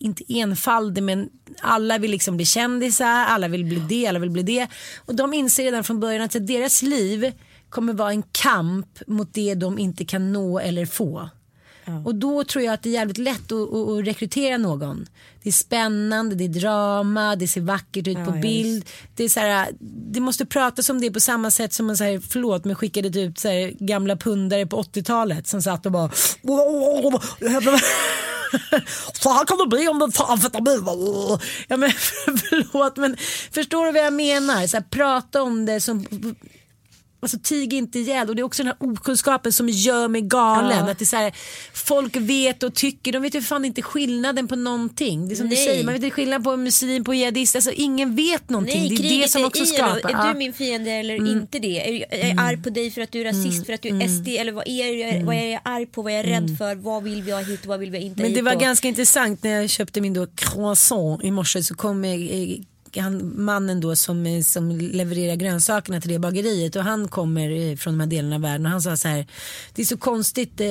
inte 0.00 0.32
enfaldig 0.32 1.02
men 1.02 1.28
alla 1.60 1.98
vill 1.98 2.10
liksom 2.10 2.36
bli 2.36 2.46
kändisar, 2.46 3.24
alla 3.24 3.48
vill 3.48 3.64
bli 3.64 3.82
det, 3.88 4.06
alla 4.06 4.18
vill 4.18 4.30
bli 4.30 4.42
det. 4.42 4.66
Och 4.98 5.14
de 5.14 5.34
inser 5.34 5.64
redan 5.64 5.84
från 5.84 6.00
början 6.00 6.22
att 6.22 6.46
deras 6.46 6.82
liv 6.82 7.32
kommer 7.68 7.92
vara 7.92 8.10
en 8.10 8.22
kamp 8.22 9.00
mot 9.06 9.34
det 9.34 9.54
de 9.54 9.78
inte 9.78 10.04
kan 10.04 10.32
nå 10.32 10.58
eller 10.58 10.86
få. 10.86 11.30
Och 12.04 12.14
då 12.14 12.44
tror 12.44 12.64
jag 12.64 12.74
att 12.74 12.82
det 12.82 12.88
är 12.88 12.92
jävligt 12.92 13.18
lätt 13.18 13.52
att, 13.52 13.74
att, 13.74 13.88
att 13.88 14.06
rekrytera 14.06 14.58
någon. 14.58 15.06
Det 15.42 15.48
är 15.48 15.52
spännande, 15.52 16.34
det 16.34 16.44
är 16.44 16.48
drama, 16.48 17.36
det 17.36 17.48
ser 17.48 17.60
vackert 17.60 18.06
ut 18.06 18.16
på 18.16 18.32
ja, 18.36 18.40
bild. 18.42 18.84
Det, 19.16 19.24
är 19.24 19.28
så 19.28 19.40
här, 19.40 19.68
det 20.12 20.20
måste 20.20 20.46
pratas 20.46 20.90
om 20.90 21.00
det 21.00 21.10
på 21.10 21.20
samma 21.20 21.50
sätt 21.50 21.72
som 21.72 21.86
man 21.86 21.96
så 21.96 22.04
här, 22.04 22.20
förlåt 22.28 22.64
men 22.64 22.76
skickade 22.76 23.20
ut 23.20 23.38
så 23.38 23.48
här, 23.48 23.74
gamla 23.78 24.16
pundare 24.16 24.66
på 24.66 24.82
80-talet 24.82 25.46
som 25.46 25.62
satt 25.62 25.86
och 25.86 25.92
bara 25.92 26.10
så 29.12 29.32
här 29.32 29.44
kan 29.44 29.58
det 29.58 29.66
bli 29.66 29.88
om 29.88 29.98
du 29.98 30.06
tar 30.06 30.32
amfetamin. 30.32 30.84
Ja, 31.68 31.76
men, 31.76 31.90
förlåt 32.48 32.96
men 32.96 33.16
förstår 33.52 33.86
du 33.86 33.92
vad 33.92 34.02
jag 34.02 34.12
menar? 34.12 34.66
Så 34.66 34.76
här, 34.76 34.84
prata 34.90 35.42
om 35.42 35.66
det 35.66 35.80
som 35.80 36.06
Alltså 37.22 37.38
tig 37.42 37.72
inte 37.72 37.98
ihjäl 37.98 38.28
och 38.28 38.36
det 38.36 38.42
är 38.42 38.44
också 38.44 38.62
den 38.62 38.74
här 38.80 38.90
okunskapen 38.90 39.52
som 39.52 39.68
gör 39.68 40.08
mig 40.08 40.20
galen. 40.22 40.84
Ja. 40.86 40.90
Att 40.90 40.98
det 40.98 41.02
är 41.02 41.06
så 41.06 41.16
här, 41.16 41.32
folk 41.74 42.16
vet 42.16 42.62
och 42.62 42.74
tycker, 42.74 43.12
de 43.12 43.22
vet 43.22 43.34
ju 43.34 43.42
fan 43.42 43.64
inte 43.64 43.82
skillnaden 43.82 44.48
på 44.48 44.56
någonting. 44.56 45.28
Det 45.28 45.34
är 45.34 45.36
som 45.36 45.46
Nej. 45.46 45.56
du 45.56 45.64
säger, 45.64 45.84
man 45.84 45.94
vet 45.94 46.02
inte 46.02 46.14
skillnad 46.14 46.44
på 46.44 46.56
muslim, 46.56 47.04
på 47.04 47.14
jihadist. 47.14 47.54
Alltså 47.56 47.70
ingen 47.70 48.16
vet 48.16 48.50
någonting. 48.50 48.88
det 48.88 49.08
är 49.08 49.22
det 49.22 49.28
som 49.28 49.44
också 49.44 49.66
skapar. 49.66 50.10
Är. 50.10 50.14
Mm. 50.14 50.32
du 50.32 50.38
min 50.38 50.52
fiende 50.52 50.90
eller 50.90 51.14
inte 51.32 51.58
det? 51.58 51.88
Är 51.88 51.92
jag 51.92 52.20
är 52.20 52.28
jag 52.28 52.40
arg 52.40 52.56
på 52.62 52.70
dig 52.70 52.90
för 52.90 53.00
att 53.00 53.12
du 53.12 53.20
är 53.20 53.24
rasist, 53.24 53.66
för 53.66 53.72
att 53.72 53.82
du 53.82 53.88
är 53.88 54.08
SD 54.08 54.28
eller 54.28 54.52
vad 54.52 54.68
är, 54.68 54.92
jag, 55.14 55.24
vad 55.24 55.34
är 55.34 55.46
jag 55.52 55.60
arg 55.64 55.86
på, 55.86 56.02
vad 56.02 56.12
är 56.12 56.16
jag 56.16 56.26
rädd 56.26 56.56
för, 56.58 56.74
vad 56.74 57.02
vill 57.02 57.22
vi 57.22 57.30
ha 57.32 57.40
hit 57.40 57.60
och 57.60 57.66
vad 57.66 57.80
vill 57.80 57.90
vi 57.90 57.98
inte 57.98 58.20
ha 58.22 58.26
Mm. 58.26 58.32
Men 58.32 58.32
det 58.32 58.38
hit 58.38 58.44
var 58.44 58.54
och- 58.54 58.60
ganska 58.60 58.88
intressant 58.88 59.42
när 59.42 59.50
jag 59.60 59.70
köpte 59.70 60.00
min 60.00 60.14
då 60.14 60.26
croissant 60.34 61.24
i 61.24 61.30
morse 61.30 61.62
så 61.62 61.74
kom 61.74 62.04
han, 62.96 63.42
mannen 63.44 63.80
då 63.80 63.96
som, 63.96 64.42
som 64.42 64.70
levererar 64.70 65.34
grönsakerna 65.34 66.00
till 66.00 66.10
det 66.10 66.18
bageriet 66.18 66.76
och 66.76 66.82
han 66.82 67.08
kommer 67.08 67.50
eh, 67.50 67.76
från 67.76 67.94
de 67.94 68.00
här 68.00 68.06
delarna 68.06 68.34
av 68.34 68.42
världen 68.42 68.66
och 68.66 68.72
han 68.72 68.82
sa 68.82 68.96
så 68.96 69.08
här 69.08 69.26
det 69.74 69.82
är 69.82 69.86
så 69.86 69.96
konstigt 69.96 70.60
eh, 70.60 70.66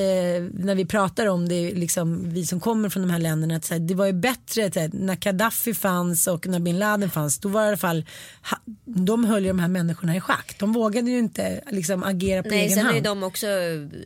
när 0.53 0.75
vi 0.75 0.85
pratar 0.85 1.25
om 1.25 1.49
det 1.49 1.71
liksom 1.73 2.29
vi 2.29 2.45
som 2.45 2.59
kommer 2.59 2.89
från 2.89 3.03
de 3.03 3.09
här 3.09 3.19
länderna 3.19 3.55
att 3.55 3.69
här, 3.69 3.79
det 3.79 3.95
var 3.95 4.05
ju 4.05 4.13
bättre 4.13 4.61
här, 4.61 4.89
när 4.93 5.15
Gaddafi 5.15 5.73
fanns 5.73 6.27
och 6.27 6.47
när 6.47 6.59
bin 6.59 6.79
Laden 6.79 7.09
fanns 7.09 7.39
då 7.39 7.49
var 7.49 7.61
det 7.61 7.65
i 7.65 7.69
alla 7.69 7.77
fall 7.77 8.05
ha, 8.49 8.57
de 8.85 9.25
höll 9.25 9.43
ju 9.43 9.47
de 9.47 9.59
här 9.59 9.67
människorna 9.67 10.15
i 10.15 10.21
schack 10.21 10.55
de 10.59 10.73
vågade 10.73 11.11
ju 11.11 11.19
inte 11.19 11.61
liksom 11.71 12.03
agera 12.03 12.43
på 12.43 12.49
Nej, 12.49 12.59
egen 12.59 12.77
sen 12.77 12.85
hand. 12.85 12.97
är 12.97 13.01
de 13.01 13.23
också 13.23 13.47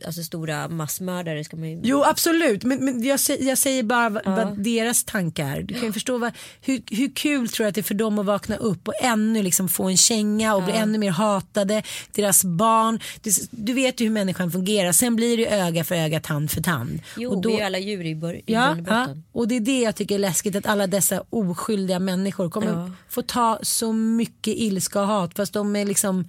alltså, 0.06 0.22
stora 0.22 0.68
massmördare. 0.68 1.44
Ska 1.44 1.56
man 1.56 1.70
ju... 1.70 1.80
Jo 1.82 2.02
absolut 2.02 2.64
men, 2.64 2.84
men 2.84 3.02
jag, 3.02 3.20
jag 3.40 3.58
säger 3.58 3.82
bara 3.82 4.08
vad, 4.08 4.24
vad 4.24 4.58
deras 4.58 5.04
tankar 5.04 5.62
Du 5.62 5.74
kan 5.74 5.82
ju 5.82 5.92
förstå 5.92 6.18
vad, 6.18 6.32
hur, 6.60 6.82
hur 6.90 7.10
kul 7.14 7.48
tror 7.48 7.64
jag 7.64 7.68
att 7.68 7.74
det 7.74 7.80
är 7.80 7.82
för 7.82 7.94
dem 7.94 8.03
att 8.18 8.26
vakna 8.26 8.56
upp 8.56 8.88
och 8.88 8.94
ännu 9.02 9.42
liksom 9.42 9.68
få 9.68 9.84
en 9.84 9.96
känga 9.96 10.54
och 10.54 10.62
bli 10.62 10.72
ännu 10.72 10.98
mer 10.98 11.10
hatade. 11.10 11.82
Deras 12.12 12.44
barn. 12.44 13.00
Du, 13.22 13.30
du 13.50 13.72
vet 13.72 14.00
ju 14.00 14.04
hur 14.04 14.12
människan 14.12 14.50
fungerar. 14.50 14.92
Sen 14.92 15.16
blir 15.16 15.36
det 15.36 15.46
öga 15.54 15.84
för 15.84 15.94
öga, 15.94 16.20
tand 16.20 16.50
för 16.50 16.62
tand. 16.62 17.00
Jo, 17.16 17.30
och 17.30 17.40
då, 17.42 17.48
vi 17.48 17.60
är 17.60 17.66
alla 17.66 17.78
djur 17.78 18.04
i, 18.06 18.14
bör- 18.14 18.40
Ja, 18.46 18.76
ja, 18.86 19.08
och 19.32 19.48
det 19.48 19.56
är 19.56 19.60
det 19.60 19.80
jag 19.80 19.96
tycker 19.96 20.14
är 20.14 20.18
läskigt 20.18 20.56
att 20.56 20.66
alla 20.66 20.86
dessa 20.86 21.24
oskyldiga 21.30 21.98
människor 21.98 22.50
kommer 22.50 22.66
Ja. 22.72 22.90
få 23.08 23.22
ta 23.22 23.58
så 23.62 23.92
mycket 23.92 24.54
ilska 24.56 25.00
och 25.00 25.06
hat 25.06 25.34
fast 25.36 25.52
de 25.52 25.76
är 25.76 25.84
liksom 25.84 26.28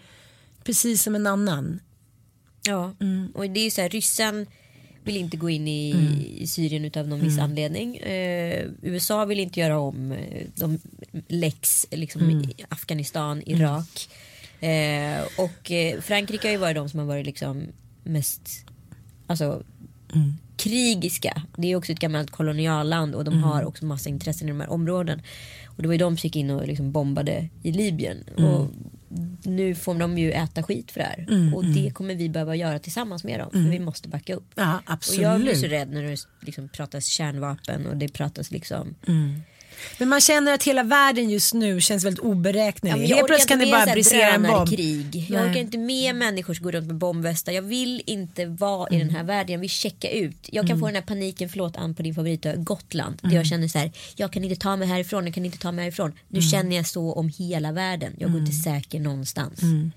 precis 0.64 1.04
som 1.04 1.16
en 1.16 1.28
annan. 1.28 1.80
Ja, 2.68 2.94
Mm. 3.02 3.32
och 3.36 3.50
det 3.50 3.60
är 3.60 3.64
ju 3.64 3.72
så 3.72 3.82
här, 3.82 3.90
ryssen 3.90 4.48
vill 5.06 5.18
inte 5.18 5.38
gå 5.38 5.50
in 5.50 5.68
i, 5.68 5.96
i 6.38 6.48
Syrien 6.48 6.86
utav 6.86 7.08
någon 7.08 7.20
Mm. 7.20 7.30
viss 7.32 7.40
anledning. 7.40 7.98
Eh, 7.98 8.66
USA 8.82 9.26
vill 9.26 9.40
inte 9.40 9.60
göra 9.60 9.80
om 9.80 10.12
eh, 10.12 10.42
de 10.56 10.80
lex 11.28 11.86
liksom, 11.92 12.22
Mm. 12.22 12.42
i 12.44 12.54
Afghanistan, 12.70 13.42
Irak. 13.46 14.10
Eh, 14.60 15.24
och 15.38 15.72
eh, 15.72 16.02
Frankrike 16.02 16.48
har 16.48 16.52
ju 16.52 16.58
varit 16.58 16.76
de 16.76 16.90
som 16.90 17.00
har 17.00 17.08
varit 17.08 17.26
liksom 17.26 17.64
mest 18.04 18.50
alltså, 19.28 19.64
Mm. 20.16 20.34
krigiska. 20.58 21.42
Det 21.58 21.72
är 21.72 21.76
också 21.76 21.92
ett 21.92 22.00
gammalt 22.00 22.32
kolonialland 22.32 23.16
och 23.16 23.24
de 23.26 23.44
har 23.44 23.56
Mm. 23.56 23.68
också 23.68 23.86
massa 23.86 24.10
intressen 24.10 24.48
i 24.48 24.52
de 24.52 24.62
här 24.62 24.70
områden. 24.70 25.22
Och 25.66 25.82
det 25.82 25.88
var 25.88 25.94
ju 25.94 25.98
de 25.98 26.18
som 26.18 26.28
gick 26.28 26.36
in 26.36 26.50
och 26.50 26.68
liksom 26.68 26.92
bombade 26.92 27.50
i 27.64 27.72
Libyen. 27.72 28.24
Mm. 28.38 28.50
Och 28.50 28.70
nu 29.44 29.76
får 29.76 29.96
de 29.96 30.18
ju 30.18 30.32
äta 30.32 30.64
skit 30.64 30.92
för 30.92 31.00
det 31.00 31.06
här. 31.06 31.26
Mm, 31.30 31.54
och 31.54 31.66
det 31.66 31.92
kommer 31.94 32.16
vi 32.16 32.30
behöva 32.30 32.56
göra 32.56 32.80
tillsammans 32.80 33.24
med 33.24 33.40
dem. 33.40 33.50
För 33.52 33.60
vi 33.70 33.80
måste 33.80 34.10
backa 34.10 34.36
upp. 34.36 34.52
Ja 34.56 34.82
Och 35.18 35.24
jag 35.24 35.42
blir 35.42 35.56
så 35.56 35.68
rädd 35.68 35.92
när 35.92 36.04
det 36.04 36.18
liksom 36.42 36.70
pratas 36.70 37.06
kärnvapen 37.06 37.88
och 37.88 37.98
det 37.98 38.08
pratas 38.08 38.52
liksom. 38.52 38.96
Men 39.98 40.10
man 40.10 40.22
känner 40.22 40.54
att 40.54 40.64
hela 40.64 40.84
världen 40.84 41.30
just 41.30 41.54
nu 41.54 41.82
känns 41.82 42.04
väldigt 42.06 42.20
oberäknelig. 42.24 43.08
Ja, 43.10 43.16
Helt 43.16 43.28
plötsligt 43.28 43.50
kan 43.50 43.60
det 43.60 43.72
bara 43.72 43.86
brisera 43.94 44.30
en 44.30 44.44
bomb. 44.44 44.54
drönarkrig. 44.54 45.26
Jag 45.30 45.42
Nej. 45.42 45.50
orkar 45.50 45.60
inte 45.62 45.78
med 45.78 46.16
människor 46.16 46.54
som 46.54 46.64
går 46.64 46.72
runt 46.72 46.88
med 46.88 46.96
bombvästar. 46.96 47.52
Jag 47.52 47.62
vill 47.62 48.02
inte 48.06 48.46
vara 48.46 48.90
i 48.90 48.94
den 48.94 49.02
Mm. 49.02 49.16
här 49.16 49.24
världen. 49.24 49.54
Jag 49.54 49.60
vill 49.60 49.70
checka 49.70 50.10
ut. 50.10 50.50
Jag 50.52 50.68
kan 50.68 50.80
få 50.80 50.86
den 50.86 50.96
här 50.96 51.02
paniken, 51.02 51.50
förlåt 51.50 51.78
Ann 51.78 51.96
på 51.96 52.02
din 52.04 52.16
favoritö, 52.16 52.56
Gotland. 52.58 53.16
Där 53.22 53.26
Mm. 53.30 53.38
jag 53.38 53.46
känner 53.46 53.68
så 53.68 53.80
här, 53.80 53.92
jag 54.16 54.34
kan 54.34 54.44
inte 54.44 54.56
ta 54.62 54.76
mig 54.76 54.88
härifrån, 54.88 55.26
jag 55.26 55.34
kan 55.34 55.46
inte 55.46 55.58
ta 55.58 55.72
mig 55.72 55.84
härifrån. 55.86 56.12
Nu 56.28 56.40
Mm. 56.40 56.50
känner 56.52 56.76
jag 56.76 56.88
så 56.88 57.14
om 57.14 57.30
hela 57.38 57.72
världen. 57.72 58.14
Jag 58.20 58.32
går 58.32 58.40
inte 58.42 58.52
säker 58.54 59.00
någonstans. 59.00 59.62
Mm. 59.62 59.92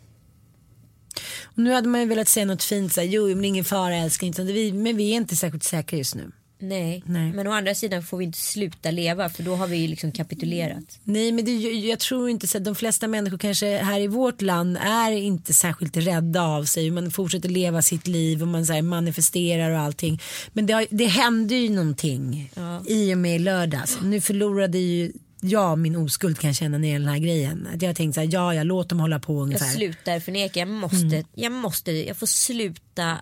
Och 1.43 1.59
nu 1.59 1.73
hade 1.73 1.89
man 1.89 2.01
ju 2.01 2.07
velat 2.07 2.29
säga 2.29 2.47
något 2.47 2.63
fint, 2.63 2.93
så 2.93 3.01
här, 3.01 3.09
jo 3.09 3.27
men 3.29 3.45
ingen 3.45 3.65
fara 3.65 3.97
älskling, 3.97 4.35
men 4.83 4.97
vi 4.97 5.11
är 5.13 5.17
inte 5.17 5.37
särskilt 5.37 5.65
säkra 5.65 5.99
just 5.99 6.15
nu. 6.15 6.31
Nej. 6.59 7.03
Nej. 7.07 7.33
men 7.33 7.47
å 7.47 7.53
andra 7.53 7.75
sidan 7.75 8.03
får 8.03 8.19
vi 8.19 8.25
inte 8.25 8.39
sluta 8.39 8.91
leva 8.91 9.29
för 9.29 9.43
då 9.43 9.57
har 9.57 9.67
vi 9.67 9.77
ju 9.77 9.89
liksom 9.89 10.13
kapitulerat. 10.13 10.99
Nej 11.05 11.33
men 11.33 11.45
det, 11.45 11.53
jag 11.63 11.99
tror 11.99 12.31
inte 12.31 12.47
så 12.47 12.59
att 12.59 12.65
de 12.65 12.75
flesta 12.75 13.09
människor 13.09 13.39
kanske 13.39 13.77
här 13.79 14.01
i 14.01 14.07
vårt 14.07 14.43
land 14.43 14.79
är 14.81 15.11
inte 15.13 15.55
särskilt 15.55 15.97
rädda 15.97 16.43
av 16.43 16.65
sig. 16.65 16.91
Man 16.91 17.11
fortsätter 17.11 17.49
leva 17.49 17.83
sitt 17.83 18.07
liv 18.07 18.43
och 18.43 18.49
man 18.49 18.67
så 18.67 18.83
manifesterar 18.83 19.71
och 19.71 19.79
allting. 19.79 20.21
Men 20.53 20.67
det, 20.67 20.73
har, 20.73 20.87
det 20.91 21.07
hände 21.07 21.55
ju 21.55 21.69
någonting 21.71 22.51
Ja. 22.55 22.83
i 22.87 23.15
och 23.15 23.19
med 23.19 23.41
lördags. 23.41 23.99
Nu 24.03 24.21
förlorade 24.21 24.79
ju 24.79 25.13
jag 25.41 25.79
min 25.79 25.97
oskuld 25.97 26.39
kan 26.39 26.49
jag 26.49 26.57
känna 26.57 26.79
när 26.79 26.93
den 26.99 27.09
här 27.09 27.19
grejen. 27.19 27.69
Att 27.75 27.83
jag 27.83 27.97
tänkte 27.97 28.15
så 28.15 28.21
här, 28.21 28.29
ja 28.33 28.55
ja 28.55 28.63
låt 28.63 28.89
dem 28.89 29.01
hålla 29.01 29.19
på 29.19 29.33
Jag 29.35 29.43
ungefär. 29.43 29.67
slutar 29.67 30.21
förneka. 30.21 30.61
Jag 30.61 30.69
måste, 30.69 30.97
Mm. 30.97 31.25
jag 31.35 31.53
måste, 31.53 31.93
jag 31.93 32.17
får 32.17 32.27
sluta 32.27 33.19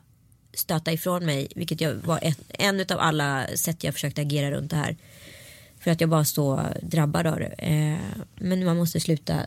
stöta 0.59 0.92
ifrån 0.92 1.27
mig. 1.27 1.49
Vilket 1.55 1.81
jag 1.81 1.95
var 1.95 2.19
ett, 2.23 2.38
en 2.49 2.81
av 2.81 2.99
alla 2.99 3.47
sätt 3.55 3.85
jag 3.85 3.95
försökte 3.95 4.21
agera 4.21 4.51
runt 4.51 4.71
det 4.71 4.77
här. 4.77 4.97
För 5.81 5.90
att 5.90 6.01
jag 6.01 6.11
bara 6.11 6.25
så 6.25 6.61
drabbad 6.83 7.27
av 7.27 7.38
det. 7.38 7.55
Eh, 7.59 8.25
men 8.37 8.64
man 8.64 8.77
måste 8.77 9.01
sluta 9.01 9.47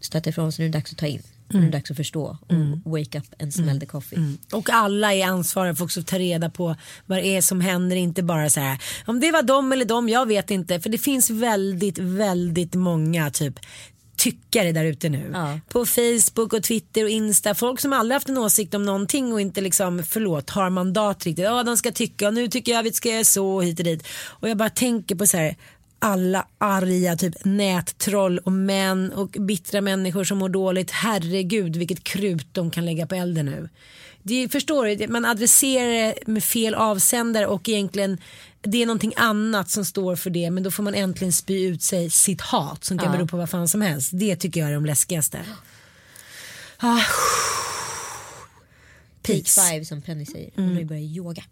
stöta 0.00 0.30
ifrån 0.30 0.52
sig. 0.52 0.62
Nu 0.62 0.68
är 0.68 0.72
det 0.72 0.78
dags 0.78 0.92
att 0.92 0.98
ta 0.98 1.06
in. 1.06 1.22
Nu 1.48 1.58
är 1.58 1.62
det 1.62 1.70
dags 1.70 1.90
att 1.90 1.96
förstå. 1.96 2.38
Och 2.84 2.90
wake 2.90 3.18
up 3.18 3.42
and 3.42 3.54
smell 3.54 3.80
the 3.80 3.86
coffee. 3.86 4.16
Mm. 4.16 4.38
Och 4.52 4.70
alla 4.70 5.14
är 5.14 5.26
ansvariga 5.26 5.74
för 5.74 5.84
att 5.84 6.06
ta 6.06 6.18
reda 6.18 6.50
på 6.50 6.76
vad 7.06 7.18
det 7.18 7.26
är 7.26 7.42
som 7.42 7.60
händer. 7.60 7.96
Inte 7.96 8.22
bara 8.22 8.50
så 8.50 8.60
här 8.60 8.78
om 9.06 9.20
det 9.20 9.32
var 9.32 9.42
dem 9.42 9.72
eller 9.72 9.84
dem, 9.84 10.08
jag 10.08 10.26
vet 10.26 10.50
inte. 10.50 10.80
För 10.80 10.90
det 10.90 10.98
finns 10.98 11.30
väldigt, 11.30 11.98
väldigt 11.98 12.74
många 12.74 13.30
typ 13.30 13.60
tyckare 14.18 14.72
där 14.72 14.84
ute 14.84 15.08
nu. 15.08 15.30
Ja. 15.32 15.60
På 15.68 15.86
Facebook 15.86 16.52
och 16.52 16.62
Twitter 16.62 17.04
och 17.04 17.10
Insta. 17.10 17.54
Folk 17.54 17.80
som 17.80 17.92
aldrig 17.92 18.14
haft 18.14 18.28
en 18.28 18.38
åsikt 18.38 18.74
om 18.74 18.84
någonting 18.84 19.32
och 19.32 19.40
inte 19.40 19.60
liksom, 19.60 20.02
förlåt, 20.08 20.50
har 20.50 20.70
mandat 20.70 21.24
riktigt. 21.24 21.44
Ja, 21.44 21.62
de 21.62 21.76
ska 21.76 21.92
tycka 21.92 22.28
och 22.28 22.34
nu 22.34 22.48
tycker 22.48 22.72
jag 22.72 22.78
att 22.78 22.86
vi 22.86 22.92
ska 22.92 23.08
göra 23.08 23.24
så 23.24 23.54
och 23.54 23.64
hit 23.64 23.78
och 23.78 23.84
dit. 23.84 24.06
Och 24.24 24.48
jag 24.48 24.56
bara 24.56 24.70
tänker 24.70 25.14
på 25.14 25.26
så 25.26 25.36
här 25.36 25.56
alla 25.98 26.46
arga 26.58 27.16
typ 27.16 27.44
nättroll 27.44 28.38
och 28.38 28.52
män 28.52 29.12
och 29.12 29.28
bittra 29.28 29.80
människor 29.80 30.24
som 30.24 30.38
mår 30.38 30.48
dåligt. 30.48 30.90
Herregud 30.90 31.76
vilket 31.76 32.04
krut 32.04 32.46
de 32.52 32.70
kan 32.70 32.84
lägga 32.84 33.06
på 33.06 33.14
elden 33.14 33.46
nu. 33.46 33.68
Det, 34.28 34.48
förstår 34.48 34.86
du, 34.86 35.08
man 35.08 35.24
adresserar 35.24 35.88
det 35.92 36.14
med 36.26 36.44
fel 36.44 36.74
avsändare 36.74 37.46
och 37.46 37.68
egentligen 37.68 38.18
det 38.62 38.82
är 38.82 38.86
någonting 38.86 39.12
annat 39.16 39.70
som 39.70 39.84
står 39.84 40.16
för 40.16 40.30
det 40.30 40.50
men 40.50 40.62
då 40.62 40.70
får 40.70 40.82
man 40.82 40.94
äntligen 40.94 41.32
spy 41.32 41.66
ut 41.66 41.82
sig 41.82 42.10
sitt 42.10 42.40
hat 42.40 42.84
som 42.84 42.98
kan 42.98 43.06
Ja. 43.12 43.16
bero 43.18 43.26
på 43.26 43.36
vad 43.36 43.50
fan 43.50 43.68
som 43.68 43.80
helst. 43.80 44.10
Det 44.12 44.36
tycker 44.36 44.60
jag 44.60 44.68
är 44.70 44.74
de 44.74 44.86
läskigaste. 44.86 45.38
Ah. 46.78 47.00
Take 49.22 49.38
Peace. 49.42 49.60
five 49.70 49.84
som 49.84 50.02
Penny 50.02 50.26
säger. 50.26 50.50
Hon 50.56 50.72
har 50.72 50.78
ju 50.80 50.84
börjat 50.84 51.02
yoga. 51.16 51.42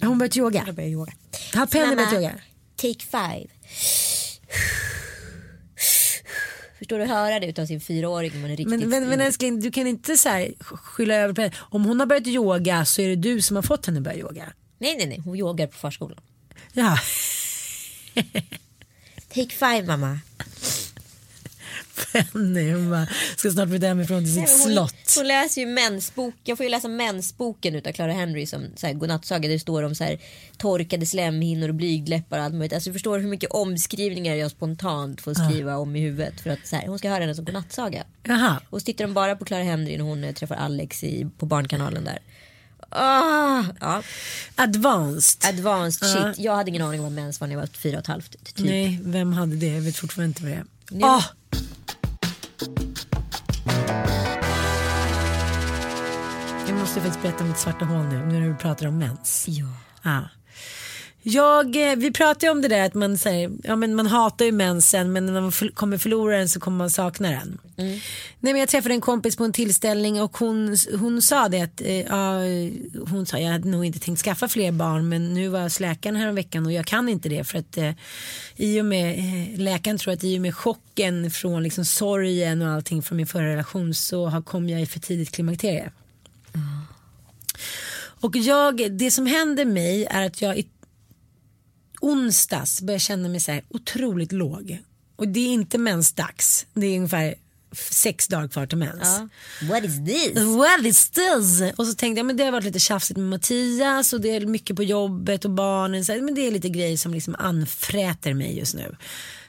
Har 0.00 0.08
hon 0.08 0.18
börjat 0.18 0.36
yoga? 0.36 0.58
Hon 0.58 0.66
har 0.66 0.72
börjat 0.74 0.90
yoga. 0.92 1.12
Har 1.54 1.66
Penny 1.66 1.96
börjat 1.96 2.12
yoga? 2.12 2.34
Take 2.76 3.00
five. 3.10 3.46
Förstår 6.78 6.98
du 6.98 7.04
höra 7.04 7.40
det 7.40 7.46
utav 7.46 7.66
sin 7.66 7.80
fyraåring 7.80 8.30
när 8.34 8.40
man 8.40 8.50
är 8.50 8.56
riktigt 8.56 8.80
Men, 8.80 8.88
men, 8.88 9.08
men 9.08 9.20
älskling, 9.20 9.60
du 9.60 9.70
kan 9.70 9.86
inte 9.86 10.16
så 10.16 10.28
här 10.28 10.54
skylla 10.60 11.14
över 11.14 11.34
på 11.34 11.40
henne. 11.40 11.54
Om 11.58 11.84
hon 11.84 12.00
har 12.00 12.06
börjat 12.06 12.26
yoga 12.26 12.84
så 12.84 13.02
är 13.02 13.08
det 13.08 13.16
du 13.16 13.42
som 13.42 13.56
har 13.56 13.62
fått 13.62 13.86
henne 13.86 13.98
att 13.98 14.04
börja 14.04 14.18
yoga. 14.18 14.52
Nej 14.78 14.96
nej 14.96 15.06
nej, 15.06 15.20
hon 15.24 15.36
yogar 15.36 15.66
på 15.66 15.76
förskolan. 15.76 16.20
Ja, 16.72 16.98
Take 19.28 19.50
five 19.50 19.82
mamma. 19.86 20.18
Penny 22.12 22.72
hon 22.72 22.90
bara, 22.90 23.06
ska 23.36 23.50
snart 23.50 23.68
flytta 23.68 23.86
hemifrån 23.86 24.24
till 24.24 24.34
sitt 24.34 24.42
Nej, 24.42 24.58
hon, 24.62 24.72
slott. 24.72 25.14
hon 25.16 25.26
läser 25.28 25.60
ju 25.60 25.66
mensbok. 25.66 26.34
Jag 26.44 26.56
får 26.58 26.64
ju 26.64 26.70
läsa 26.70 26.88
mensboken 26.88 27.74
utav 27.74 27.92
Clara 27.92 28.12
Henry 28.12 28.46
som 28.46 28.64
så 28.76 28.86
här, 28.86 28.94
godnattsaga. 28.94 29.40
Där 29.42 29.48
det 29.48 29.58
står 29.58 29.82
om 29.82 29.94
så 29.94 30.04
här, 30.04 30.18
torkade 30.56 31.06
slemhinnor 31.06 31.68
och 31.68 31.74
blygdläppar 31.74 32.38
och 32.38 32.44
allt 32.44 32.54
möjligt. 32.54 32.72
Alltså, 32.72 32.90
du 32.90 32.94
förstår 32.94 33.18
hur 33.18 33.28
mycket 33.28 33.50
omskrivningar 33.50 34.34
jag 34.34 34.50
spontant 34.50 35.20
får 35.20 35.34
skriva 35.34 35.76
om 35.76 35.96
i 35.96 36.00
huvudet. 36.00 36.40
För 36.40 36.50
att 36.50 36.66
så 36.66 36.76
här, 36.76 36.86
hon 36.86 36.98
ska 36.98 37.08
höra 37.10 37.20
henne 37.20 37.34
som 37.34 37.44
godnattsaga. 37.44 38.04
Jaha. 38.22 38.60
Och 38.70 38.80
så 38.80 38.84
tittar 38.84 39.04
de 39.04 39.14
bara 39.14 39.36
på 39.36 39.44
Clara 39.44 39.62
Henry 39.62 39.96
när 39.96 40.04
hon 40.04 40.24
eh, 40.24 40.34
träffar 40.34 40.54
Alex 40.56 41.04
i, 41.04 41.26
på 41.38 41.46
Barnkanalen 41.46 42.04
där. 42.04 42.18
Ah, 42.90 43.64
ja. 43.80 44.02
Advanced. 44.54 45.48
Advanced 45.48 46.08
Ja. 46.08 46.32
shit. 46.34 46.44
Jag 46.44 46.56
hade 46.56 46.70
ingen 46.70 46.82
aning 46.82 47.00
om 47.00 47.04
vad 47.04 47.12
mens 47.12 47.40
var 47.40 47.46
när 47.48 47.54
jag 47.54 47.60
var 47.60 47.66
fyra 47.66 47.96
och 47.96 48.00
ett 48.00 48.06
halvt. 48.06 48.30
Typ. 48.44 48.58
Nej, 48.66 49.00
vem 49.02 49.32
hade 49.32 49.56
det? 49.56 49.66
Jag 49.66 49.80
vet 49.80 49.96
fortfarande 49.96 50.28
inte 50.28 50.42
vad 50.42 50.52
det 50.52 50.56
är. 50.56 50.64
Nu- 50.90 51.22
Ah! 56.86 56.88
Jag 56.88 56.90
måste 56.94 57.00
faktiskt 57.00 57.22
berätta 57.22 57.44
om 57.44 57.48
mitt 57.48 57.58
svarta 57.58 57.84
hål 57.84 58.04
nu, 58.04 58.26
nu 58.26 58.40
när 58.40 58.48
vi 58.48 58.54
pratar 58.54 58.86
om 58.86 58.98
mens. 58.98 59.44
Ja. 59.48 59.66
Ja. 60.02 60.28
Jag, 61.22 61.90
eh, 61.90 61.96
vi 61.96 62.12
pratade 62.12 62.50
om 62.50 62.62
det 62.62 62.68
där 62.68 62.86
att 62.86 62.94
man, 62.94 63.18
säger, 63.18 63.50
ja, 63.64 63.76
men 63.76 63.94
man 63.94 64.06
hatar 64.06 64.44
ju 64.44 64.52
mensen 64.52 65.12
men 65.12 65.26
när 65.26 65.40
man 65.40 65.52
för, 65.52 65.68
kommer 65.68 65.98
förlora 65.98 66.38
den 66.38 66.48
så 66.48 66.60
kommer 66.60 66.78
man 66.78 66.90
sakna 66.90 67.30
den. 67.30 67.58
Nej, 67.76 68.02
men 68.40 68.56
jag 68.56 68.68
träffade 68.68 68.94
en 68.94 69.00
kompis 69.00 69.36
på 69.36 69.44
en 69.44 69.52
tillställning 69.52 70.22
och 70.22 70.38
hon, 70.38 70.76
hon 70.98 71.22
sa 71.22 71.48
det 71.48 71.60
att 71.60 71.80
eh, 71.80 72.00
ja, 72.00 72.38
hon 73.10 73.26
sa 73.26 73.38
jag 73.38 73.52
hade 73.52 73.68
nog 73.68 73.84
inte 73.84 73.98
tänkt 73.98 74.22
skaffa 74.22 74.48
fler 74.48 74.72
barn 74.72 75.08
men 75.08 75.34
nu 75.34 75.48
var 75.48 75.58
jag 75.58 75.64
hos 75.64 75.80
läkaren 75.80 76.16
här 76.16 76.32
veckan 76.32 76.66
och 76.66 76.72
jag 76.72 76.86
kan 76.86 77.08
inte 77.08 77.28
det 77.28 77.44
för 77.44 77.58
att 77.58 77.76
eh, 77.76 77.92
i 78.56 78.80
och 78.80 78.84
med 78.84 79.18
eh, 79.18 79.58
läkaren 79.60 79.98
tror 79.98 80.14
att 80.14 80.24
i 80.24 80.38
och 80.38 80.42
med 80.42 80.54
chocken 80.54 81.30
från 81.30 81.62
liksom 81.62 81.84
sorgen 81.84 82.62
och 82.62 82.68
allting 82.68 83.02
från 83.02 83.16
min 83.16 83.26
förra 83.26 83.46
relation 83.46 83.94
så 83.94 84.26
har, 84.26 84.42
kom 84.42 84.68
jag 84.68 84.82
i 84.82 84.86
för 84.86 85.00
tidigt 85.00 85.30
klimakterie. 85.30 85.90
Och 88.20 88.36
jag, 88.36 88.98
det 88.98 89.10
som 89.10 89.26
händer 89.26 89.64
mig 89.64 90.04
är 90.04 90.26
att 90.26 90.42
jag 90.42 90.58
i 90.58 90.68
onsdags 92.00 92.82
börjar 92.82 92.98
känna 92.98 93.28
mig 93.28 93.40
så 93.40 93.52
här 93.52 93.64
otroligt 93.68 94.32
låg. 94.32 94.78
Och 95.16 95.28
det 95.28 95.40
är 95.40 95.52
inte 95.52 95.78
mensdags. 95.78 96.66
Det 96.74 96.86
är 96.86 96.96
ungefär 96.96 97.34
sex 97.90 98.28
dagar 98.28 98.48
kvar 98.48 98.66
till 98.66 98.78
mens. 98.78 99.02
Ja. 99.02 99.28
What 99.68 99.84
is 99.84 100.04
this? 100.06 100.44
What 100.44 100.86
is 100.86 101.10
this? 101.10 101.72
Och 101.76 101.86
så 101.86 101.94
tänkte 101.94 102.18
jag 102.18 102.26
men 102.26 102.36
det 102.36 102.44
har 102.44 102.52
varit 102.52 102.64
lite 102.64 102.78
tjafsigt 102.80 103.16
med 103.16 103.28
Mattias 103.28 104.12
och 104.12 104.20
det 104.20 104.30
är 104.30 104.46
mycket 104.46 104.76
på 104.76 104.82
jobbet 104.82 105.44
och 105.44 105.50
barnen. 105.50 106.04
Så 106.04 106.12
här, 106.12 106.20
men 106.20 106.34
det 106.34 106.46
är 106.46 106.50
lite 106.50 106.68
grejer 106.68 106.96
som 106.96 107.14
liksom 107.14 107.36
anfräter 107.38 108.34
mig 108.34 108.58
just 108.58 108.74
nu. 108.74 108.96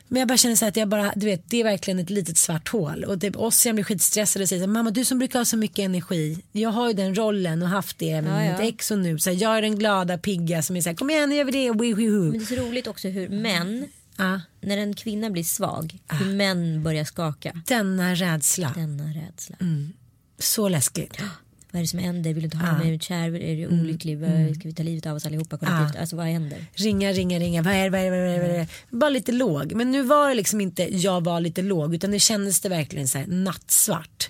Men 0.10 0.20
jag 0.20 0.28
bara 0.28 0.38
känner 0.38 0.56
så 0.56 0.66
här 0.66 0.70
att 0.70 0.78
jag 0.78 0.88
bara, 0.90 1.14
du 1.16 1.26
vet, 1.26 1.50
det 1.50 1.58
är 1.60 1.64
verkligen 1.64 2.00
ett 2.00 2.10
litet 2.10 2.38
svart 2.38 2.68
hål. 2.70 3.04
Och 3.04 3.22
typ 3.22 3.36
Ossian 3.36 3.76
blir 3.76 3.84
skitstressad 3.86 4.42
och 4.42 4.50
säger 4.50 4.60
så 4.62 4.68
här, 4.68 4.74
mamma 4.74 4.92
du 4.92 5.06
som 5.06 5.20
brukar 5.20 5.40
ha 5.40 5.46
så 5.46 5.58
mycket 5.58 5.80
energi. 5.80 6.38
Jag 6.52 6.70
har 6.70 6.88
ju 6.88 6.94
den 6.94 7.16
rollen 7.16 7.62
och 7.62 7.70
haft 7.70 7.98
det 8.00 8.22
med 8.22 8.46
Ja, 8.48 8.52
ja. 8.52 8.52
mitt 8.64 8.74
ex 8.74 8.92
och 8.92 9.00
nu. 9.00 9.20
Så 9.20 9.30
här, 9.30 9.38
jag 9.42 9.58
är 9.58 9.62
den 9.62 9.80
glada 9.80 10.18
pigga 10.18 10.62
som 10.64 10.76
är 10.76 10.82
så 10.82 10.90
här, 10.90 10.96
kom 10.96 11.10
igen 11.10 11.30
nu 11.30 11.36
gör 11.36 11.44
vi 11.46 11.52
det. 11.52 11.72
Wee, 11.72 11.94
wee, 11.94 12.10
woo. 12.10 12.22
Men 12.24 12.32
det 12.40 12.44
är 12.54 12.56
så 12.58 12.62
roligt 12.68 12.88
också 12.88 13.08
hur 13.08 13.30
män, 13.30 13.88
Ja, 14.18 14.42
när 14.62 14.78
en 14.78 14.94
kvinna 14.96 15.30
blir 15.30 15.44
svag, 15.44 15.98
Ah. 16.08 16.16
hur 16.16 16.34
män 16.34 16.84
börjar 16.84 17.04
skaka. 17.06 17.62
denna 17.68 18.16
rädsla. 18.16 18.72
Denna 18.76 19.04
rädsla. 19.04 19.56
Mm. 19.62 19.94
Så 20.40 20.70
läskigt. 20.70 21.18
Vad 21.78 21.82
är 21.82 21.84
det 21.84 21.88
som 21.88 22.00
händer? 22.00 22.34
Vill 22.34 22.44
du 22.44 22.46
inte 22.46 22.58
ha 22.58 22.70
Ah. 22.76 22.78
mig 22.84 23.00
kär? 23.00 23.36
Är 23.36 23.56
du 23.56 23.64
Mm. 23.64 23.80
olycklig? 23.80 24.18
Vad- 24.18 24.56
Ska 24.56 24.68
vi 24.68 24.74
ta 24.74 24.84
livet 24.84 25.06
av 25.06 25.16
oss 25.16 25.26
allihopa 25.26 25.58
kollektivt? 25.58 26.02
Alltså 26.02 26.16
vad 26.16 26.26
händer? 26.26 26.66
Ringa, 26.74 27.12
ringa, 27.12 27.40
ringa. 27.40 27.62
Vad 27.62 27.74
är 27.74 27.90
vad 27.90 28.00
är 28.02 28.10
vad 28.10 28.20
är 28.20 28.42
vad 28.42 28.50
är? 28.50 28.68
Bara 28.90 29.10
lite 29.10 29.32
låg. 29.32 29.74
Men 29.74 29.92
nu 29.92 30.04
var 30.04 30.30
det 30.30 30.36
liksom 30.36 30.62
inte 30.62 30.84
jag 30.98 31.24
var 31.24 31.40
lite 31.42 31.62
låg 31.62 31.96
utan 31.96 32.12
det 32.12 32.20
kändes 32.20 32.62
det 32.62 32.70
verkligen 32.70 33.08
så 33.08 33.18
här 33.18 33.28
nattsvart. 33.28 34.30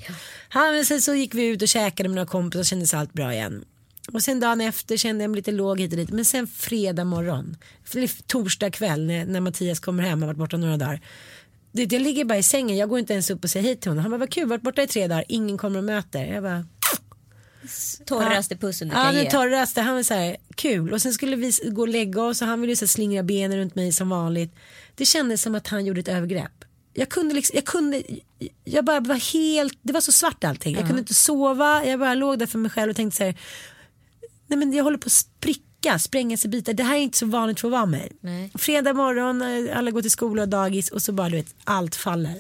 Ja. 0.54 0.72
men 0.72 0.86
sen 0.86 1.02
så 1.02 1.14
gick 1.14 1.36
vi 1.36 1.46
ut 1.48 1.62
och 1.62 1.68
käkade 1.68 2.10
med 2.10 2.16
några 2.16 2.28
kompisar 2.28 2.60
och 2.60 2.66
kändes 2.66 2.94
allt 2.94 3.14
bra 3.14 3.34
igen. 3.34 3.66
Och 4.14 4.24
sen 4.24 4.40
dagen 4.40 4.62
efter 4.62 4.98
kände 4.98 5.24
jag 5.24 5.30
mig 5.32 5.36
lite 5.36 5.52
låg 5.52 5.80
hit 5.80 5.92
och 5.92 5.98
dit. 5.98 6.10
Men 6.10 6.26
sen 6.26 6.48
fredag 6.48 7.04
morgon, 7.04 7.58
torsdag 8.28 8.72
kväll 8.72 9.06
när, 9.06 9.26
när 9.26 9.40
Mattias 9.40 9.80
kommer 9.80 10.04
hem, 10.04 10.22
har 10.22 10.28
varit 10.28 10.38
borta 10.38 10.58
några 10.58 10.78
dagar. 10.78 11.02
Det, 11.72 11.92
jag 11.92 12.02
ligger 12.02 12.26
bara 12.26 12.38
i 12.38 12.44
sängen, 12.44 12.78
jag 12.78 12.90
går 12.90 13.00
inte 13.00 13.14
ens 13.14 13.30
upp 13.30 13.44
och 13.44 13.50
säger 13.50 13.66
hej 13.66 13.76
till 13.76 13.92
honom. 13.92 14.02
Han 14.04 14.12
bara, 14.12 14.18
vad 14.18 14.30
kul, 14.32 14.48
varit 14.48 14.62
borta 14.62 14.82
i 14.84 14.88
tre 14.88 15.08
dagar, 15.08 15.24
ingen 15.28 15.58
kommer 15.58 15.78
och 15.78 15.84
möter. 15.84 16.26
Jag 16.34 16.44
bara, 16.44 16.66
Torraste 18.06 18.56
pussen 18.58 18.88
du 18.90 18.96
Ja, 18.96 19.02
kan 19.04 19.14
den 19.16 19.24
ge. 19.24 19.30
torraste. 19.32 19.82
Han 19.82 19.96
var 19.96 20.04
så 20.04 20.14
här 20.14 20.38
kul. 20.56 20.94
Och 20.94 21.02
sen 21.02 21.14
skulle 21.14 21.36
vi 21.36 21.52
gå 21.72 21.82
och 21.82 21.88
lägga 21.88 22.22
oss 22.22 22.42
och 22.42 22.48
han 22.48 22.62
ville 22.62 22.76
så 22.76 22.88
slingra 22.88 23.24
benen 23.24 23.58
runt 23.58 23.76
mig 23.76 23.92
som 23.94 24.10
vanligt. 24.10 24.56
Det 24.96 25.06
kändes 25.06 25.42
som 25.42 25.56
att 25.56 25.68
han 25.68 25.86
gjorde 25.86 26.00
ett 26.00 26.08
övergrepp. 26.08 26.52
Jag 26.94 27.10
kunde 27.10 27.36
liksom, 27.36 27.56
jag 27.56 27.66
kunde, 27.66 28.04
jag 28.64 28.86
bara 28.86 29.00
var 29.00 29.34
helt, 29.34 29.80
det 29.82 29.94
var 29.94 30.02
så 30.02 30.12
svart 30.12 30.44
allting. 30.44 30.76
Jag 30.76 30.86
kunde 30.86 31.00
inte 31.00 31.14
sova, 31.14 31.86
jag 31.86 32.00
bara 32.00 32.14
låg 32.14 32.40
där 32.40 32.46
för 32.46 32.58
mig 32.60 32.72
själv 32.72 32.90
och 32.90 32.96
tänkte 32.96 33.18
så 33.18 33.24
här, 33.24 33.36
nej 34.48 34.60
men 34.60 34.74
jag 34.74 34.84
håller 34.84 34.98
på 34.98 35.06
att 35.08 35.12
spricka, 35.12 36.00
sprängas 36.00 36.46
i 36.46 36.48
bitar. 36.48 36.74
Det 36.74 36.84
här 36.84 36.96
är 36.96 37.00
inte 37.00 37.18
så 37.18 37.26
vanligt 37.26 37.60
för 37.60 37.68
att 37.68 37.72
vara 37.72 37.86
mig. 37.86 38.12
Nej. 38.22 38.52
Fredag 38.56 38.94
morgon, 38.94 39.42
eh, 39.42 39.78
alla 39.78 39.92
går 39.92 40.02
till 40.02 40.12
skola 40.12 40.42
och 40.42 40.50
dagis 40.50 40.90
och 40.92 41.02
så 41.02 41.12
bara 41.12 41.30
du 41.30 41.36
vet, 41.36 41.56
allt 41.64 41.96
faller. 41.96 42.36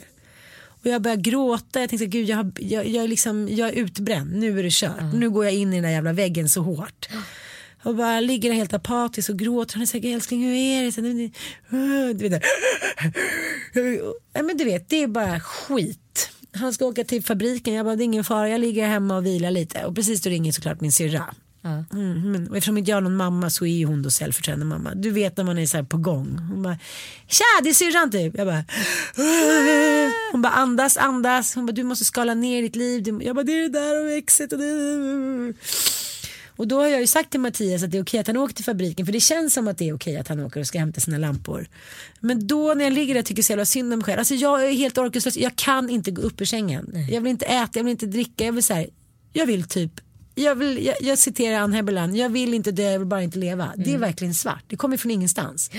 Och 0.88 0.93
jag 0.93 1.02
börjar 1.02 1.17
gråta, 1.17 1.80
jag 1.80 1.89
tänkte 1.89 2.06
gud 2.06 2.30
jag, 2.30 2.38
har, 2.38 2.52
jag, 2.56 2.88
jag, 2.88 3.04
är 3.04 3.08
liksom, 3.08 3.47
jag 3.52 3.69
är 3.69 3.73
utbränd, 3.73 4.36
nu 4.36 4.60
är 4.60 4.63
det 4.63 4.71
kört. 4.73 5.13
Nu 5.13 5.30
går 5.30 5.45
jag 5.45 5.54
in 5.54 5.73
i 5.73 5.76
den 5.76 5.84
där 5.84 5.89
jävla 5.89 6.13
väggen 6.13 6.50
så 6.50 6.62
hårt. 6.62 7.10
Och 7.84 7.95
bara 7.95 8.19
ligger 8.19 8.54
helt 8.54 8.73
apatisk 8.73 9.30
och 9.30 9.39
gråter. 9.39 9.73
Han 9.73 9.82
är 9.82 9.86
såhär, 9.86 10.13
älskling 10.13 10.43
hur 10.43 10.54
är 10.54 10.84
det? 10.84 12.13
Du 12.13 12.30
vet. 12.30 12.43
Ja, 14.34 14.43
men 14.43 14.58
du 14.58 14.63
vet, 14.63 14.89
det 14.89 15.04
är 15.04 15.08
bara 15.08 15.39
skit. 15.39 16.30
Han 16.52 16.73
ska 16.73 16.86
åka 16.86 17.04
till 17.04 17.23
fabriken, 17.23 17.73
jag 17.73 17.86
bara, 17.86 17.95
det 17.95 18.04
är 18.04 18.06
ingen 18.06 18.23
fara, 18.23 18.50
jag 18.50 18.62
ligger 18.62 18.88
hemma 18.88 19.17
och 19.17 19.26
vilar 19.26 19.52
lite. 19.52 19.86
Och 19.86 19.95
precis 19.95 20.21
då 20.21 20.30
ringer 20.30 20.52
såklart 20.52 20.82
min 20.82 20.91
syrra. 20.91 21.36
Mm, 21.93 22.32
men, 22.32 22.47
och 22.47 22.58
eftersom 22.58 22.78
inte 22.78 22.91
jag 22.91 22.95
har 22.95 23.02
någon 23.02 23.15
mamma 23.15 23.50
så 23.50 23.65
är 23.65 23.78
ju 23.78 23.86
hon 23.86 24.02
då 24.02 24.10
självförtroende 24.10 24.65
mamma. 24.65 24.95
Du 24.95 25.12
vet 25.12 25.38
när 25.38 25.43
man 25.43 25.58
är 25.58 25.65
så 25.65 25.78
här 25.78 25.84
på 25.84 25.97
gång. 25.97 26.38
Hon 26.38 26.63
bara, 26.63 26.78
tja 27.28 27.43
det 27.63 27.69
är 27.69 27.73
syrran 27.73 28.12
typ. 28.12 28.38
Jag 28.38 28.47
bara, 28.47 28.63
bara 30.47 30.62
andas, 30.62 30.97
andas. 30.97 31.55
Hon 31.55 31.65
bara, 31.65 31.71
du 31.71 31.83
måste 31.83 32.05
skala 32.05 32.33
ner 32.33 32.62
ditt 32.62 32.75
liv. 32.75 33.21
Jag 33.21 33.36
bara, 33.36 33.43
det 33.43 33.51
är 33.51 33.62
det 33.62 33.79
där 33.79 34.05
och 34.05 34.12
exet 34.12 34.53
och 34.53 34.60
det. 34.60 35.53
Och 36.55 36.67
då 36.67 36.79
har 36.79 36.88
jag 36.88 37.01
ju 37.01 37.07
sagt 37.07 37.29
till 37.31 37.39
Mattias 37.39 37.83
att 37.83 37.91
det 37.91 37.97
är 37.97 38.03
okej 38.03 38.19
att 38.19 38.27
han 38.27 38.38
åker 38.38 38.55
till 38.55 38.65
fabriken 38.65 39.05
för 39.05 39.13
det 39.13 39.19
känns 39.19 39.53
som 39.53 39.67
att 39.67 39.77
det 39.77 39.89
är 39.89 39.95
okej 39.95 40.17
att 40.17 40.27
han 40.27 40.39
åker 40.39 40.60
och 40.60 40.67
ska 40.67 40.79
hämta 40.79 41.01
sina 41.01 41.17
lampor. 41.17 41.67
Men 42.19 42.47
då 42.47 42.73
när 42.73 42.83
jag 42.83 42.93
ligger 42.93 43.13
där 43.13 43.21
tycker 43.21 43.39
jag 43.39 43.45
så 43.45 43.51
jävla 43.51 43.65
synd 43.65 43.93
om 43.93 43.99
mig 43.99 44.05
själv. 44.05 44.19
Alltså 44.19 44.36
jag 44.36 44.65
är 44.65 44.71
helt 44.71 44.97
orkeslös, 44.97 45.38
jag 45.38 45.55
kan 45.55 45.89
inte 45.89 46.12
gå 46.12 46.21
upp 46.21 46.41
ur 46.41 46.45
sängen. 46.45 47.07
Jag 47.10 47.21
vill 47.21 47.31
inte 47.31 47.45
äta, 47.45 47.79
jag 47.79 47.83
vill 47.83 47.91
inte 47.91 48.05
dricka, 48.05 48.45
jag 48.45 48.53
vill 48.53 48.63
så 48.63 48.73
här, 48.73 48.89
jag 49.33 49.45
vill 49.45 49.63
typ 49.63 49.91
jag, 50.36 50.55
vill, 50.55 50.86
jag, 50.86 50.95
jag 51.01 51.17
citerar 51.17 51.60
Ann 51.60 51.73
Heberland, 51.73 52.15
jag 52.17 52.29
vill 52.29 52.53
inte 52.53 52.71
dö, 52.71 52.91
jag 52.91 52.99
vill 52.99 53.07
bara 53.07 53.23
inte 53.23 53.39
leva. 53.39 53.73
Det 53.77 53.93
är 53.93 53.97
verkligen 53.97 54.33
svart, 54.33 54.63
det 54.67 54.75
kommer 54.75 54.97
från 54.97 55.12
ingenstans. 55.12 55.71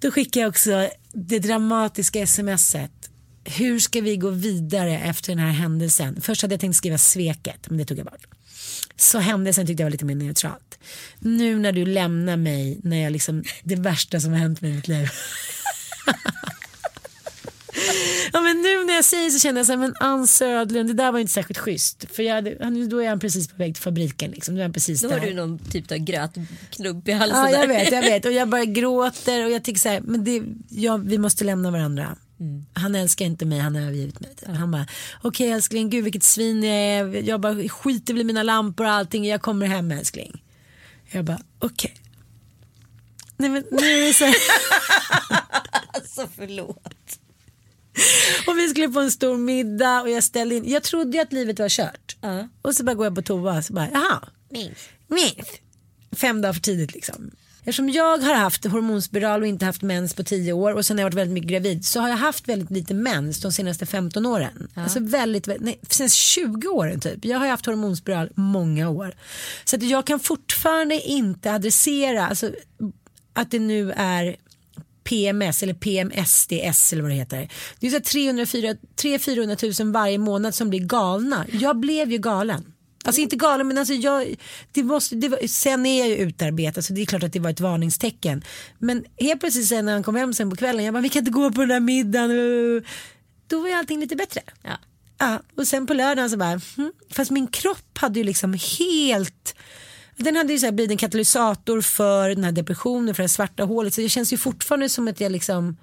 Då 0.00 0.10
skickar 0.10 0.40
jag 0.40 0.48
också 0.48 0.88
det 1.12 1.38
dramatiska 1.38 2.26
smset. 2.26 3.10
Hur 3.46 3.78
ska 3.78 4.00
vi 4.00 4.16
gå 4.16 4.30
vidare 4.30 4.98
efter 4.98 5.28
den 5.32 5.38
här 5.38 5.50
händelsen? 5.52 6.20
Först 6.20 6.42
hade 6.42 6.54
jag 6.54 6.60
tänkt 6.60 6.76
skriva 6.76 6.98
sveket, 6.98 7.68
men 7.68 7.78
det 7.78 7.84
tog 7.84 7.98
jag 7.98 8.06
bort. 8.06 8.26
Så 8.96 9.18
händelsen 9.18 9.66
tyckte 9.66 9.82
jag 9.82 9.86
var 9.86 9.90
lite 9.92 10.04
mer 10.04 10.14
neutralt. 10.14 10.78
Nu 11.18 11.58
när 11.58 11.72
du 11.72 11.86
lämnar 11.86 12.36
mig, 12.36 12.80
när 12.82 13.02
jag 13.02 13.12
liksom, 13.12 13.44
det 13.62 13.76
värsta 13.76 14.20
som 14.20 14.32
har 14.32 14.38
hänt 14.38 14.60
mig 14.60 14.70
i 14.70 14.74
mitt 14.74 14.88
liv. 14.88 15.08
ja 18.32 18.40
men 18.40 18.62
nu 18.62 18.84
när 18.84 18.94
jag 18.94 19.04
säger 19.04 19.30
så 19.30 19.38
känner 19.38 19.58
jag 19.60 19.66
så 19.66 19.72
här, 19.72 19.78
men 19.78 19.94
Ann 20.00 20.26
Södlund, 20.26 20.88
det 20.88 20.94
där 20.94 21.12
var 21.12 21.18
inte 21.18 21.32
särskilt 21.32 21.58
schysst. 21.58 22.04
För 22.12 22.22
jag, 22.22 22.34
hade- 22.34 22.86
då 22.86 23.02
är 23.02 23.08
han 23.08 23.20
precis 23.20 23.48
på 23.48 23.56
väg 23.56 23.74
till 23.74 23.82
fabriken 23.82 24.30
liksom. 24.30 24.54
Då 24.54 24.62
är 24.62 24.68
precis 24.68 25.00
Då 25.02 25.08
har 25.10 25.20
du 25.20 25.34
någon 25.34 25.58
typ 25.58 25.92
av 25.92 25.98
grötknubb 25.98 27.08
i 27.08 27.12
halsen. 27.12 27.38
Ja, 27.38 27.50
jag 27.50 27.60
där. 27.60 27.68
vet, 27.68 27.92
jag 27.92 28.02
vet. 28.02 28.24
Och 28.24 28.32
jag 28.32 28.48
bara 28.48 28.64
gråter 28.64 29.44
och 29.44 29.50
jag 29.50 29.64
tycker 29.64 29.80
så 29.80 29.88
här, 29.88 30.00
men 30.00 30.24
det, 30.24 30.42
ja, 30.70 30.96
vi 30.96 31.18
måste 31.18 31.44
lämna 31.44 31.70
varandra. 31.70 32.16
Han 32.72 32.94
älskar 32.94 33.24
inte 33.24 33.44
mig, 33.44 33.58
han 33.58 33.74
har 33.74 33.82
övergivit 33.82 34.20
mig. 34.20 34.34
Han 34.46 34.70
bara, 34.70 34.86
okej 35.22 35.50
älskling, 35.50 35.90
gud 35.90 36.04
vilket 36.04 36.22
svin 36.22 36.62
jag 36.62 36.74
är. 36.76 37.22
Jag 37.28 37.40
bara 37.40 37.68
skiter 37.68 38.14
väl 38.14 38.20
i 38.20 38.24
mina 38.24 38.42
lampor 38.42 38.86
och 38.86 38.92
allting, 38.92 39.24
jag 39.26 39.42
kommer 39.42 39.66
hem 39.66 39.90
älskling. 39.92 40.42
Jag 41.10 41.24
bara, 41.24 41.40
okej. 41.58 41.94
Nej 43.36 43.50
men 43.50 43.64
nu 43.70 43.86
är 43.86 44.06
det 44.06 44.14
så 44.14 44.24
här. 44.24 44.34
Alltså 45.94 46.28
förlåt. 46.36 47.18
Och 48.46 48.58
vi 48.58 48.68
skulle 48.68 48.88
på 48.88 49.00
en 49.00 49.10
stor 49.10 49.36
middag 49.36 50.00
och 50.02 50.10
jag 50.10 50.24
ställde 50.24 50.54
in, 50.54 50.70
jag 50.70 50.82
trodde 50.82 51.16
ju 51.16 51.22
att 51.22 51.32
livet 51.32 51.58
var 51.58 51.68
kört. 51.68 52.16
Ja. 52.20 52.48
Och 52.62 52.74
så 52.74 52.84
bara 52.84 52.94
går 52.94 53.06
jag 53.06 53.14
på 53.14 53.22
toa 53.22 53.58
och 53.58 53.64
så 53.64 53.72
bara, 53.72 53.88
jaha, 53.92 54.28
Minns. 54.50 54.78
minst. 55.08 55.60
Fem 56.12 56.40
dagar 56.42 56.52
för 56.52 56.60
tidigt 56.60 56.94
liksom. 56.94 57.30
Eftersom 57.66 57.90
jag 57.90 58.18
har 58.18 58.34
haft 58.34 58.64
hormonspiral 58.64 59.42
och 59.42 59.46
inte 59.46 59.64
haft 59.64 59.82
mens 59.82 60.14
på 60.14 60.24
10 60.24 60.52
år 60.52 60.72
och 60.72 60.86
sen 60.86 60.96
har 60.96 61.00
jag 61.00 61.06
varit 61.06 61.14
väldigt 61.14 61.34
mycket 61.34 61.50
gravid 61.50 61.84
så 61.84 62.00
har 62.00 62.08
jag 62.08 62.16
haft 62.16 62.48
väldigt 62.48 62.70
lite 62.70 62.94
mens 62.94 63.40
de 63.40 63.52
senaste 63.52 63.86
15 63.86 64.26
åren. 64.26 64.68
Alltså 64.74 65.00
väldigt, 65.00 65.46
nej, 65.60 65.80
sen 65.88 66.08
20 66.08 66.68
åren 66.68 67.00
typ. 67.00 67.24
Jag 67.24 67.38
har 67.38 67.46
haft 67.46 67.66
hormonspiral 67.66 68.30
många 68.34 68.88
år. 68.88 69.14
Så 69.64 69.76
att 69.76 69.82
jag 69.82 70.06
kan 70.06 70.20
fortfarande 70.20 71.00
inte 71.00 71.52
adressera 71.52 72.26
alltså, 72.26 72.50
att 73.32 73.50
det 73.50 73.58
nu 73.58 73.92
är 73.96 74.36
PMS 75.04 75.62
eller 75.62 75.74
PMSDS 75.74 76.92
eller 76.92 77.02
vad 77.02 77.10
det 77.10 77.14
heter. 77.14 77.48
Det 77.80 77.86
är 77.86 77.90
så 77.90 78.00
300 78.96 79.56
000 79.80 79.92
varje 79.92 80.18
månad 80.18 80.54
som 80.54 80.70
blir 80.70 80.80
galna. 80.80 81.46
Jag 81.52 81.76
blev 81.76 82.12
ju 82.12 82.18
galen. 82.18 82.72
Alltså 83.06 83.20
inte 83.20 83.36
galen 83.36 83.68
men 83.68 83.78
alltså 83.78 83.94
jag, 83.94 84.34
det 84.72 84.82
måste, 84.82 85.16
det 85.16 85.28
var, 85.28 85.46
sen 85.46 85.86
är 85.86 85.98
jag 85.98 86.08
ju 86.08 86.16
utarbetad 86.16 86.82
så 86.82 86.92
det 86.92 87.02
är 87.02 87.06
klart 87.06 87.22
att 87.22 87.32
det 87.32 87.40
var 87.40 87.50
ett 87.50 87.60
varningstecken. 87.60 88.44
Men 88.78 89.04
helt 89.16 89.40
plötsligt 89.40 89.66
sen 89.66 89.86
när 89.86 89.92
han 89.92 90.02
kom 90.02 90.16
hem 90.16 90.34
sen 90.34 90.50
på 90.50 90.56
kvällen, 90.56 90.84
jag 90.84 90.94
bara 90.94 91.02
vi 91.02 91.08
kan 91.08 91.20
inte 91.20 91.30
gå 91.30 91.50
på 91.50 91.60
den 91.60 91.68
där 91.68 91.80
middagen. 91.80 92.30
Då 93.46 93.60
var 93.60 93.68
ju 93.68 93.74
allting 93.74 94.00
lite 94.00 94.16
bättre. 94.16 94.40
Ja. 94.62 94.78
Ja, 95.18 95.40
och 95.56 95.66
sen 95.66 95.86
på 95.86 95.94
lördagen 95.94 96.30
så 96.30 96.36
bara, 96.36 96.60
hmm. 96.76 96.92
fast 97.10 97.30
min 97.30 97.46
kropp 97.46 97.98
hade 97.98 98.20
ju 98.20 98.24
liksom 98.24 98.58
helt 98.78 99.54
den 100.16 100.36
hade 100.36 100.52
ju 100.52 100.58
så 100.58 100.66
här 100.66 100.72
blivit 100.72 100.90
en 100.90 100.96
katalysator 100.96 101.80
för 101.80 102.28
den 102.28 102.44
här 102.44 102.52
depressionen, 102.52 103.14
för 103.14 103.22
det 103.22 103.24
här 103.24 103.28
svarta 103.28 103.64
hålet. 103.64 103.94
Så 103.94 104.00
det 104.00 104.08
känns 104.08 104.32
ju 104.32 104.36
fortfarande 104.36 104.88
som 104.88 105.08
att 105.08 105.20
jag 105.20 105.32
liksom, 105.32 105.76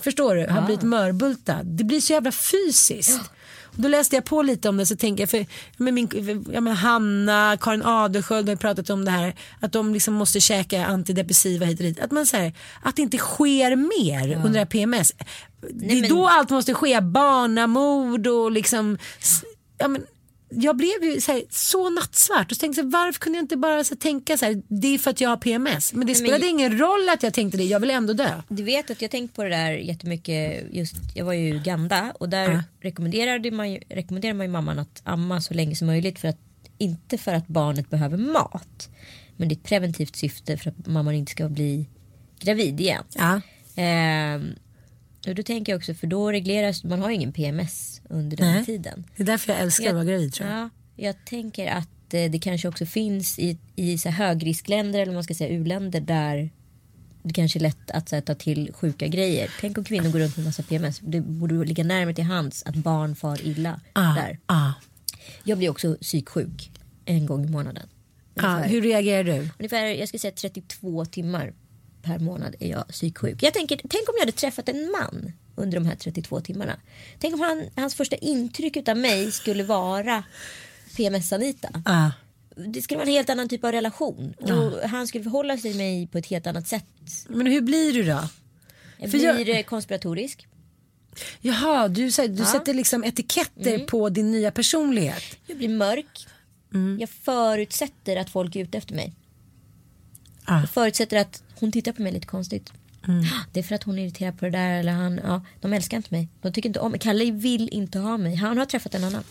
förstår 0.00 0.34
du, 0.34 0.46
har 0.46 0.62
blivit 0.62 0.82
mörbultad. 0.82 1.62
Det 1.64 1.84
blir 1.84 2.00
så 2.00 2.12
jävla 2.12 2.32
fysiskt. 2.32 3.20
Och 3.20 3.35
då 3.76 3.88
läste 3.88 4.16
jag 4.16 4.24
på 4.24 4.42
lite 4.42 4.68
om 4.68 4.76
det 4.76 4.86
så 4.86 4.96
tänker 4.96 5.22
jag, 5.22 5.30
för 5.30 5.46
men 5.76 5.94
min, 5.94 6.44
ja, 6.52 6.60
men 6.60 6.76
Hanna, 6.76 7.56
Karin 7.60 7.82
Adelsköld 7.82 8.48
har 8.48 8.56
pratat 8.56 8.90
om 8.90 9.04
det 9.04 9.10
här, 9.10 9.34
att 9.60 9.72
de 9.72 9.92
liksom 9.94 10.14
måste 10.14 10.40
käka 10.40 10.86
antidepressiva 10.86 11.66
hit 11.66 11.78
och 11.80 11.84
dit. 11.84 12.00
Att, 12.00 12.10
man, 12.10 12.26
så 12.26 12.36
här, 12.36 12.52
att 12.82 12.96
det 12.96 13.02
inte 13.02 13.18
sker 13.18 13.76
mer 13.76 14.36
under 14.36 14.50
det 14.52 14.58
här 14.58 14.66
PMS. 14.66 15.12
det 15.70 15.98
är 15.98 16.00
men- 16.00 16.10
då 16.10 16.26
allt 16.28 16.50
måste 16.50 16.74
ske, 16.74 17.00
barnamord 17.00 18.26
och 18.26 18.50
liksom, 18.50 18.98
ja, 19.78 19.88
men, 19.88 20.02
jag 20.50 20.76
blev 20.76 21.04
ju 21.04 21.20
så, 21.20 21.32
här, 21.32 21.42
så 21.50 21.90
nattsvart 21.90 22.50
och 22.50 22.56
så 22.56 22.60
tänkte 22.60 22.80
jag, 22.80 22.90
varför 22.90 23.20
kunde 23.20 23.38
jag 23.38 23.42
inte 23.44 23.56
bara 23.56 23.84
så 23.84 23.94
här, 23.94 23.98
tänka 24.00 24.36
så 24.38 24.44
här, 24.44 24.62
det 24.68 24.94
är 24.94 24.98
för 24.98 25.10
att 25.10 25.20
jag 25.20 25.28
har 25.30 25.36
PMS. 25.36 25.92
Men 25.92 26.00
det 26.00 26.06
men- 26.06 26.14
spelade 26.14 26.46
ingen 26.46 26.78
roll 26.78 27.08
att 27.08 27.22
jag 27.22 27.34
tänkte 27.34 27.58
det, 27.58 27.64
jag 27.64 27.80
vill 27.80 27.90
ändå 27.90 28.12
dö. 28.12 28.42
Du 28.48 28.62
vet 28.62 28.90
att 28.90 29.02
jag 29.02 29.10
tänkt 29.10 29.34
på 29.36 29.42
det 29.42 29.48
där 29.50 29.70
jättemycket. 29.72 30.64
Just, 30.74 30.94
jag 31.14 31.24
var 31.24 31.32
ju 31.32 31.48
i 31.48 31.52
Uganda 31.52 32.12
och 32.20 32.28
där 32.28 32.50
Ja. 32.50 32.62
rekommenderade 32.80 33.50
man, 33.50 33.72
ju- 33.72 33.80
rekommenderar 33.88 34.34
man 34.34 34.46
ju 34.46 34.52
mamman 34.52 34.78
att 34.78 35.00
amma 35.04 35.40
så 35.40 35.54
länge 35.54 35.74
som 35.76 35.86
möjligt. 35.86 36.18
För 36.18 36.28
att, 36.28 36.38
inte 36.78 37.18
för 37.18 37.32
att 37.34 37.46
barnet 37.46 37.90
behöver 37.90 38.16
mat. 38.16 38.88
Men 39.36 39.48
det 39.48 39.52
är 39.54 39.56
ett 39.56 39.62
preventivt 39.62 40.16
syfte 40.16 40.56
för 40.56 40.70
att 40.70 40.86
mamman 40.86 41.14
inte 41.14 41.32
ska 41.32 41.48
bli 41.48 41.86
gravid 42.40 42.80
igen. 42.80 43.04
Ja. 43.14 43.40
Ehm, 43.76 44.48
och 45.28 45.34
då 45.34 45.42
tänker 45.42 45.72
jag 45.72 45.78
också, 45.78 45.94
för 45.94 46.06
då 46.06 46.32
regleras, 46.32 46.84
man 46.84 47.00
har 47.00 47.08
ju 47.10 47.14
ingen 47.14 47.32
PMS 47.32 48.00
under 48.08 48.36
den 48.36 48.52
Nej. 48.52 48.64
tiden. 48.64 49.04
Det 49.16 49.22
är 49.22 49.26
därför 49.26 49.52
jag 49.52 49.62
älskar 49.62 49.88
att 49.88 49.94
vara 49.94 50.04
gravid 50.04 50.32
tror 50.32 50.48
jag. 50.50 50.58
Ja, 50.58 50.70
jag 50.96 51.24
tänker 51.24 51.66
att 51.66 52.14
eh, 52.14 52.30
det 52.30 52.38
kanske 52.38 52.68
också 52.68 52.86
finns 52.86 53.38
i, 53.38 53.58
i 53.76 53.98
så 53.98 54.08
högriskländer 54.08 55.00
eller 55.00 55.12
man 55.12 55.24
ska 55.24 55.34
säga 55.34 55.50
u-länder 55.50 56.00
där 56.00 56.50
det 57.22 57.32
kanske 57.32 57.58
är 57.58 57.60
lätt 57.60 57.90
att 57.90 58.10
här, 58.10 58.20
ta 58.20 58.34
till 58.34 58.72
sjuka 58.74 59.06
grejer. 59.06 59.50
Tänk 59.60 59.78
om 59.78 59.84
kvinnor 59.84 60.10
går 60.12 60.18
runt 60.18 60.36
med 60.36 60.46
massa 60.46 60.62
PMS. 60.62 60.98
Det 61.02 61.20
borde 61.20 61.64
ligga 61.64 61.84
närmare 61.84 62.14
till 62.14 62.24
hands 62.24 62.62
att 62.66 62.74
barn 62.76 63.16
far 63.16 63.46
illa 63.46 63.80
Ah, 63.92 64.14
där. 64.14 64.38
ah, 64.46 64.72
Jag 65.44 65.58
blir 65.58 65.70
också 65.70 65.96
psyksjuk 66.00 66.70
en 67.04 67.26
gång 67.26 67.44
i 67.44 67.48
månaden. 67.48 67.88
ah. 68.36 68.58
Hur 68.58 68.82
reagerar 68.82 69.24
du? 69.24 69.48
ungefär 69.58 69.84
jag 69.86 70.08
ska 70.08 70.18
säga 70.18 70.32
32 70.32 71.04
timmar 71.04 71.52
per 72.06 72.18
månad 72.18 72.54
är 72.60 72.68
jag 72.70 72.88
psyksjuk. 72.88 73.42
Jag 73.42 73.54
tänker, 73.54 73.76
tänk 73.76 74.08
om 74.08 74.14
jag 74.14 74.20
hade 74.20 74.32
träffat 74.32 74.68
en 74.68 74.90
man 74.90 75.32
under 75.56 75.78
de 75.80 75.86
här 75.86 75.96
32 75.96 76.40
timmarna. 76.40 76.76
Tänk 77.18 77.34
om 77.34 77.40
han, 77.40 77.62
hans 77.76 77.94
första 77.94 78.16
intryck 78.16 78.88
av 78.88 78.96
mig 78.96 79.32
skulle 79.32 79.64
vara 79.64 80.24
PMS-Anita. 80.96 81.82
Ah. 81.84 82.10
Det 82.56 82.82
skulle 82.82 82.98
vara 82.98 83.08
en 83.08 83.12
helt 83.14 83.30
annan 83.30 83.48
typ 83.48 83.64
av 83.64 83.72
relation. 83.72 84.34
Och 84.38 84.88
han 84.88 85.06
skulle 85.08 85.24
förhålla 85.24 85.56
sig 85.58 85.70
till 85.70 85.78
mig 85.78 86.06
på 86.06 86.18
ett 86.18 86.26
helt 86.26 86.46
annat 86.46 86.68
sätt. 86.68 86.84
Men 87.28 87.46
hur 87.46 87.60
blir 87.60 87.92
du 87.92 88.02
då? 88.02 88.28
Jag 88.98 89.10
För 89.10 89.18
blir 89.18 89.48
jag... 89.48 89.66
konspiratorisk. 89.66 90.46
Jaha, 91.40 91.88
du, 91.88 92.04
du 92.04 92.44
sätter 92.44 92.74
liksom 92.74 93.04
etiketter 93.04 93.74
Mm. 93.74 93.86
på 93.86 94.08
din 94.08 94.30
nya 94.32 94.50
personlighet. 94.50 95.22
Jag 95.46 95.58
blir 95.58 95.68
mörk. 95.68 96.26
Mm. 96.74 96.96
Jag 97.00 97.08
förutsätter 97.10 98.16
att 98.16 98.30
folk 98.30 98.56
är 98.56 98.60
ute 98.60 98.78
efter 98.78 98.94
mig. 98.94 99.12
Ah. 100.46 100.60
Jag 100.60 100.70
förutsätter 100.70 101.16
att 101.20 101.42
hon 101.60 101.72
tittar 101.72 101.92
på 101.92 102.02
mig 102.02 102.12
lite 102.12 102.26
konstigt. 102.26 102.72
Mm. 103.08 103.24
Det 103.52 103.60
är 103.60 103.64
för 103.64 103.74
att 103.74 103.82
hon 103.82 103.98
är 103.98 104.02
irriterad 104.02 104.38
på 104.38 104.44
det 104.44 104.50
där 104.50 104.70
eller 104.80 104.92
han, 104.92 105.20
ja, 105.24 105.42
de 105.60 105.72
älskar 105.72 105.96
inte 105.96 106.14
mig. 106.14 106.28
De 106.42 106.52
tycker 106.52 106.68
inte 106.68 106.80
om 106.80 106.90
mig. 106.90 107.00
Kalle 107.00 107.30
vill 107.30 107.68
inte 107.72 107.98
ha 107.98 108.16
mig. 108.16 108.34
Han 108.34 108.58
har 108.58 108.66
träffat 108.66 108.94
en 108.94 109.04
annan. 109.04 109.24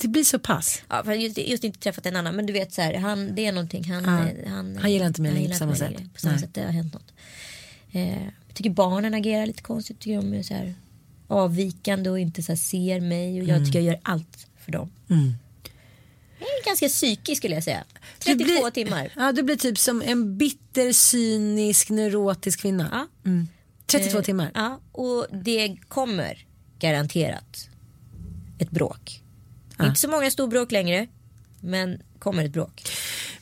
Det 0.00 0.08
blir 0.08 0.24
så 0.24 0.38
pass. 0.38 0.82
Ja, 0.88 1.02
för 1.04 1.12
just, 1.12 1.38
just 1.38 1.64
inte 1.64 1.78
träffat 1.78 2.06
en 2.06 2.16
annan 2.16 2.36
men 2.36 2.46
du 2.46 2.52
vet 2.52 2.72
så 2.72 2.82
här, 2.82 2.94
han, 2.94 3.34
det 3.34 3.46
är 3.46 3.52
någonting. 3.52 3.84
Han, 3.92 4.04
Ja. 4.04 4.28
eh, 4.28 4.48
han, 4.50 4.76
Han 4.80 4.92
gillar 4.92 5.06
inte 5.06 5.22
mig 5.22 5.48
på 5.48 5.54
samma 5.54 5.74
sätt. 5.74 5.96
På 6.14 6.20
samma 6.20 6.38
sätt 6.38 6.54
det 6.54 6.62
har 6.62 6.70
hänt 6.72 6.94
något. 6.94 7.12
Eh, 7.92 8.22
jag 8.22 8.54
tycker 8.54 8.70
barnen 8.70 9.14
agerar 9.14 9.46
lite 9.46 9.62
konstigt. 9.62 9.98
Tycker 9.98 10.16
de 10.16 10.32
är 10.34 10.42
så 10.42 10.54
här 10.54 10.74
avvikande 11.28 12.10
och 12.10 12.18
inte 12.18 12.42
så 12.42 12.56
ser 12.56 13.00
mig. 13.00 13.40
Och 13.42 13.46
jag 13.48 13.56
Mm. 13.56 13.66
tycker 13.66 13.78
jag 13.78 13.86
gör 13.86 14.00
allt 14.02 14.46
för 14.64 14.72
dem. 14.72 14.90
Är 15.08 15.34
ganska 16.66 16.88
psykisk 16.88 17.38
skulle 17.40 17.54
jag 17.54 17.64
säga. 17.64 17.84
Du 18.18 18.24
32 18.24 18.44
blir- 18.44 18.70
timmar. 18.70 19.12
Ja, 19.16 19.32
du 19.32 19.42
blir 19.42 19.56
typ 19.56 19.78
som 19.78 20.02
en 20.02 20.38
bitter, 20.38 20.92
cynisk, 20.92 21.90
neurotisk 21.90 22.60
kvinna. 22.60 23.08
Ja. 23.24 23.30
32 23.86 24.18
Eh, 24.18 24.24
timmar. 24.24 24.50
Ja, 24.54 24.80
och 24.92 25.26
det 25.44 25.76
kommer 25.88 26.46
garanterat 26.78 27.68
ett 28.58 28.70
bråk. 28.70 29.22
Inte 29.82 30.00
så 30.00 30.08
många 30.08 30.30
storbråk 30.30 30.72
längre. 30.72 31.06
Men 31.60 32.02
kommer 32.18 32.44
ett 32.44 32.52
bråk. 32.52 32.82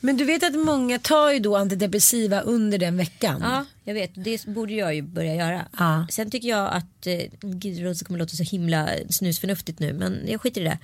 Men 0.01 0.17
du 0.17 0.25
vet 0.25 0.43
att 0.43 0.55
många 0.55 0.99
tar 0.99 1.33
ju 1.33 1.39
då 1.39 1.57
antidepressiva 1.57 2.41
under 2.41 2.79
den 2.79 2.97
veckan. 2.97 3.41
Ja, 3.45 3.65
jag 3.85 3.95
vet. 3.95 4.11
Det 4.15 4.47
borde 4.47 4.73
jag 4.73 4.95
ju 4.95 5.03
börja 5.03 5.35
göra. 5.35 5.69
Ja. 5.79 6.07
Sen 6.11 6.31
tycker 6.31 6.49
jag 6.49 6.73
att, 6.73 7.07
eh, 7.07 7.19
gud 7.41 7.85
det 7.85 8.05
kommer 8.05 8.19
låta 8.19 8.37
så 8.37 8.43
himla 8.43 8.89
snusförnuftigt 9.11 9.79
nu 9.79 9.93
men 9.93 10.21
jag 10.29 10.41
skiter 10.41 10.61
i 10.61 10.65
det. 10.65 10.79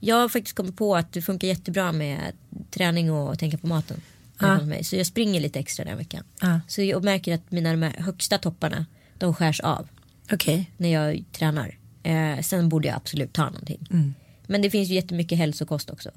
Jag 0.00 0.16
har 0.16 0.28
faktiskt 0.28 0.56
kommit 0.56 0.76
på 0.76 0.96
att 0.96 1.12
det 1.12 1.22
funkar 1.22 1.48
jättebra 1.48 1.92
med 1.92 2.32
träning 2.70 3.12
och 3.12 3.38
tänka 3.38 3.58
på 3.58 3.66
maten. 3.66 4.00
Mig. 4.62 4.84
Så 4.84 4.96
jag 4.96 5.06
springer 5.06 5.40
lite 5.40 5.58
extra 5.58 5.84
den 5.84 5.96
veckan. 5.96 6.24
Ja. 6.40 6.60
Så 6.68 6.82
jag 6.82 7.04
märker 7.04 7.34
att 7.34 7.50
mina 7.50 7.88
högsta 7.88 8.38
topparna 8.38 8.86
de 9.18 9.34
skärs 9.34 9.60
av 9.60 9.88
Okej. 10.32 10.70
när 10.76 10.92
jag 10.92 11.24
tränar. 11.32 11.78
Eh, 12.02 12.40
sen 12.40 12.68
borde 12.68 12.88
jag 12.88 12.96
absolut 12.96 13.32
ta 13.32 13.44
någonting. 13.44 13.88
Mm. 13.90 14.14
Men 14.46 14.62
det 14.62 14.70
finns 14.70 14.90
ju 14.90 14.94
jättemycket 14.94 15.38
hälsokost 15.38 15.90
också. 15.90 16.10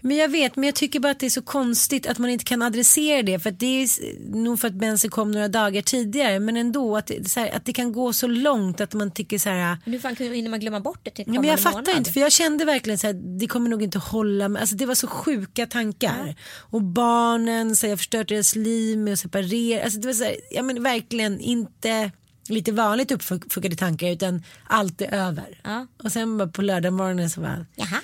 Men 0.00 0.16
jag 0.16 0.28
vet, 0.28 0.56
men 0.56 0.64
jag 0.64 0.74
tycker 0.74 1.00
bara 1.00 1.12
att 1.12 1.20
det 1.20 1.26
är 1.26 1.30
så 1.30 1.42
konstigt 1.42 2.06
att 2.06 2.18
man 2.18 2.30
inte 2.30 2.44
kan 2.44 2.62
adressera 2.62 3.22
det. 3.22 3.38
För 3.38 3.50
att 3.50 3.58
det 3.60 3.82
är 3.82 3.88
nog 4.36 4.60
för 4.60 4.68
att 4.68 4.74
mensen 4.74 5.10
kom 5.10 5.30
några 5.30 5.48
dagar 5.48 5.82
tidigare. 5.82 6.40
Men 6.40 6.56
ändå 6.56 6.96
att 6.96 7.10
här, 7.36 7.56
att 7.56 7.64
det 7.64 7.72
kan 7.72 7.92
gå 7.92 8.12
så 8.12 8.26
långt 8.26 8.80
att 8.80 8.94
man 8.94 9.10
tycker 9.10 9.38
så 9.38 9.48
här. 9.48 9.76
Men 9.84 9.92
hur 9.92 10.00
fan 10.00 10.16
hinner 10.16 10.50
man 10.50 10.60
glömma 10.60 10.80
bort 10.80 11.00
det 11.02 11.10
till 11.10 11.24
Ja, 11.26 11.32
men 11.32 11.44
jag 11.50 11.60
fattar 11.60 11.80
månad? 11.80 11.96
inte 11.96 12.12
för 12.12 12.20
jag 12.20 12.32
kände 12.32 12.64
verkligen 12.64 12.98
så 12.98 13.06
här, 13.06 13.38
det 13.38 13.46
kommer 13.46 13.70
nog 13.70 13.82
inte 13.82 13.98
hålla. 13.98 14.48
Men, 14.48 14.60
alltså, 14.60 14.76
det 14.76 14.86
var 14.86 14.94
så 14.94 15.06
sjuka 15.06 15.66
tankar. 15.66 16.36
Och 16.56 16.82
barnen, 16.82 17.76
så 17.76 17.86
här, 17.86 17.90
jag 17.90 17.98
förstört 17.98 18.28
deras 18.28 18.56
liv 18.56 18.98
med 18.98 19.12
att 19.12 19.18
separera. 19.18 19.84
Alltså, 19.84 20.00
det 20.00 20.06
var 20.06 20.14
så 20.14 20.24
här, 20.24 20.36
ja, 20.50 20.62
men 20.62 20.82
verkligen 20.82 21.40
inte 21.40 22.10
lite 22.50 22.72
vanligt 22.72 23.10
uppfuckade 23.10 23.76
tankar 23.76 24.06
utan 24.08 24.42
allt 24.66 25.00
är 25.00 25.14
över. 25.14 25.60
Ja. 25.64 25.86
Och 26.04 26.12
sen 26.12 26.38
bara 26.38 26.48
på 26.48 26.62
lördag 26.62 26.92
morgonen 26.92 27.30
så 27.30 27.40
bara, 27.40 27.66
Jaha. 27.76 28.00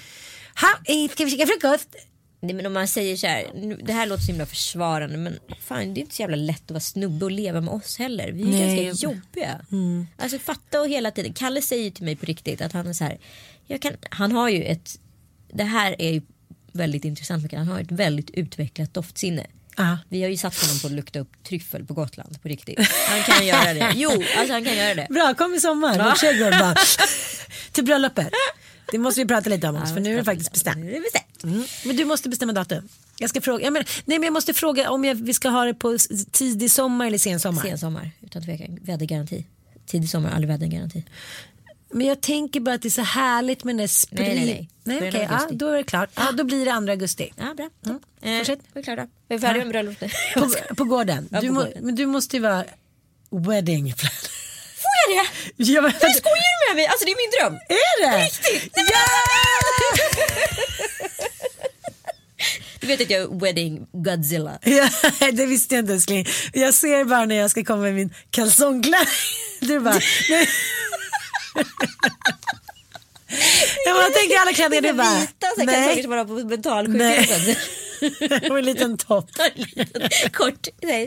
ha, 0.61 0.69
eh, 0.85 1.11
ska 1.11 1.25
vi 1.25 1.31
käka 1.31 1.47
frukost? 1.47 1.89
Nej, 2.41 2.55
men 2.55 2.67
om 2.67 2.73
man 2.73 2.89
säger 2.89 3.17
så 3.17 3.27
här, 3.27 3.45
nu- 3.55 3.81
det 3.85 3.93
här 3.93 4.07
låter 4.07 4.23
så 4.23 4.33
himla 4.33 4.47
försvarande 4.47 5.17
men 5.17 5.39
fan 5.61 5.95
det 5.95 6.01
är 6.01 6.03
inte 6.03 6.15
så 6.15 6.23
jävla 6.23 6.37
lätt 6.37 6.63
att 6.65 6.71
vara 6.71 6.81
snubbe 6.81 7.25
och 7.25 7.31
leva 7.31 7.61
med 7.61 7.75
oss 7.75 7.99
heller. 7.99 8.33
Vi 8.33 8.43
är 8.43 8.47
Nej. 8.47 8.85
ganska 8.85 9.07
jobbiga. 9.07 9.61
Alltså 10.17 10.39
fatta 10.39 10.81
och 10.81 10.89
hela 10.89 11.11
tiden. 11.11 11.33
Kalle 11.33 11.63
säger 11.63 11.91
till 11.91 12.05
mig 12.05 12.17
på 12.17 12.27
riktigt 12.27 12.61
att 12.61 12.73
han 12.73 12.87
är 12.87 12.93
så 12.93 13.05
här, 13.05 13.19
jag 13.67 13.83
kan, 13.83 13.93
han 14.11 14.33
har 14.33 14.49
ju 14.49 14.63
ett, 14.65 14.99
det 15.53 15.65
här 15.65 15.97
är 15.99 16.13
ju 16.13 16.23
väldigt 16.73 17.05
intressant 17.05 17.53
han 17.53 17.69
har 17.69 17.81
ett 17.81 17.93
väldigt 17.93 18.31
utvecklat 18.31 18.95
doftsinne. 18.95 19.47
Ja. 19.77 19.99
Vi 20.09 20.23
har 20.23 20.31
ju 20.31 20.37
satt 20.37 20.61
honom 20.63 20.79
på 20.79 20.87
att 20.87 20.93
lukta 20.93 21.19
upp 21.19 21.45
tryffel 21.45 21.85
på 21.85 21.95
Gotland 21.95 22.43
på 22.43 22.49
riktigt. 22.49 22.79
Han 23.09 23.23
kan 23.23 23.47
göra 23.47 23.75
det. 23.75 23.93
Jo, 23.95 24.11
alltså 24.11 24.53
han 24.53 24.65
kan 24.65 24.77
göra 24.77 24.95
det. 24.95 25.07
Bra, 25.11 25.35
kom 25.35 25.55
i 25.55 25.61
sommar. 25.61 26.15
Trädgård 26.17 26.61
bara. 26.61 26.75
Till 27.73 27.85
bröllopet. 27.85 28.29
Det 28.93 28.99
måste 28.99 29.21
vi 29.21 29.27
prata 29.27 29.51
lite 29.51 29.69
om 29.69 29.77
också, 29.77 29.95
för 29.95 30.01
nu 30.01 30.13
är 30.15 30.19
det 30.19 30.25
faktiskt 30.25 30.53
bestämt. 30.53 30.79
Nu 30.79 30.91
är 30.91 30.95
det 30.95 31.01
bestämt. 31.01 31.45
Mm. 31.45 31.65
Men 31.85 31.97
du 31.97 32.05
måste 32.05 32.29
bestämma 32.29 32.53
datum. 32.53 32.89
Jag 33.19 33.31
ska 33.31 33.41
fråga, 33.41 33.65
jag 33.65 33.73
menar, 33.73 33.89
nej 34.05 34.19
men 34.19 34.23
jag 34.23 34.33
måste 34.33 34.55
fråga 34.55 34.91
om 34.91 35.05
jag, 35.05 35.15
vi 35.15 35.35
ska 35.35 35.49
ha 35.49 35.65
det 35.65 35.75
på 35.75 35.99
tidig 36.31 36.71
sommar 36.71 37.07
eller 37.07 37.19
sen 37.19 37.41
sommar. 37.41 37.63
Sen 37.63 37.79
sommar, 37.79 38.11
utan 38.21 38.45
tvekan. 38.45 38.79
Vädergaranti. 38.83 39.45
Tidig 39.87 40.11
sommar, 40.11 40.31
aldrig 40.31 40.49
vädergaranti. 40.49 41.05
Men 41.91 42.07
jag 42.07 42.21
tänker 42.21 42.61
bara 42.61 42.75
att 42.75 42.83
det 42.83 42.89
är 42.89 42.91
så 42.91 43.03
härligt 43.03 43.65
med 43.65 43.75
den 43.75 43.81
där 43.81 43.87
sprit. 43.87 44.19
Nej, 44.21 44.35
nej, 44.35 44.69
nej. 44.85 45.01
nej 45.01 45.09
okej, 45.09 45.25
av 45.27 45.31
ja, 45.31 45.47
då 45.51 45.69
är 45.69 45.77
det 45.77 45.85
klart. 45.85 46.11
Ja, 46.15 46.33
då 46.33 46.45
blir 46.45 46.65
det 46.65 46.87
2 46.87 46.91
augusti. 46.93 47.33
Ja, 47.37 47.55
bra. 47.55 47.69
Mm. 47.87 48.01
Eh, 48.23 48.39
Fortsätt. 48.39 48.59
Vi 48.73 48.81
är 48.81 48.85
klara. 48.85 49.09
Vi 49.29 49.35
är 49.35 49.39
färdiga 49.39 49.65
med 49.65 49.73
bröllopet. 49.73 50.13
På, 50.35 50.51
på 50.75 50.85
gården. 50.85 51.29
Ja, 51.33 51.41
du 51.41 51.47
på 51.49 51.53
må, 51.55 51.61
gården. 51.61 51.85
Men 51.85 51.95
du 51.95 52.07
måste 52.07 52.37
ju 52.37 52.43
vara 52.43 52.65
wedding 53.31 53.93
planner. 53.95 54.17
Får 54.83 55.17
jag 55.17 55.27
det? 55.57 55.65
Ja, 55.73 55.83
men, 55.83 55.91
Du 55.91 55.99
skojar 55.99 56.69
med 56.69 56.77
mig? 56.77 56.87
Alltså 56.87 57.05
det 57.05 57.11
är 57.11 57.17
min 57.17 57.31
dröm. 57.51 57.61
är 57.69 58.11
det? 58.11 58.25
Riktigt? 58.25 58.73
Ja! 58.77 58.83
Du 62.81 62.87
vet 62.87 63.01
att 63.01 63.11
jag 63.11 63.23
är 63.23 63.41
wedding 63.41 63.87
Godzilla. 63.93 64.59
ja! 64.63 64.89
Det 65.33 65.47
visste 65.47 65.75
jag 65.75 65.83
inte 65.83 65.93
älskling. 65.93 66.27
Jag 66.53 66.75
ser 66.75 67.05
bara 67.05 67.25
när 67.25 67.37
jag 67.37 67.51
ska 67.51 67.65
komma 67.65 67.83
med 67.83 67.95
min 67.95 68.15
kalsongklänning. 68.31 69.07
Du 69.61 69.81
bara, 69.81 70.01
nej. 70.31 70.49
Ja, 73.85 73.95
man 73.95 74.13
tänker 74.13 74.39
alla 74.41 74.53
klänningar, 74.53 74.83
det 74.83 74.89
är 74.89 74.93
bara, 74.93 75.21
Vita 75.21 75.47
så 75.97 76.03
som 76.03 76.11
man 76.11 76.19
har 76.19 76.25
på 76.25 76.33
mentalsjukhuset. 76.49 77.59
och 78.51 78.59
en 78.59 78.65
liten 78.65 78.99
topp. 78.99 79.31
Kort. 80.33 80.69
Nej. 80.83 81.05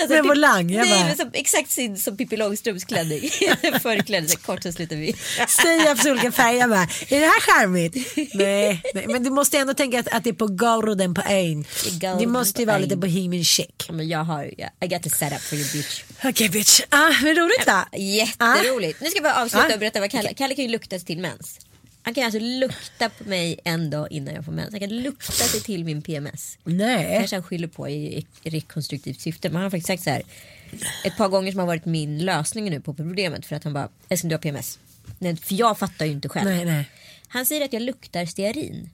Alltså 0.00 0.14
Med 0.14 0.22
typ- 0.22 0.28
volang, 0.28 0.70
jag 0.70 0.88
Nej, 0.88 1.04
bara- 1.04 1.14
som, 1.14 1.30
exakt 1.32 1.70
sin 1.70 1.96
som 1.96 2.16
Pippi 2.16 2.36
Långstrumps 2.36 2.84
klänning. 2.84 3.20
Förklädd, 3.82 4.42
kort 4.42 4.62
så 4.62 4.72
slutar 4.72 4.96
vi. 4.96 5.12
För 5.96 6.10
olika 6.10 6.32
färger, 6.32 6.60
jag 6.60 6.70
bara, 6.70 6.82
är 7.08 7.20
det 7.20 7.26
här 7.26 7.40
charmigt? 7.40 7.94
nej, 8.34 8.82
nej, 8.94 9.06
men 9.08 9.24
du 9.24 9.30
måste 9.30 9.58
ändå 9.58 9.74
tänka 9.74 10.00
att, 10.00 10.08
att 10.08 10.24
det 10.24 10.30
är 10.30 10.34
på 10.34 10.46
golden 10.46 11.14
på 11.14 11.22
golden 11.22 12.18
Det 12.18 12.26
måste 12.26 12.62
ju 12.62 12.66
vara 12.66 12.78
lite 12.78 12.96
bohemian 12.96 13.44
chic. 13.44 13.66
Men 13.90 14.08
jag 14.08 14.24
har, 14.24 14.44
I 14.44 14.86
got 14.88 15.02
the 15.02 15.10
setup 15.10 15.40
for 15.40 15.58
you 15.58 15.68
bitch. 15.72 16.02
Okej 16.24 16.48
bitch. 16.48 16.80
Ah, 16.88 17.10
men 17.22 17.34
roligt 17.36 17.66
då. 17.66 17.98
Jätteroligt. 17.98 19.00
Nu 19.00 19.06
ska 19.10 19.16
jag 19.16 19.22
bara 19.24 19.42
avsluta 19.42 19.66
Ah. 19.66 19.72
och 19.72 19.78
berätta 19.78 20.00
vad 20.00 20.10
Kalle, 20.10 20.34
Kalle 20.34 20.54
kan 20.54 20.64
ju 20.64 20.70
lukta 20.70 20.98
sig 20.98 21.06
till 21.06 21.18
mens. 21.18 21.58
Han 22.02 22.14
kan 22.14 22.24
alltså 22.24 22.38
lukta 22.40 23.08
på 23.08 23.24
mig 23.24 23.60
en 23.64 23.90
dag 23.90 24.06
innan 24.12 24.34
jag 24.34 24.44
får 24.44 24.52
mens. 24.52 24.70
Han 24.70 24.80
kan 24.80 24.88
lukta 25.02 25.32
sig 25.32 25.60
till 25.60 25.84
min 25.84 26.02
PMS. 26.02 26.58
Nej. 26.64 27.16
kanske 27.18 27.36
han 27.36 27.42
skyller 27.42 27.68
på 27.68 27.88
i 27.88 28.26
rekonstruktivt 28.42 29.20
syfte. 29.20 29.48
Men 29.48 29.54
han 29.56 29.62
har 29.62 29.70
faktiskt 29.70 29.86
sagt 29.86 30.02
så 30.02 30.10
här. 30.10 30.22
Ett 31.04 31.16
par 31.16 31.28
gånger 31.28 31.50
som 31.52 31.58
har 31.60 31.66
varit 31.66 31.84
min 31.84 32.18
lösning 32.24 32.70
nu 32.70 32.80
på 32.80 32.94
problemet. 32.94 33.46
För 33.46 33.56
att 33.56 33.64
han 33.64 33.72
bara, 33.72 33.88
älskling 34.08 34.28
du 34.28 34.34
har 34.34 34.40
PMS. 34.40 34.78
Nej, 35.18 35.36
för 35.36 35.54
jag 35.54 35.78
fattar 35.78 36.06
ju 36.06 36.12
inte 36.12 36.28
själv. 36.28 36.50
Nej, 36.50 36.64
nej. 36.64 36.84
Han 37.28 37.46
säger 37.46 37.64
att 37.64 37.72
jag 37.72 37.82
luktar 37.82 38.26
stearin. 38.26 38.90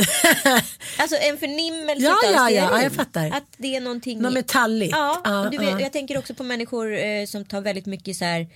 alltså 0.98 1.16
en 1.16 1.38
förnimmelse 1.38 2.04
Ja, 2.06 2.16
utav 2.22 2.32
ja, 2.34 2.50
ja, 2.50 2.66
stearin. 2.66 2.76
ja, 2.76 2.82
jag 2.82 2.92
fattar. 2.92 3.30
Att 3.30 3.44
det 3.56 3.76
är 3.76 3.80
någonting. 3.80 4.18
Något 4.22 4.32
metalligt. 4.32 4.90
Ja, 4.90 5.20
Ja, 5.24 5.44
och 5.44 5.50
du 5.50 5.56
ja. 5.56 5.80
jag 5.80 5.92
tänker 5.92 6.18
också 6.18 6.34
på 6.34 6.42
människor 6.42 6.98
eh, 6.98 7.26
som 7.26 7.44
tar 7.44 7.60
väldigt 7.60 7.86
mycket 7.86 8.16
så 8.16 8.24
här 8.24 8.46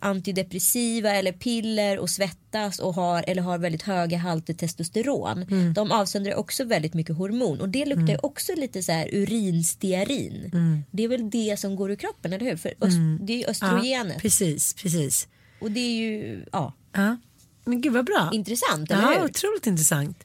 antidepressiva 0.00 1.10
eller 1.10 1.32
piller 1.32 1.98
och 1.98 2.10
svettas 2.10 2.78
och 2.78 2.94
har 2.94 3.24
eller 3.26 3.42
har 3.42 3.58
väldigt 3.58 3.82
höga 3.82 4.18
halter 4.18 4.54
testosteron. 4.54 5.42
Mm. 5.42 5.72
De 5.74 5.92
avsöndrar 5.92 6.34
också 6.34 6.64
väldigt 6.64 6.94
mycket 6.94 7.16
hormon 7.16 7.60
och 7.60 7.68
det 7.68 7.84
luktar 7.86 8.08
ju 8.08 8.18
också 8.22 8.52
lite 8.54 8.82
så 8.82 8.92
här 8.92 9.08
urinstearin. 9.14 10.50
Mm. 10.52 10.84
Det 10.90 11.02
är 11.04 11.08
väl 11.08 11.30
det 11.30 11.60
som 11.60 11.76
går 11.76 11.90
ur 11.90 11.96
kroppen, 11.96 12.32
eller 12.32 12.46
hur? 12.46 12.56
För 12.56 12.74
öst, 12.80 12.96
det 13.20 13.32
är 13.32 13.36
ju 13.38 13.44
östrogenet 13.44 14.12
Ja, 14.14 14.20
precis, 14.20 14.74
precis. 14.74 15.28
och 15.60 15.70
det 15.70 15.80
är 15.80 15.92
ju 15.94 16.44
ja, 16.52 16.74
Ja. 16.92 17.16
Men 17.68 17.80
gud 17.80 17.92
vad 17.92 18.04
bra. 18.04 18.30
intressant, 18.32 18.90
eller 18.90 19.02
Ja, 19.02 19.08
hur? 19.18 19.24
otroligt 19.24 19.66
intressant. 19.66 20.24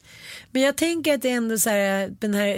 Men 0.52 0.62
jag 0.62 0.76
tänker 0.76 1.14
att 1.14 1.22
det 1.22 1.30
är 1.30 1.34
ändå 1.36 1.58
så 1.58 1.70
här, 1.70 2.14
den 2.20 2.34
här 2.34 2.56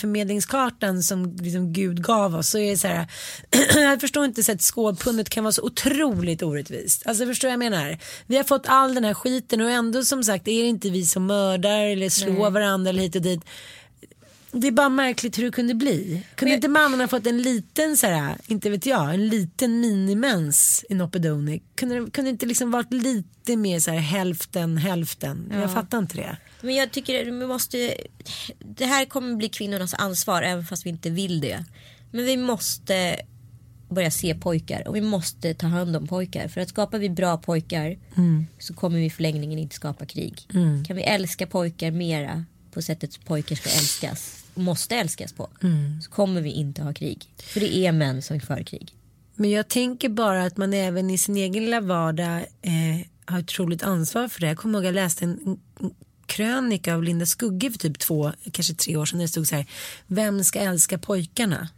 rättviseförmedlingskartan 0.00 1.02
som 1.02 1.36
liksom 1.40 1.72
Gud 1.72 2.02
gav 2.04 2.34
oss. 2.36 2.48
Så 2.48 2.58
är 2.58 2.70
det 2.70 2.76
så 2.78 2.88
här, 2.88 3.06
jag 3.74 4.00
förstår 4.00 4.24
inte 4.24 4.42
så 4.42 4.52
att 4.52 4.60
skådpundet 4.62 5.30
kan 5.30 5.44
vara 5.44 5.52
så 5.52 5.62
otroligt 5.62 6.42
orättvist. 6.42 7.02
Alltså 7.06 7.26
förstår 7.26 7.50
jag 7.50 7.58
menar? 7.58 7.98
Vi 8.26 8.36
har 8.36 8.44
fått 8.44 8.62
all 8.66 8.94
den 8.94 9.04
här 9.04 9.14
skiten 9.14 9.60
och 9.60 9.70
ändå 9.70 10.02
som 10.04 10.24
sagt 10.24 10.48
är 10.48 10.62
det 10.62 10.68
inte 10.68 10.90
vi 10.90 11.06
som 11.06 11.26
mördar 11.26 11.80
eller 11.80 12.08
slår 12.08 12.50
varandra 12.50 12.90
eller 12.90 13.02
hit 13.02 13.16
och 13.16 13.22
dit. 13.22 13.40
Det 14.58 14.66
är 14.66 14.72
bara 14.72 14.88
märkligt 14.88 15.38
hur 15.38 15.44
det 15.44 15.50
kunde 15.50 15.74
bli. 15.74 16.22
Kunde 16.34 16.54
inte 16.54 16.68
mannen 16.68 17.00
ha 17.00 17.08
fått 17.08 17.26
en 17.26 17.42
liten, 17.42 17.96
så 17.96 18.06
här, 18.06 18.36
inte 18.46 18.70
vet 18.70 18.86
jag, 18.86 19.14
en 19.14 19.28
liten 19.28 19.80
minimens 19.80 20.84
i 20.88 20.94
Nopedoni? 20.94 21.62
Kunde 21.74 22.10
kunde 22.10 22.30
inte 22.30 22.46
liksom 22.46 22.70
varit 22.70 22.92
lite 22.92 23.56
mer 23.56 23.80
så 23.80 23.90
här 23.90 23.98
hälften 23.98 24.76
hälften? 24.76 25.52
Jag 25.52 25.72
fattar 25.72 25.98
inte 25.98 26.16
det. 26.16 26.36
Men 26.60 26.74
jag 26.74 26.90
tycker 26.90 27.24
vi 27.24 27.46
måste, 27.46 27.94
det 28.58 28.86
här 28.86 29.04
kommer 29.04 29.36
bli 29.36 29.48
kvinnornas 29.48 29.94
ansvar 29.94 30.42
även 30.42 30.64
fast 30.64 30.86
vi 30.86 30.90
inte 30.90 31.10
vill 31.10 31.40
det. 31.40 31.64
Men 32.10 32.24
vi 32.24 32.36
måste 32.36 33.16
börja 33.88 34.10
se 34.10 34.34
pojkar 34.34 34.88
och 34.88 34.96
vi 34.96 35.00
måste 35.00 35.54
ta 35.54 35.66
hand 35.66 35.96
om 35.96 36.06
pojkar. 36.06 36.48
För 36.48 36.60
att 36.60 36.68
skapar 36.68 36.98
vi 36.98 37.10
bra 37.10 37.36
pojkar 37.36 37.96
så 38.58 38.74
kommer 38.74 38.98
vi 38.98 39.04
i 39.04 39.10
förlängningen 39.10 39.58
inte 39.58 39.74
skapa 39.74 40.06
krig. 40.06 40.46
Kan 40.86 40.96
vi 40.96 41.02
älska 41.02 41.46
pojkar 41.46 41.90
mera 41.90 42.44
på 42.70 42.82
sättet 42.82 43.24
pojkar 43.24 43.56
ska 43.56 43.70
älskas 43.70 44.35
måste 44.56 44.96
älskas 44.96 45.32
på 45.32 45.48
så 46.02 46.10
kommer 46.10 46.40
vi 46.40 46.50
inte 46.50 46.82
ha 46.82 46.92
krig. 46.92 47.30
För 47.42 47.60
det 47.60 47.76
är 47.76 47.92
män 47.92 48.22
som 48.22 48.40
för 48.40 48.62
krig. 48.62 48.92
Men 49.34 49.50
jag 49.50 49.68
tänker 49.68 50.08
bara 50.08 50.44
att 50.44 50.56
man 50.56 50.74
även 50.74 51.10
i 51.10 51.18
sin 51.18 51.36
egen 51.36 51.64
lilla 51.64 51.80
vardag 51.80 52.46
eh, 52.62 53.06
har 53.24 53.38
otroligt 53.38 53.82
ansvar 53.82 54.28
för 54.28 54.40
det. 54.40 54.46
Jag 54.46 54.56
kommer 54.56 54.78
ihåg 54.78 54.84
att 54.84 54.94
jag 54.94 54.94
läste 54.94 55.24
en, 55.24 55.60
krönika 56.26 56.94
av 56.94 57.02
Linda 57.02 57.26
Skugge 57.26 57.70
för 57.70 57.78
typ 57.78 57.98
två, 57.98 58.32
kanske 58.52 58.74
tre 58.74 58.96
år 58.96 59.06
sedan. 59.06 59.18
Där 59.18 59.24
det 59.24 59.28
stod 59.28 59.48
så 59.48 59.56
här, 59.56 59.66
vem 60.06 60.44
ska 60.44 60.58
älska 60.58 60.98
pojkarna? 60.98 61.68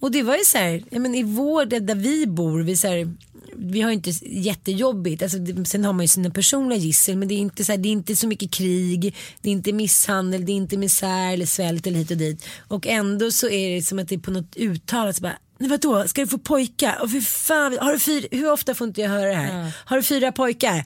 Och 0.00 0.10
det 0.10 0.22
var 0.22 0.36
ju 0.36 0.44
så 0.44 0.58
här, 0.58 0.82
ja, 0.90 0.98
men 0.98 1.14
i 1.14 1.22
vår, 1.22 1.64
där 1.64 1.94
vi 1.94 2.26
bor, 2.26 2.60
vi, 2.60 2.76
så 2.76 2.88
här, 2.88 3.14
vi 3.56 3.80
har 3.80 3.90
ju 3.90 3.94
inte 3.94 4.10
jättejobbigt. 4.22 5.22
Alltså, 5.22 5.38
det, 5.38 5.68
sen 5.68 5.84
har 5.84 5.92
man 5.92 6.04
ju 6.04 6.08
sina 6.08 6.30
personliga 6.30 6.78
gissel 6.78 7.16
men 7.16 7.28
det 7.28 7.34
är, 7.34 7.38
inte 7.38 7.64
så 7.64 7.72
här, 7.72 7.78
det 7.78 7.88
är 7.88 7.92
inte 7.92 8.16
så 8.16 8.26
mycket 8.28 8.50
krig, 8.50 9.16
det 9.42 9.48
är 9.48 9.52
inte 9.52 9.72
misshandel, 9.72 10.46
det 10.46 10.52
är 10.52 10.54
inte 10.54 10.76
misär 10.76 11.32
eller 11.32 11.46
svält 11.46 11.86
eller 11.86 11.98
hit 11.98 12.10
och 12.10 12.16
dit. 12.16 12.46
Och 12.68 12.86
ändå 12.86 13.30
så 13.30 13.48
är 13.48 13.74
det 13.74 13.82
som 13.82 13.98
att 13.98 14.08
det 14.08 14.14
är 14.14 14.18
på 14.18 14.30
något 14.30 14.56
uttalat 14.56 15.16
så 15.16 15.22
bara 15.22 15.38
Nej, 15.58 15.70
vadå, 15.70 16.08
ska 16.08 16.20
du 16.20 16.26
få 16.26 16.38
pojkar? 16.38 16.98
Och 17.02 17.10
för 17.10 17.20
fan, 17.20 17.78
har 17.80 17.92
du 17.92 17.98
fyra, 17.98 18.26
hur 18.30 18.52
ofta 18.52 18.74
får 18.74 18.86
inte 18.86 19.00
jag 19.00 19.08
höra 19.08 19.28
det 19.28 19.34
här? 19.34 19.72
Har 19.84 19.96
du 19.96 20.02
fyra 20.02 20.32
pojkar? 20.32 20.84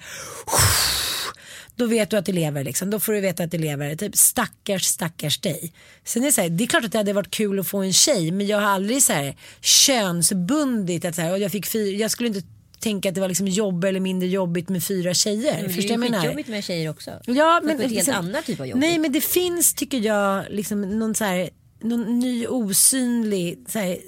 Då 1.79 1.87
vet 1.87 2.11
du 2.11 2.17
att 2.17 2.27
du 2.27 2.33
lever 2.33 2.65
liksom. 2.65 2.91
Då 2.91 3.01
får 3.01 3.13
du 3.13 3.21
veta 3.21 3.45
att 3.45 3.51
du 3.51 3.59
lever. 3.59 3.97
Typ 3.97 4.17
stackars 4.17 4.85
stackars 4.85 5.39
dig. 5.39 5.73
Sen 6.05 6.23
är 6.23 6.27
det 6.27 6.33
så 6.33 6.41
här, 6.41 6.49
det 6.49 6.65
är 6.65 6.69
klart 6.69 6.85
att 6.85 6.93
det 6.93 6.99
hade 6.99 7.13
varit 7.13 7.31
kul 7.31 7.59
att 7.59 7.69
få 7.69 7.79
en 7.79 7.93
tjej 7.93 8.31
men 8.31 8.47
jag 8.47 8.61
har 8.61 8.69
aldrig 8.69 9.03
så 9.03 9.13
här 9.13 9.37
könsbundit 9.61 11.05
att 11.05 11.15
så 11.15 11.23
här, 11.23 11.33
och 11.33 11.39
jag 11.39 11.53
fick 11.53 11.67
fyra, 11.67 11.97
jag 11.97 12.11
skulle 12.11 12.27
inte 12.27 12.43
tänka 12.81 13.09
att 13.09 13.15
det 13.15 13.21
var 13.21 13.29
liksom 13.29 13.47
jobb 13.47 13.85
eller 13.85 14.01
mindre 14.01 14.29
jobbigt 14.29 14.69
med 14.69 14.85
fyra 14.85 15.15
tjejer. 15.15 15.55
Men 15.55 15.63
det 15.63 15.73
Förstår 15.73 15.95
är 15.95 15.99
jag 15.99 16.09
ju 16.09 16.19
skitjobbigt 16.21 16.49
med 16.49 16.65
tjejer 16.65 16.91
också. 16.91 17.11
Ja, 17.27 17.61
men 17.65 17.77
på 17.77 17.83
ett 17.83 17.91
helt 17.91 18.07
liksom- 18.07 18.15
annat 18.15 18.47
typ 18.47 18.61
av 18.61 18.67
jobb. 18.67 18.79
Nej 18.81 18.99
men 18.99 19.13
det 19.13 19.21
finns 19.21 19.75
tycker 19.75 19.99
jag 19.99 20.45
liksom 20.51 20.99
någon 20.99 21.15
så 21.15 21.25
här, 21.25 21.51
någon 21.81 22.19
ny 22.19 22.47
osynlig 22.47 23.65
så 23.69 23.79
här, 23.79 23.99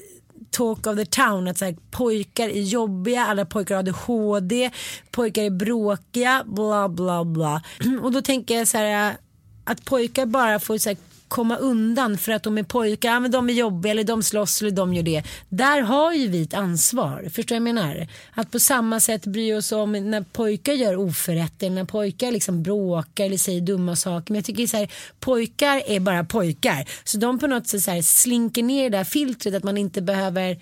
talk 0.51 0.86
of 0.86 0.96
the 0.96 1.07
town 1.07 1.48
att 1.48 1.59
så 1.59 1.64
här, 1.64 1.76
pojkar 1.90 2.48
är 2.48 2.62
jobbiga, 2.62 3.26
alla 3.26 3.44
pojkar 3.44 3.74
har 3.74 3.80
ADHD, 3.80 4.70
pojkar 5.11 5.42
är 5.42 5.51
bråkiga, 5.51 6.44
bla 6.46 6.88
bla 6.88 7.24
bla. 7.24 7.62
Och 8.03 8.12
då 8.12 8.22
tänker 8.22 8.55
jag 8.59 8.68
så 8.68 8.78
här 8.78 9.16
att 9.64 9.84
pojkar 9.84 10.26
bara 10.26 10.61
får 10.61 10.78
så 10.78 10.88
här, 10.88 10.98
komma 11.31 11.57
undan 11.57 12.18
för 12.18 12.33
att 12.33 12.43
de 12.43 12.59
är 12.59 12.62
pojkar, 12.62 13.09
ja, 13.09 13.20
men 13.20 13.31
de 13.31 13.49
är 13.51 13.53
jobbiga 13.53 13.91
eller 13.91 14.05
de 14.05 14.22
slåss 14.22 14.62
eller 14.62 14.70
de 14.70 14.95
gör 14.95 15.03
det. 15.03 15.22
Där 15.49 15.81
har 15.81 16.12
ju 16.12 16.28
vi 16.28 16.43
ett 16.43 16.55
ansvar, 16.55 17.28
förstår 17.35 17.57
jag 17.57 17.61
vad 17.61 17.68
jag 17.68 17.74
menar? 17.74 18.09
Att 18.35 18.51
på 18.51 18.61
samma 18.61 19.01
sätt 19.01 19.26
bry 19.26 19.55
oss 19.55 19.72
om 19.72 19.93
när 19.93 20.22
pojkar 20.22 20.72
gör 20.72 20.97
oförrätter, 20.97 21.70
när 21.70 21.85
pojkar 21.85 22.33
liksom 22.33 22.62
bråkar 22.62 23.24
eller 23.24 23.37
säger 23.37 23.61
dumma 23.61 23.97
saker. 23.97 24.33
Men 24.33 24.39
jag 24.39 24.45
tycker 24.45 24.66
så 24.66 24.76
här, 24.76 24.93
pojkar 25.20 25.83
är 25.87 26.01
bara 26.01 26.24
pojkar. 26.24 26.89
Så 27.05 27.18
de 27.18 27.39
på 27.39 27.47
något 27.47 27.66
sätt 27.66 27.83
så 27.83 27.91
här, 27.91 28.03
slinker 28.03 28.62
ner 28.62 28.91
det 28.91 28.97
där 28.97 29.05
filtret 29.05 29.55
att 29.55 29.64
man 29.64 29.78
inte 29.78 30.03
behöver 30.03 30.61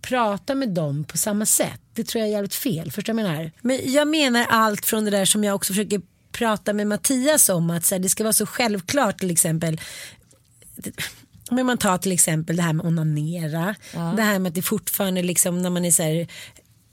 prata 0.00 0.54
med 0.54 0.68
dem 0.68 1.04
på 1.04 1.16
samma 1.16 1.46
sätt. 1.46 1.80
Det 1.94 2.04
tror 2.04 2.20
jag 2.20 2.28
är 2.28 2.32
jävligt 2.32 2.54
fel. 2.54 2.92
Förstår 2.92 3.12
du 3.12 3.22
vad 3.22 3.30
jag 3.30 3.36
menar? 3.36 3.52
Men 3.60 3.80
jag 3.84 4.08
menar 4.08 4.46
allt 4.48 4.86
från 4.86 5.04
det 5.04 5.10
där 5.10 5.24
som 5.24 5.44
jag 5.44 5.54
också 5.54 5.72
försöker 5.72 6.00
prata 6.38 6.72
med 6.72 6.86
Mattias 6.86 7.48
om. 7.48 7.70
Att 7.70 7.84
så 7.84 7.94
här, 7.94 8.00
det 8.02 8.08
ska 8.08 8.24
vara 8.24 8.32
så 8.32 8.46
självklart 8.46 9.18
till 9.18 9.30
exempel. 9.30 9.80
Men 11.50 11.66
man 11.66 11.78
tar 11.78 11.98
till 11.98 12.12
exempel 12.12 12.56
det 12.56 12.62
här 12.62 12.72
med 12.72 12.86
onanera. 12.86 13.74
Det 14.16 14.22
här 14.22 14.38
med 14.38 14.50
att 14.50 14.54
det 14.54 14.62
fortfarande 14.62 15.22
liksom 15.22 15.62
när 15.62 15.70
man 15.70 15.84
är 15.84 15.90
så 15.90 16.02
här, 16.02 16.26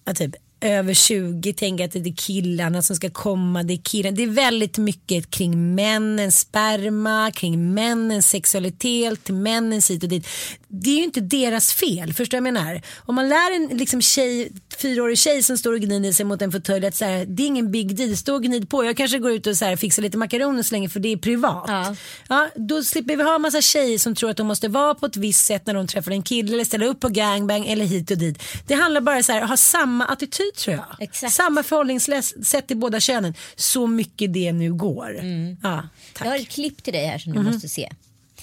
ja, 0.05 0.13
typ 0.13 0.35
över 0.61 0.93
20 0.93 1.53
tänker 1.53 1.85
att 1.85 1.91
det 1.91 2.09
är 2.09 2.15
killarna 2.15 2.81
som 2.81 2.95
ska 2.95 3.09
komma, 3.09 3.63
det 3.63 3.73
är 3.73 3.77
killarna. 3.77 4.15
Det 4.15 4.23
är 4.23 4.27
väldigt 4.27 4.77
mycket 4.77 5.31
kring 5.31 5.75
männens 5.75 6.39
sperma, 6.39 7.31
kring 7.31 7.73
männens 7.73 8.29
sexualitet, 8.29 9.29
männens 9.29 9.89
hit 9.89 10.03
och 10.03 10.09
dit. 10.09 10.27
Det 10.67 10.89
är 10.89 10.95
ju 10.95 11.03
inte 11.03 11.21
deras 11.21 11.73
fel, 11.73 12.13
förstår 12.13 12.37
du 12.37 12.47
jag 12.47 12.53
menar? 12.53 12.81
Om 12.97 13.15
man 13.15 13.29
lär 13.29 13.55
en 13.55 13.77
liksom, 13.77 14.01
tjej, 14.01 14.51
fyraårig 14.81 15.17
tjej 15.17 15.43
som 15.43 15.57
står 15.57 15.73
och 15.73 15.79
gnider 15.79 16.11
sig 16.11 16.25
mot 16.25 16.41
en 16.41 16.51
fåtölj 16.51 16.85
att 16.85 16.95
så 16.95 17.05
här, 17.05 17.25
det 17.25 17.43
är 17.43 17.47
ingen 17.47 17.71
big 17.71 17.95
deal, 17.95 18.17
stå 18.17 18.35
och 18.35 18.43
gnid 18.43 18.69
på. 18.69 18.85
Jag 18.85 18.97
kanske 18.97 19.19
går 19.19 19.31
ut 19.31 19.47
och 19.47 19.57
så 19.57 19.65
här, 19.65 19.75
fixar 19.75 20.01
lite 20.01 20.17
makaroner 20.17 20.63
så 20.63 20.75
länge 20.75 20.89
för 20.89 20.99
det 20.99 21.11
är 21.11 21.17
privat. 21.17 21.65
Ja. 21.67 21.95
Ja, 22.29 22.49
då 22.55 22.83
slipper 22.83 23.15
vi 23.15 23.23
ha 23.23 23.35
en 23.35 23.41
massa 23.41 23.61
tjejer 23.61 23.97
som 23.97 24.15
tror 24.15 24.29
att 24.29 24.37
de 24.37 24.47
måste 24.47 24.67
vara 24.67 24.95
på 24.95 25.05
ett 25.05 25.17
visst 25.17 25.45
sätt 25.45 25.65
när 25.65 25.73
de 25.73 25.87
träffar 25.87 26.11
en 26.11 26.23
kille 26.23 26.53
eller 26.53 26.65
ställa 26.65 26.85
upp 26.85 26.99
på 26.99 27.09
gangbang 27.09 27.65
eller 27.65 27.85
hit 27.85 28.11
och 28.11 28.17
dit. 28.17 28.43
Det 28.67 28.73
handlar 28.73 29.01
bara 29.01 29.23
så 29.23 29.31
här, 29.31 29.41
ha 29.41 29.57
samma 29.57 30.05
attityd 30.05 30.44
tror 30.57 30.75
jag. 30.75 30.85
Exakt. 30.99 31.33
Samma 31.33 31.63
förhållningssätt 31.63 32.67
till 32.67 32.77
båda 32.77 32.99
könen. 32.99 33.33
Så 33.55 33.87
mycket 33.87 34.33
det 34.33 34.51
nu 34.51 34.73
går. 34.73 35.13
Ja, 35.15 35.21
Mm. 35.21 35.57
Jag 35.63 35.69
har 35.69 35.87
tack. 36.13 36.39
Ett 36.41 36.49
klipp 36.49 36.83
till 36.83 36.93
dig 36.93 37.05
här 37.05 37.17
som 37.17 37.33
du 37.33 37.41
måste 37.41 37.69
se. 37.69 37.89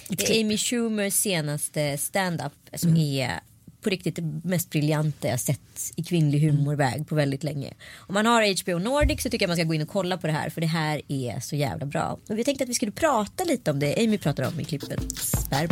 Det 0.09 0.29
är 0.37 0.43
Amy 0.43 0.57
Schumers 0.57 1.13
senaste 1.13 1.97
stand-up 1.97 2.53
som 2.75 2.89
Mm. 2.89 3.01
är 3.01 3.39
på 3.81 3.89
riktigt 3.89 4.15
det 4.15 4.41
mest 4.43 4.69
briljanta 4.69 5.27
jag 5.27 5.39
sett 5.39 5.59
i 5.95 6.03
kvinnlig 6.03 6.39
humorväg 6.39 7.07
på 7.07 7.15
väldigt 7.15 7.43
länge. 7.43 7.73
Om 7.95 8.13
man 8.13 8.25
har 8.25 8.63
HBO 8.63 8.79
Nordic 8.79 9.23
så 9.23 9.29
tycker 9.29 9.43
jag 9.43 9.49
man 9.49 9.57
ska 9.57 9.63
gå 9.63 9.73
in 9.73 9.81
och 9.81 9.87
kolla 9.89 10.17
på 10.17 10.27
det 10.27 10.33
här 10.33 10.49
för 10.49 10.61
det 10.61 10.67
här 10.67 11.01
är 11.07 11.39
så 11.39 11.55
jävla 11.55 11.85
bra. 11.85 12.19
Och 12.29 12.37
vi 12.37 12.43
tänkte 12.43 12.63
att 12.63 12.69
vi 12.69 12.73
skulle 12.73 12.91
prata 12.91 13.43
lite 13.43 13.71
om 13.71 13.79
det 13.79 13.95
Amy 14.03 14.17
pratar 14.17 14.47
om 14.47 14.59
i 14.59 14.63
klippet. 14.63 15.17
Sperm. 15.19 15.67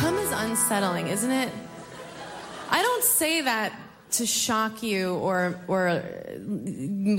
Cum 0.00 0.14
is 0.14 0.30
unsettling, 0.50 1.06
isn't 1.06 1.44
it? 1.44 1.50
I 2.70 2.82
don't 2.82 3.04
say 3.04 3.42
that 3.42 3.72
to 4.10 4.26
shock 4.26 4.82
you 4.82 5.14
or 5.16 5.60
or 5.68 6.02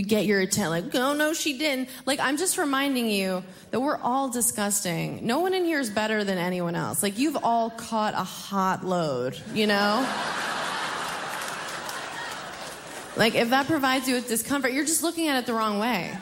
get 0.07 0.25
your 0.25 0.41
attention. 0.41 0.69
Like, 0.69 0.95
oh 0.95 1.13
no, 1.13 1.33
she 1.33 1.57
didn't. 1.57 1.89
Like, 2.05 2.19
I'm 2.19 2.37
just 2.37 2.57
reminding 2.57 3.09
you 3.09 3.43
that 3.71 3.79
we're 3.79 3.97
all 3.97 4.29
disgusting. 4.29 5.25
No 5.25 5.39
one 5.39 5.53
in 5.53 5.65
here 5.65 5.79
is 5.79 5.89
better 5.89 6.23
than 6.23 6.37
anyone 6.37 6.75
else. 6.75 7.03
Like, 7.03 7.19
you've 7.19 7.37
all 7.43 7.69
caught 7.69 8.13
a 8.13 8.23
hot 8.23 8.85
load, 8.85 9.39
you 9.53 9.67
know. 9.67 10.07
like, 13.17 13.35
if 13.35 13.49
that 13.51 13.67
provides 13.67 14.07
you 14.07 14.15
with 14.15 14.27
discomfort, 14.27 14.73
you're 14.73 14.85
just 14.85 15.03
looking 15.03 15.27
at 15.27 15.37
it 15.37 15.45
the 15.45 15.53
wrong 15.53 15.79
way. 15.79 16.17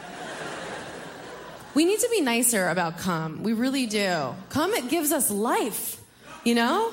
We 1.73 1.85
need 1.85 1.99
to 1.99 2.09
be 2.09 2.21
nicer 2.21 2.69
about 2.69 2.97
cum. 2.97 3.43
We 3.43 3.53
really 3.53 3.85
do. 3.85 4.33
Cum, 4.49 4.73
it 4.73 4.89
gives 4.89 5.11
us 5.11 5.29
life. 5.29 6.01
You 6.43 6.55
know? 6.55 6.91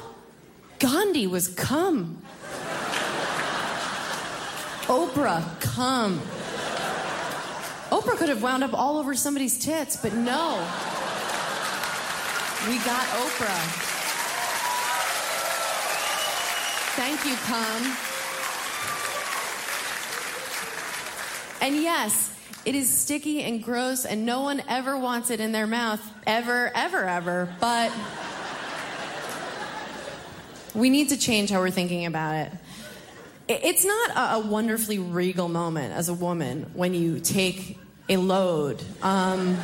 Gandhi 0.84 1.26
was 1.26 1.48
come. 1.48 2.18
Oprah, 4.84 5.42
come. 5.58 6.20
Oprah 7.88 8.18
could 8.18 8.28
have 8.28 8.42
wound 8.42 8.62
up 8.62 8.74
all 8.74 8.98
over 8.98 9.14
somebody's 9.14 9.58
tits, 9.58 9.96
but 9.96 10.12
no. 10.12 10.56
We 12.68 12.76
got 12.84 13.06
Oprah. 13.16 13.64
Thank 16.96 17.24
you, 17.24 17.34
come. 17.46 17.96
And 21.62 21.82
yes, 21.82 22.30
it 22.66 22.74
is 22.74 22.92
sticky 22.92 23.42
and 23.44 23.64
gross, 23.64 24.04
and 24.04 24.26
no 24.26 24.42
one 24.42 24.62
ever 24.68 24.98
wants 24.98 25.30
it 25.30 25.40
in 25.40 25.50
their 25.50 25.66
mouth. 25.66 26.02
Ever, 26.26 26.70
ever, 26.74 27.04
ever. 27.08 27.48
But 27.58 27.90
we 30.74 30.90
need 30.90 31.10
to 31.10 31.16
change 31.16 31.50
how 31.50 31.60
we're 31.60 31.70
thinking 31.70 32.06
about 32.06 32.34
it. 32.34 32.52
It's 33.46 33.84
not 33.84 34.10
a, 34.16 34.46
wonderfully 34.46 34.98
regal 34.98 35.48
moment 35.48 35.92
as 35.92 36.08
a 36.08 36.14
woman 36.14 36.70
when 36.72 36.94
you 36.94 37.20
take 37.20 37.78
a 38.08 38.16
load. 38.16 38.82
Um, 39.02 39.54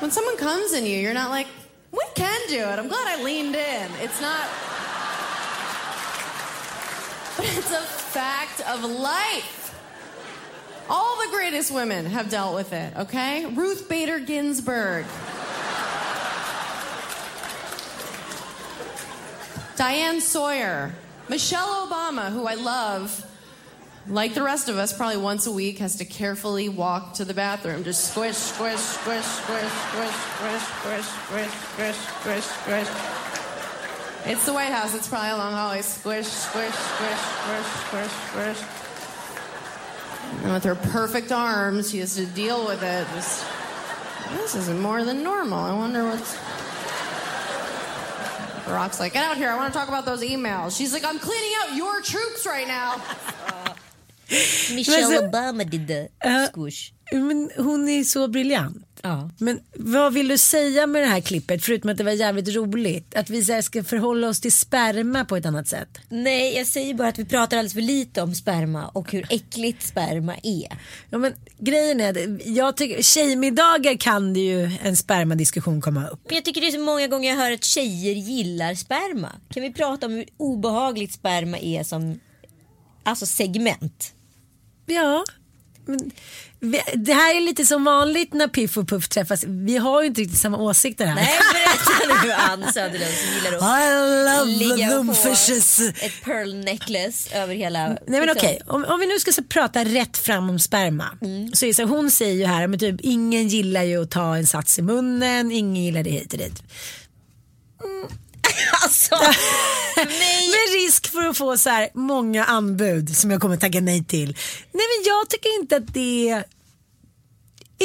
when 0.00 0.10
someone 0.10 0.36
comes 0.36 0.74
in 0.74 0.84
you, 0.84 0.98
you're 0.98 1.14
not 1.14 1.30
like, 1.30 1.46
we 1.90 2.02
can 2.14 2.40
do 2.48 2.58
it. 2.58 2.78
I'm 2.78 2.88
glad 2.88 3.18
I 3.18 3.22
leaned 3.22 3.54
in. 3.54 3.90
It's 4.00 4.20
not. 4.20 4.46
But 7.36 7.46
it's 7.56 7.72
a 7.72 7.80
fact 7.80 8.60
of 8.68 8.84
life. 8.84 9.60
All 10.90 11.16
the 11.16 11.30
greatest 11.30 11.72
women 11.72 12.04
have 12.06 12.28
dealt 12.28 12.54
with 12.54 12.74
it, 12.74 12.94
okay? 12.96 13.46
Ruth 13.46 13.88
Bader 13.88 14.18
Ginsburg. 14.18 15.06
Diane 19.76 20.20
Sawyer. 20.20 20.94
Michelle 21.28 21.86
Obama, 21.86 22.30
who 22.30 22.46
I 22.46 22.54
love, 22.54 23.26
like 24.06 24.34
the 24.34 24.42
rest 24.42 24.68
of 24.68 24.76
us, 24.76 24.96
probably 24.96 25.16
once 25.16 25.46
a 25.46 25.52
week 25.52 25.78
has 25.78 25.96
to 25.96 26.04
carefully 26.04 26.68
walk 26.68 27.14
to 27.14 27.24
the 27.24 27.34
bathroom. 27.34 27.82
Just 27.82 28.12
squish, 28.12 28.36
squish, 28.36 28.78
squish, 28.78 29.24
squish, 29.24 29.70
squish, 29.70 30.12
squish, 30.12 30.62
squish, 30.62 31.04
squish, 31.04 31.50
squish, 31.50 31.96
squish, 31.96 32.44
squish. 32.44 32.88
It's 34.26 34.46
the 34.46 34.52
White 34.52 34.72
House. 34.72 34.94
It's 34.94 35.08
probably 35.08 35.30
a 35.30 35.36
long 35.36 35.52
hallway. 35.52 35.82
Squish, 35.82 36.26
squish, 36.26 36.74
squish, 36.74 37.18
squish, 37.18 37.66
squish, 37.88 38.12
squish. 38.30 38.62
And 40.42 40.52
with 40.52 40.64
her 40.64 40.74
perfect 40.74 41.32
arms, 41.32 41.90
she 41.90 41.98
has 41.98 42.14
to 42.16 42.26
deal 42.26 42.66
with 42.66 42.82
it. 42.82 43.06
Just, 43.14 43.44
this 44.30 44.54
is 44.54 44.68
more 44.70 45.04
than 45.04 45.22
normal. 45.22 45.58
I 45.58 45.72
wonder 45.74 46.04
what's. 46.04 46.38
Rock's 48.66 48.98
like, 48.98 49.12
get 49.12 49.24
out 49.24 49.36
here. 49.36 49.50
I 49.50 49.56
want 49.56 49.72
to 49.72 49.78
talk 49.78 49.88
about 49.88 50.04
those 50.04 50.22
emails. 50.22 50.76
She's 50.76 50.92
like, 50.92 51.04
I'm 51.04 51.18
cleaning 51.18 51.52
out 51.62 51.76
your 51.76 52.00
troops 52.00 52.46
right 52.46 52.66
now. 52.66 53.02
Michelle 54.74 55.08
Men 55.08 55.18
så- 55.18 55.26
Obama 55.26 55.64
did 55.64 55.88
the 55.88 56.08
squish. 56.52 56.92
Men 57.12 57.50
hon 57.56 57.88
är 57.88 58.04
så 58.04 58.28
briljant. 58.28 58.86
Ja. 59.02 59.30
Men 59.38 59.60
vad 59.76 60.14
vill 60.14 60.28
du 60.28 60.38
säga 60.38 60.86
med 60.86 61.02
det 61.02 61.06
här 61.06 61.20
klippet 61.20 61.64
förutom 61.64 61.90
att 61.90 61.96
det 61.96 62.04
var 62.04 62.12
jävligt 62.12 62.48
roligt? 62.48 63.14
Att 63.14 63.30
vi 63.30 63.62
ska 63.62 63.84
förhålla 63.84 64.28
oss 64.28 64.40
till 64.40 64.52
sperma 64.52 65.24
på 65.24 65.36
ett 65.36 65.46
annat 65.46 65.68
sätt. 65.68 65.88
Nej, 66.08 66.56
jag 66.56 66.66
säger 66.66 66.94
bara 66.94 67.08
att 67.08 67.18
vi 67.18 67.24
pratar 67.24 67.56
alldeles 67.56 67.72
för 67.72 67.80
lite 67.80 68.22
om 68.22 68.34
sperma 68.34 68.86
och 68.86 69.12
hur 69.12 69.26
äckligt 69.30 69.82
sperma 69.82 70.34
är. 70.42 70.78
Ja, 71.10 71.18
men 71.18 71.32
grejen 71.58 72.00
är, 72.00 72.10
att 72.10 72.46
jag 72.46 72.76
tycker 72.76 73.02
tjejmiddagar 73.02 73.96
kan 73.96 74.34
det 74.34 74.40
ju 74.40 74.70
en 74.82 74.96
spermadiskussion 74.96 75.80
komma 75.80 76.06
upp. 76.08 76.20
Men 76.26 76.34
jag 76.34 76.44
tycker 76.44 76.60
det 76.60 76.66
är 76.66 76.72
så 76.72 76.80
många 76.80 77.06
gånger 77.06 77.28
jag 77.30 77.36
hör 77.36 77.52
att 77.52 77.64
tjejer 77.64 78.14
gillar 78.14 78.74
sperma. 78.74 79.32
Kan 79.50 79.62
vi 79.62 79.72
prata 79.72 80.06
om 80.06 80.12
hur 80.12 80.24
obehagligt 80.36 81.12
sperma 81.12 81.58
är 81.58 81.82
som 81.82 82.20
alltså 83.04 83.26
segment? 83.26 84.12
Ja, 84.86 85.24
men 85.86 86.10
det 86.94 87.12
här 87.12 87.36
är 87.36 87.40
lite 87.40 87.66
som 87.66 87.84
vanligt 87.84 88.32
när 88.32 88.48
Piff 88.48 88.76
och 88.76 88.88
Puff 88.88 89.08
träffas. 89.08 89.44
Vi 89.46 89.76
har 89.76 90.02
ju 90.02 90.06
inte 90.06 90.20
riktigt 90.20 90.38
samma 90.38 90.58
åsikter 90.58 91.06
här. 91.06 91.14
Nej, 91.14 91.38
berätta 91.52 92.24
nu 92.24 92.32
Ann 92.64 92.72
Söderlund 92.72 93.14
som 93.14 93.34
gillar 93.34 93.58
att 93.58 93.80
I 93.80 94.46
love 94.46 94.76
ligga 94.76 94.90
them 94.90 95.08
på 95.08 95.14
fishes. 95.14 95.80
ett 95.80 96.24
pearl 96.24 96.54
necklace 96.54 97.38
över 97.38 97.54
hela... 97.54 97.88
Nej 97.88 97.98
men 98.06 98.20
liksom. 98.20 98.36
okej, 98.36 98.60
om, 98.66 98.84
om 98.84 99.00
vi 99.00 99.06
nu 99.06 99.18
ska 99.18 99.32
så 99.32 99.44
prata 99.44 99.84
rätt 99.84 100.16
fram 100.18 100.50
om 100.50 100.58
sperma. 100.58 101.04
Så 101.52 101.64
är 101.64 101.66
det 101.66 101.74
så, 101.74 101.84
hon 101.84 102.10
säger 102.10 102.34
ju 102.34 102.44
här, 102.44 102.66
men 102.66 102.78
typ 102.78 103.00
ingen 103.00 103.48
gillar 103.48 103.82
ju 103.82 104.02
att 104.02 104.10
ta 104.10 104.36
en 104.36 104.46
sats 104.46 104.78
i 104.78 104.82
munnen, 104.82 105.52
ingen 105.52 105.84
gillar 105.84 106.02
det 106.02 106.10
hit 106.10 106.32
och 106.32 106.38
dit. 106.38 106.62
Alltså, 108.82 109.16
nej. 109.96 110.48
Med 110.48 110.74
risk 110.84 111.12
för 111.12 111.22
att 111.28 111.36
få 111.38 111.56
så 111.58 111.70
här 111.70 111.88
många 111.94 112.44
anbud 112.44 113.16
som 113.16 113.30
jag 113.30 113.40
kommer 113.40 113.56
tacka 113.56 113.80
nej 113.80 114.04
till. 114.04 114.28
Nej 114.72 114.86
men 114.96 115.04
jag 115.06 115.30
tycker 115.30 115.60
inte 115.60 115.76
att 115.76 115.94
det 115.94 116.28
är 116.30 116.44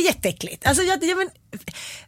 jätteäckligt. 0.03 0.65
Alltså, 0.67 0.83
jag, 0.83 1.03
jag, 1.03 1.17
men, 1.17 1.29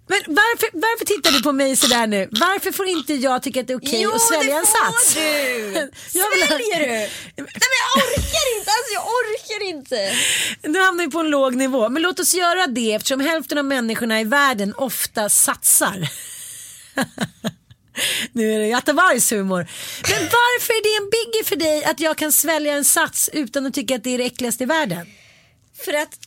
men 0.07 0.19
varför, 0.27 0.69
varför 0.73 1.05
tittar 1.05 1.31
du 1.31 1.41
på 1.41 1.51
mig 1.51 1.75
sådär 1.75 2.07
nu? 2.07 2.27
Varför 2.31 2.71
får 2.71 2.87
inte 2.87 3.13
jag 3.13 3.43
tycka 3.43 3.61
att 3.61 3.67
det 3.67 3.73
är 3.73 3.77
okej 3.77 4.01
Jo, 4.01 4.11
att 4.11 4.21
svälja 4.21 4.53
det 4.53 4.59
en 4.59 4.65
får 4.65 4.91
sats? 4.91 5.13
du. 5.13 5.21
Jag 6.19 6.31
vill 6.31 6.41
ha- 6.41 6.47
Sväljer 6.47 6.79
du? 6.79 6.85
Nej 6.85 7.09
men 7.35 7.77
jag 7.81 8.03
orkar 8.03 8.57
inte, 8.57 8.71
alltså 8.71 8.93
jag 8.93 9.05
orkar 9.05 9.67
inte. 9.69 10.13
Nu 10.63 10.79
hamnar 10.79 11.05
vi 11.05 11.11
på 11.11 11.19
en 11.19 11.29
låg 11.29 11.55
nivå. 11.55 11.89
Men 11.89 12.01
låt 12.01 12.19
oss 12.19 12.33
göra 12.33 12.67
det 12.67 12.93
eftersom 12.93 13.19
hälften 13.19 13.57
av 13.57 13.65
människorna 13.65 14.21
i 14.21 14.23
världen 14.23 14.73
ofta 14.77 15.29
satsar. 15.29 16.07
nu 18.31 18.53
är 18.53 18.59
det 18.59 18.67
Göteborgs 18.67 19.31
humor. 19.31 19.67
Men 20.09 20.19
varför 20.23 20.73
är 20.73 20.83
det 20.83 21.03
en 21.03 21.09
biggie 21.09 21.43
för 21.45 21.55
dig 21.55 21.83
att 21.85 21.99
jag 21.99 22.17
kan 22.17 22.31
svälja 22.31 22.73
en 22.73 22.85
sats 22.85 23.29
utan 23.33 23.65
att 23.65 23.73
tycka 23.73 23.95
att 23.95 24.03
det 24.03 24.09
är 24.09 24.17
det 24.17 24.23
äckligaste 24.25 24.63
i 24.63 24.67
världen? 24.67 25.07
För 25.85 25.93
att 25.93 26.19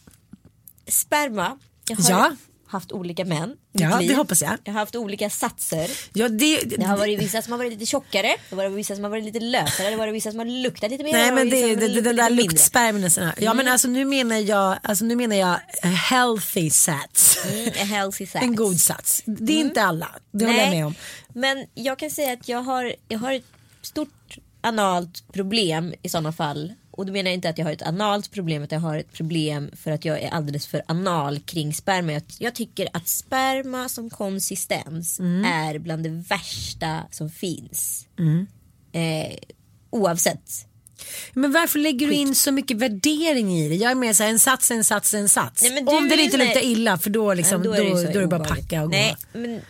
sperma, 0.88 1.58
jag 1.88 1.96
har 1.96 2.10
Ja. 2.10 2.36
haft 2.68 2.92
olika 2.92 3.24
män. 3.24 3.56
Ja, 3.76 3.88
mitt 3.88 3.98
det 3.98 4.06
liv. 4.06 4.16
hoppas 4.16 4.42
jag. 4.42 4.58
Jag 4.64 4.72
har 4.72 4.80
haft 4.80 4.96
olika 4.96 5.30
satser. 5.30 5.90
Ja, 6.12 6.28
det, 6.28 6.60
Det 6.60 6.84
har 6.84 6.96
varit 6.96 7.20
vissa 7.20 7.42
som 7.42 7.52
har 7.52 7.58
varit 7.58 7.72
lite 7.72 7.86
tjockare, 7.86 8.36
det 8.50 8.56
har 8.56 8.56
varit 8.56 8.72
vissa 8.72 8.94
som 8.94 9.04
har 9.04 9.10
varit 9.10 9.24
lite 9.24 9.40
lösare, 9.40 9.86
det 9.86 9.90
har 9.90 9.98
varit 9.98 10.14
vissa 10.14 10.30
som 10.30 10.38
har 10.38 10.46
luktat 10.46 10.90
lite 10.90 11.04
mer. 11.04 11.12
Nej 11.12 11.28
det 11.28 11.34
men 11.34 11.50
det, 11.50 11.66
det, 11.66 11.74
det, 11.74 11.88
luktat 11.88 12.04
det 12.04 12.12
där 12.12 12.30
lite 12.30 12.42
luktspermien. 12.42 13.10
Ja 13.38 13.54
men 13.54 13.68
alltså 13.68 13.88
nu 13.88 14.04
menar 14.04 14.36
jag, 14.36 14.78
alltså, 14.82 15.04
nu 15.04 15.16
menar 15.16 15.36
jag 15.36 15.54
a 15.82 15.88
healthy 16.10 16.70
sats. 16.70 17.38
Mm, 17.52 17.72
healthy 17.88 18.26
sex. 18.26 18.44
En 18.44 18.56
god 18.56 18.80
sats. 18.80 19.22
Det 19.24 19.52
är 19.52 19.60
inte 19.60 19.82
alla, 19.82 20.08
det 20.30 20.44
håller 20.44 20.58
jag 20.58 20.70
med 20.70 20.86
om. 20.86 20.94
Men 21.34 21.66
jag 21.74 21.98
kan 21.98 22.10
säga 22.10 22.32
att 22.32 22.48
jag 22.48 22.62
har, 22.62 22.94
jag 23.08 23.18
har 23.18 23.32
ett 23.32 23.44
stort 23.82 24.38
analt 24.60 25.32
problem 25.32 25.94
i 26.02 26.08
sådana 26.08 26.32
fall. 26.32 26.72
Och 26.96 27.06
då 27.06 27.12
menar 27.12 27.30
jag 27.30 27.34
inte 27.34 27.48
att 27.48 27.58
jag 27.58 27.64
har 27.66 27.72
ett 27.72 27.82
analt 27.82 28.30
problem 28.30 28.62
utan 28.62 28.76
jag 28.82 28.88
har 28.88 28.98
ett 28.98 29.12
problem 29.12 29.70
för 29.82 29.90
att 29.90 30.04
jag 30.04 30.22
är 30.22 30.28
alldeles 30.30 30.66
för 30.66 30.82
anal 30.88 31.38
kring 31.40 31.74
sperma. 31.74 32.12
Jag, 32.12 32.22
jag 32.38 32.54
tycker 32.54 32.88
att 32.92 33.08
sperma 33.08 33.88
som 33.88 34.10
konsistens 34.10 35.20
Mm. 35.20 35.44
är 35.44 35.78
bland 35.78 36.02
det 36.02 36.08
värsta 36.28 37.02
som 37.10 37.30
finns. 37.30 38.06
Eh, 38.92 39.34
oavsett. 39.90 40.66
Men 41.32 41.52
varför 41.52 41.78
lägger 41.78 42.06
du 42.06 42.12
in 42.14 42.34
så 42.34 42.52
mycket 42.52 42.76
värdering 42.76 43.52
i 43.58 43.68
det? 43.68 43.74
Jag 43.74 43.90
är 43.90 43.94
mer 43.94 44.12
såhär 44.12 44.30
en 44.30 44.38
sats, 44.38 44.70
en 44.70 44.84
sats, 44.84 45.14
en 45.14 45.28
sats. 45.28 45.62
Nej, 45.62 45.78
Om 45.86 46.08
det 46.08 46.14
är 46.14 46.18
inte 46.24 46.36
luktar 46.36 46.64
illa 46.64 46.98
för 46.98 47.10
då, 47.10 47.34
liksom, 47.34 47.62
då, 47.62 47.76
ju 47.76 47.90
då, 47.90 47.96
så 47.96 48.06
är 48.06 48.20
det 48.20 48.26
bara 48.26 48.44
packa 48.44 48.82
och 48.82 48.90
Nej, 48.90 49.16
gå. 49.32 49.38
men 49.38 49.60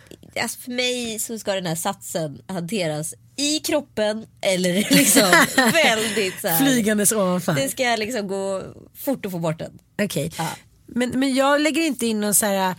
alltså 0.41 0.59
för 0.59 0.71
mig 0.71 1.19
så 1.19 1.39
ska 1.39 1.53
den 1.53 1.65
här 1.65 1.75
satsen 1.75 2.41
hanteras 2.47 3.13
i 3.35 3.59
kroppen 3.59 4.25
eller 4.41 4.73
liksom 4.91 5.31
väldigt 5.55 6.41
så 6.41 6.47
här. 6.47 6.57
Flygandes 6.65 7.11
ovanför. 7.11 7.53
Det 7.53 7.69
ska 7.69 7.95
liksom 7.95 8.27
gå 8.27 8.63
fort 9.05 9.25
att 9.25 9.31
få 9.31 9.39
bort 9.39 9.59
den. 9.59 9.79
Okej. 10.01 10.31
Ja. 10.37 10.49
Men, 10.87 11.09
men 11.09 11.35
jag 11.35 11.61
lägger 11.61 11.81
inte 11.81 12.05
in 12.05 12.21
någon 12.21 12.33
så 12.33 12.45
här 12.45 12.75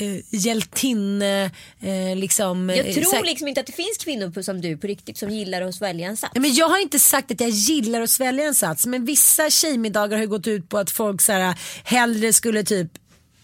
uh, 0.00 0.18
hjältinne, 0.30 1.50
eh, 1.80 2.16
liksom. 2.16 2.68
Jag 2.70 2.78
eh, 2.78 2.94
tror 2.94 3.04
så 3.04 3.16
här- 3.16 3.24
liksom 3.24 3.48
inte 3.48 3.60
att 3.60 3.66
det 3.66 3.72
finns 3.72 3.96
kvinnor 4.04 4.42
som 4.42 4.60
du 4.60 4.76
på 4.76 4.86
riktigt 4.86 5.18
som 5.18 5.30
gillar 5.30 5.62
att 5.62 5.74
svälja 5.74 6.08
en 6.08 6.16
sats. 6.16 6.32
Ja, 6.34 6.40
Men 6.40 6.54
jag 6.54 6.68
har 6.68 6.78
inte 6.78 6.98
sagt 6.98 7.30
att 7.30 7.40
jag 7.40 7.50
gillar 7.50 8.00
att 8.00 8.10
svälja 8.10 8.44
en 8.44 8.54
sats 8.54 8.86
men 8.86 9.04
vissa 9.04 9.50
tjejmiddagar 9.50 10.16
har 10.16 10.22
ju 10.22 10.28
gått 10.28 10.46
ut 10.46 10.68
på 10.68 10.78
att 10.78 10.90
folk 10.90 11.20
så 11.20 11.32
här, 11.32 11.58
hellre 11.84 12.32
skulle 12.32 12.62
typ 12.64 12.88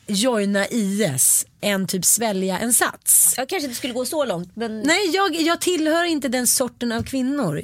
joina 0.06 0.66
IS 0.68 1.46
än 1.62 1.86
typ 1.86 2.04
svälja 2.04 2.58
en 2.58 2.72
sats. 2.72 3.34
Jag 3.36 3.48
kanske 3.48 3.64
inte 3.64 3.76
skulle 3.78 3.92
gå 3.92 4.04
så 4.04 4.24
långt 4.24 4.56
men 4.56 4.80
Nej 4.80 5.10
jag, 5.14 5.34
jag 5.40 5.60
tillhör 5.60 6.04
inte 6.04 6.28
den 6.28 6.46
sorten 6.46 6.92
av 6.92 7.02
kvinnor. 7.02 7.60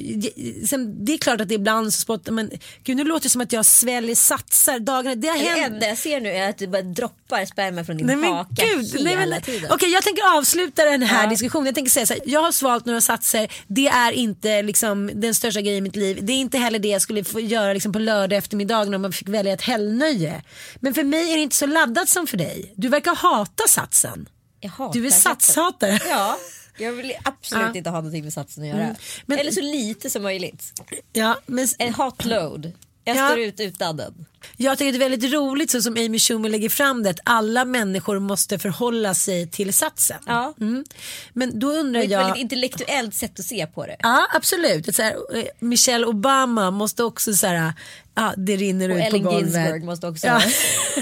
Sen, 0.66 1.04
det 1.04 1.12
är 1.12 1.18
klart 1.18 1.40
att 1.40 1.48
det 1.48 1.54
ibland 1.54 1.94
så 1.94 2.00
spottar 2.00 2.32
men 2.32 2.50
gud 2.84 2.96
nu 2.96 3.04
låter 3.04 3.22
det 3.22 3.28
som 3.30 3.40
att 3.40 3.52
jag 3.52 3.66
sväljer 3.66 4.14
satsar 4.14 4.78
dagarna. 4.78 5.14
Det 5.14 5.28
har 5.28 5.38
det 5.38 5.44
hänt. 5.44 5.72
enda 5.74 5.86
jag 5.86 5.98
ser 5.98 6.20
nu 6.20 6.28
är 6.30 6.48
att 6.50 6.58
det 6.58 6.66
bara 6.66 6.82
droppar 6.82 7.44
sperma 7.44 7.84
från 7.84 7.96
din 7.96 8.06
Nej 8.06 8.16
men 8.16 8.32
haka 8.32 8.64
gud. 8.74 8.86
hela 8.92 9.04
Nej, 9.16 9.26
men, 9.28 9.42
tiden. 9.42 9.70
Okej 9.72 9.88
jag 9.92 10.02
tänker 10.02 10.36
avsluta 10.38 10.84
den 10.84 11.02
här 11.02 11.24
Ja. 11.24 11.30
diskussionen. 11.30 11.66
Jag 11.66 11.74
tänker 11.74 11.90
säga 11.90 12.06
så 12.06 12.12
här, 12.14 12.22
jag 12.26 12.40
har 12.42 12.52
svalt 12.52 12.86
några 12.86 13.00
satser. 13.00 13.52
Det 13.66 13.86
är 13.88 14.12
inte 14.12 14.62
liksom 14.62 15.10
den 15.14 15.34
största 15.34 15.60
grejen 15.60 15.78
i 15.78 15.80
mitt 15.80 15.96
liv. 15.96 16.18
Det 16.22 16.32
är 16.32 16.36
inte 16.36 16.58
heller 16.58 16.78
det 16.78 16.88
jag 16.88 17.02
skulle 17.02 17.24
få 17.24 17.40
göra 17.40 17.72
liksom, 17.72 17.92
på 17.92 17.98
lördag 17.98 18.36
eftermiddagen 18.38 18.94
om 18.94 19.02
man 19.02 19.12
fick 19.12 19.28
välja 19.28 19.52
ett 19.52 19.62
helgnöje. 19.62 20.42
Men 20.80 20.94
för 20.94 21.04
mig 21.04 21.32
är 21.32 21.36
det 21.36 21.42
inte 21.42 21.56
så 21.56 21.66
laddat 21.66 22.08
som 22.08 22.26
för 22.26 22.36
dig. 22.36 22.72
Du 22.76 22.88
verkar 22.88 23.14
hata 23.14 23.68
satsen. 23.92 24.28
Jag 24.60 24.70
hatar 24.70 24.92
Du 25.00 25.06
är 25.06 25.10
satshatare. 25.10 25.98
Ja, 26.08 26.38
jag 26.78 26.92
vill 26.92 27.12
absolut 27.24 27.64
Ja. 27.72 27.76
inte 27.78 27.90
ha 27.90 27.96
någonting 27.96 28.24
med 28.24 28.32
satsen 28.32 28.62
att 28.62 28.68
göra. 28.68 28.82
Mm. 28.82 28.96
Men- 29.26 29.38
Eller 29.38 29.50
så 29.52 29.60
lite 29.60 30.10
som 30.10 30.22
möjligt. 30.22 30.72
Ja, 31.12 31.38
men, 31.46 31.68
En 31.78 31.94
hot 31.94 32.24
load. 32.24 32.72
Jag 33.04 33.16
Ja. 33.16 33.28
står 33.28 33.38
ut 33.38 33.60
utan 33.60 33.96
den. 33.96 34.26
Jag 34.56 34.78
tycker 34.78 34.92
det 34.98 35.04
är 35.04 35.10
väldigt 35.10 35.32
roligt 35.32 35.70
så 35.70 35.82
som 35.82 35.92
Amy 35.96 36.18
Schumer 36.18 36.48
lägger 36.48 36.68
fram 36.68 37.02
det 37.02 37.10
att 37.10 37.20
alla 37.24 37.64
människor 37.64 38.18
måste 38.18 38.58
förhålla 38.58 39.14
sig 39.14 39.50
till 39.50 39.72
satsen. 39.74 40.16
Ja. 40.26 40.54
Mm. 40.60 40.84
Men 41.32 41.58
då 41.58 41.72
Det 41.72 41.78
undrar 41.78 42.00
är 42.00 42.04
ett 42.04 42.10
jag. 42.10 42.18
väldigt 42.24 42.40
intellektuellt 42.40 43.14
sätt 43.14 43.38
att 43.38 43.44
se 43.44 43.66
på 43.66 43.86
det. 43.86 43.96
Ja 43.98 44.26
absolut. 44.34 44.88
Ett 44.88 44.96
Så 44.96 45.02
här, 45.02 45.36
eh, 45.38 45.44
Michelle 45.58 46.06
Obama 46.06 46.70
måste 46.70 47.04
också 47.04 47.34
så 47.34 47.46
här, 47.46 47.72
ja, 48.18 48.34
det 48.36 48.56
rinner 48.56 48.90
Och 48.90 48.96
ut 48.96 49.02
Ellen 49.02 49.22
på 49.22 49.30
golvet. 49.30 49.54
Ginsburg 49.54 49.84
måste 49.84 50.06
också, 50.08 50.26
Ja. 50.26 50.42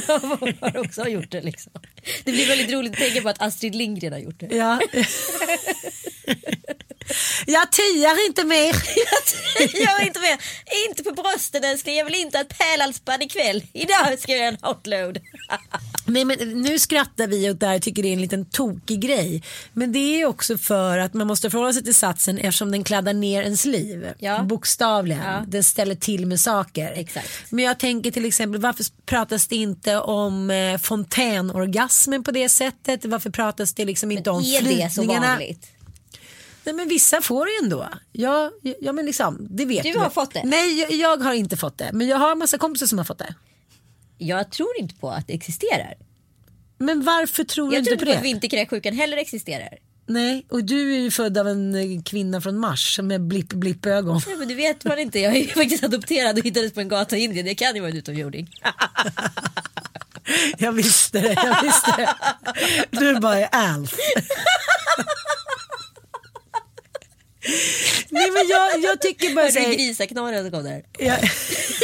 har 0.60 0.78
också 0.78 1.00
ha 1.00 1.08
gjort 1.08 1.30
det. 1.30 1.40
Liksom. 1.40 1.72
Det 2.24 2.32
blir 2.32 2.48
väldigt 2.48 2.72
roligt 2.72 2.92
att 2.92 2.98
tänka 2.98 3.20
på 3.22 3.28
att 3.28 3.42
Astrid 3.42 3.74
Lindgren 3.74 4.12
har 4.12 4.20
gjort 4.20 4.40
det. 4.40 4.56
Ja. 4.56 4.80
jag 7.46 7.72
tyar 7.72 8.26
inte 8.26 8.44
mer. 8.44 8.76
jag 9.84 10.00
är 10.02 10.06
inte 10.06 10.20
med. 10.20 10.38
Inte 10.88 11.02
på 11.02 11.12
brösten 11.12 11.64
älskling. 11.64 11.96
Jag 11.96 12.04
vill 12.04 12.14
inte 12.14 12.38
ha 12.38 12.42
ett 12.44 12.58
pärlhalsband 12.58 13.22
ikväll. 13.22 13.62
Idag 13.72 14.18
ska 14.18 14.32
jag 14.32 14.38
göra 14.38 14.48
en 14.48 14.58
hot 14.62 14.86
load. 14.86 15.18
Nej, 16.06 16.24
men 16.24 16.38
nu 16.62 16.78
skrattar 16.78 17.26
vi 17.26 17.50
åt 17.50 17.60
det 17.60 17.66
här 17.66 17.76
och 17.76 17.82
tycker 17.82 18.02
det 18.02 18.08
är 18.08 18.12
en 18.12 18.20
liten 18.20 18.44
tokig 18.44 19.00
grej. 19.00 19.42
Men 19.72 19.92
det 19.92 19.98
är 19.98 20.26
också 20.26 20.58
för 20.58 20.98
att 20.98 21.14
man 21.14 21.26
måste 21.26 21.50
förhålla 21.50 21.72
sig 21.72 21.84
till 21.84 21.94
satsen 21.94 22.38
eftersom 22.38 22.70
den 22.70 22.84
kladdar 22.84 23.12
ner 23.12 23.42
ens 23.42 23.64
liv. 23.64 24.12
Ja. 24.18 24.42
Bokstavligen. 24.42 25.22
Ja. 25.24 25.44
Den 25.48 25.64
ställer 25.64 25.94
till 25.94 26.26
med 26.26 26.40
saker. 26.40 26.92
Exakt. 26.96 27.28
Men 27.50 27.64
jag 27.64 27.78
tänker 27.78 28.10
till 28.10 28.24
exempel 28.24 28.60
varför 28.60 28.84
pratas 29.06 29.46
det 29.46 29.56
inte 29.56 29.96
om 29.96 30.50
eh, 30.50 30.78
fontänorgasmen 30.78 32.24
på 32.24 32.30
det 32.30 32.48
sättet? 32.48 33.04
Varför 33.04 33.30
pratas 33.30 33.74
det 33.74 33.84
liksom 33.84 34.12
inte 34.12 34.30
om 34.30 34.40
är 34.40 34.62
det 34.62 34.90
så 34.90 35.00
flytningarna? 35.00 35.26
vanligt? 35.26 35.75
Nej 36.66 36.74
men 36.74 36.88
vissa 36.88 37.20
får 37.22 37.46
det 37.46 37.52
ju 37.52 37.64
ändå. 37.64 37.88
Ja, 38.12 38.50
ja 38.80 38.92
men 38.92 39.06
liksom, 39.06 39.46
det 39.50 39.64
vet 39.64 39.82
Du 39.82 39.98
har 39.98 40.10
fått 40.10 40.34
det? 40.34 40.42
Nej 40.44 40.80
jag, 40.80 40.92
jag 40.92 41.16
har 41.16 41.34
inte 41.34 41.56
fått 41.56 41.78
det. 41.78 41.90
Men 41.92 42.06
jag 42.08 42.16
har 42.16 42.32
en 42.32 42.38
massa 42.38 42.58
kompisar 42.58 42.86
som 42.86 42.98
har 42.98 43.04
fått 43.04 43.18
det. 43.18 43.34
Jag 44.18 44.50
tror 44.52 44.68
inte 44.78 44.94
på 44.94 45.10
att 45.10 45.26
det 45.26 45.34
existerar. 45.34 45.94
Men 46.78 47.04
varför 47.04 47.44
tror 47.44 47.68
du 47.70 47.74
Jag 47.74 47.80
inte 47.80 47.90
tror 47.90 47.96
på 47.96 48.02
inte 48.02 48.06
på 48.06 48.12
det? 48.12 48.18
att 48.18 48.24
vinterkräksjukan 48.24 48.94
heller 48.94 49.16
existerar. 49.16 49.68
Nej, 50.08 50.46
och 50.50 50.64
du 50.64 50.94
är 50.94 50.98
ju 50.98 51.10
född 51.10 51.38
av 51.38 51.48
en 51.48 51.74
eh, 51.74 52.02
kvinna 52.02 52.40
från 52.40 52.58
Mars 52.58 52.98
med 53.02 53.20
blipp 53.20 53.48
blipp 53.48 53.86
ögon. 53.86 54.20
Ja, 54.26 54.36
men 54.36 54.48
det 54.48 54.54
vet 54.54 54.84
man 54.84 54.98
inte. 54.98 55.20
Jag 55.20 55.36
är 55.36 55.40
ju 55.40 55.46
faktiskt 55.54 55.84
adopterad 55.84 56.38
och 56.38 56.44
hittades 56.44 56.72
på 56.72 56.80
en 56.80 56.88
gata 56.88 57.16
i 57.16 57.20
Indien. 57.24 57.46
Det 57.46 57.54
kan 57.54 57.74
ju 57.74 57.80
vara 57.80 57.90
en 57.90 57.96
utomjording. 57.96 58.50
Jag 60.58 60.72
visste 60.72 61.20
det, 61.20 61.32
jag 61.32 61.62
visste 61.62 61.94
det. 61.96 62.14
Du 62.90 63.20
bara 63.20 63.38
är 63.38 63.48
Alf. 63.52 63.94
Nej 68.10 68.30
men 68.30 68.48
jag, 68.48 68.80
jag 68.90 69.00
tycker 69.00 69.34
bara 69.34 69.44
Hörde 69.44 69.66
du 69.66 69.74
grisaknorren 69.74 70.42
som 70.42 70.50
kom 70.50 70.64
där? 70.64 70.84
ja, 70.98 71.16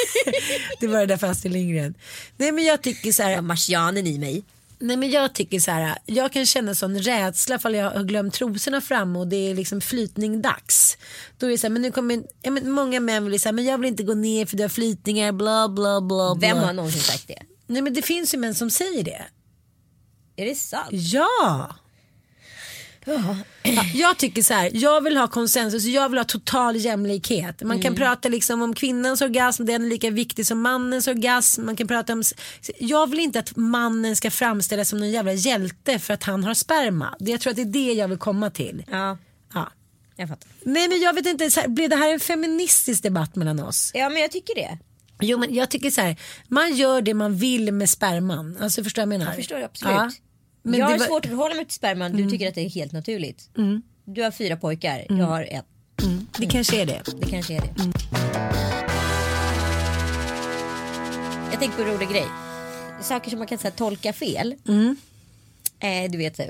Det 0.80 0.86
var 0.86 1.00
det 1.00 1.06
där 1.06 1.16
för 1.16 1.26
Astrid 1.26 1.52
Lindgren. 1.52 1.94
Nej 2.36 2.52
men 2.52 2.64
jag 2.64 2.82
tycker 2.82 3.12
så 3.12 3.22
här, 3.22 3.30
Ja, 3.30 3.42
marsianen 3.42 4.06
i 4.06 4.18
mig. 4.18 4.44
Nej 4.78 4.96
men 4.96 5.10
jag 5.10 5.34
tycker 5.34 5.60
så 5.60 5.70
här, 5.70 5.98
jag 6.06 6.32
kan 6.32 6.46
känna 6.46 6.74
sån 6.74 6.98
rädsla 6.98 7.58
för 7.58 7.70
jag 7.70 7.90
har 7.90 8.04
glömt 8.04 8.34
trosorna 8.34 8.80
framme 8.80 9.18
och 9.18 9.26
det 9.26 9.50
är 9.50 9.54
liksom 9.54 9.80
flytning 9.80 10.42
dags. 10.42 10.98
Då 11.38 11.46
är 11.46 11.50
det 11.50 11.58
så 11.58 11.66
här, 11.66 11.72
men 11.72 11.82
nu 11.82 11.90
kommer, 11.92 12.22
ja, 12.42 12.50
men 12.50 12.70
många 12.70 13.00
män 13.00 13.30
vill 13.30 13.40
säga, 13.40 13.52
men 13.52 13.64
jag 13.64 13.78
vill 13.78 13.88
inte 13.88 14.02
gå 14.02 14.14
ner 14.14 14.46
för 14.46 14.56
du 14.56 14.62
har 14.62 14.68
flytningar, 14.68 15.32
bla 15.32 15.68
bla 15.68 16.00
bla. 16.00 16.34
bla. 16.34 16.48
Vem 16.48 16.58
har 16.58 16.72
någonsin 16.72 17.02
sagt 17.02 17.28
det? 17.28 17.42
Nej 17.66 17.82
men 17.82 17.94
det 17.94 18.02
finns 18.02 18.34
ju 18.34 18.38
män 18.38 18.54
som 18.54 18.70
säger 18.70 19.04
det. 19.04 19.22
Är 20.36 20.46
det 20.46 20.54
sant? 20.54 20.88
Ja. 20.90 21.76
Ja, 23.04 23.36
jag 23.94 24.18
tycker 24.18 24.42
så 24.42 24.54
här, 24.54 24.70
jag 24.74 25.00
vill 25.00 25.16
ha 25.16 25.28
konsensus, 25.28 25.84
jag 25.84 26.08
vill 26.08 26.18
ha 26.18 26.24
total 26.24 26.76
jämlikhet. 26.76 27.62
Man 27.62 27.80
kan 27.82 27.94
prata 27.94 28.28
liksom 28.28 28.62
om 28.62 28.74
kvinnans 28.74 29.22
orgasm, 29.22 29.64
den 29.66 29.84
är 29.84 29.88
lika 29.88 30.10
viktig 30.10 30.46
som 30.46 30.60
mannens 30.62 31.08
orgasm. 31.08 31.64
Man 31.66 31.76
kan 31.76 31.88
prata 31.88 32.12
om, 32.12 32.22
jag 32.78 33.10
vill 33.10 33.20
inte 33.20 33.38
att 33.38 33.56
mannen 33.56 34.16
ska 34.16 34.30
framställas 34.30 34.88
som 34.88 34.98
någon 34.98 35.10
jävla 35.10 35.32
hjälte 35.32 35.98
för 35.98 36.14
att 36.14 36.22
han 36.22 36.44
har 36.44 36.54
sperma. 36.54 37.14
Det- 37.18 37.30
Jag 37.30 37.40
tror 37.40 37.50
att 37.50 37.56
det 37.56 37.62
är 37.62 37.66
det 37.66 37.92
jag 37.92 38.08
vill 38.08 38.18
komma 38.18 38.50
till. 38.50 38.84
Ja, 38.90 39.18
Ja. 39.54 39.72
jag 40.16 40.28
fattar. 40.28 40.48
Nej 40.62 40.88
men 40.88 41.00
jag 41.00 41.12
vet 41.14 41.26
inte, 41.26 41.50
så 41.50 41.60
här, 41.60 41.68
blir 41.68 41.88
det 41.88 41.96
här 41.96 42.12
en 42.12 42.20
feministisk 42.20 43.02
debatt 43.02 43.36
mellan 43.36 43.60
oss? 43.60 43.90
Ja, 43.94 44.08
men 44.08 44.22
jag 44.22 44.30
tycker 44.30 44.54
det. 44.54 44.78
Jo 45.20 45.38
men 45.38 45.54
jag 45.54 45.70
tycker 45.70 45.90
så 45.90 46.00
här, 46.00 46.16
man 46.48 46.74
gör 46.76 47.02
det 47.02 47.14
man 47.14 47.36
vill 47.36 47.72
med 47.72 47.90
sperman. 47.90 48.56
Alltså 48.60 48.84
förstår 48.84 49.02
du 49.02 49.06
vad 49.06 49.14
jag 49.14 49.18
menar? 49.18 49.32
Jag 49.32 49.36
förstår 49.36 49.62
absolut. 49.62 49.94
Ja. 49.94 50.10
Men 50.62 50.80
jag 50.80 50.86
har 50.86 50.90
var- 50.92 50.96
Mm. 50.96 51.08
svårt 51.08 51.24
att 51.24 51.30
förhålla 51.30 51.54
mig 51.54 51.64
till 51.64 51.74
sperman. 51.74 52.12
Du 52.12 52.30
tycker 52.30 52.48
att 52.48 52.54
det 52.54 52.60
är 52.60 52.68
helt 52.70 52.92
naturligt. 52.92 53.50
Du 54.04 54.22
har 54.22 54.30
fyra 54.30 54.56
pojkar, 54.56 55.06
jag 55.08 55.26
har 55.26 55.42
ett. 55.50 55.64
Det 56.38 56.46
kanske 56.46 56.82
är 56.82 56.86
det. 56.86 57.02
Det 57.20 57.26
kanske 57.30 57.54
är 57.56 57.60
det. 57.60 57.74
Jag 61.50 61.60
tänker 61.60 61.76
på 61.76 61.82
en 61.82 61.88
rolig 61.96 62.08
grej. 62.08 62.26
Saker 63.02 63.30
som 63.30 63.38
man 63.38 63.48
kan 63.48 63.58
här, 63.62 63.70
tolka 63.70 64.12
fel. 64.12 64.54
Eh, 65.80 66.10
du 66.10 66.18
vet 66.18 66.40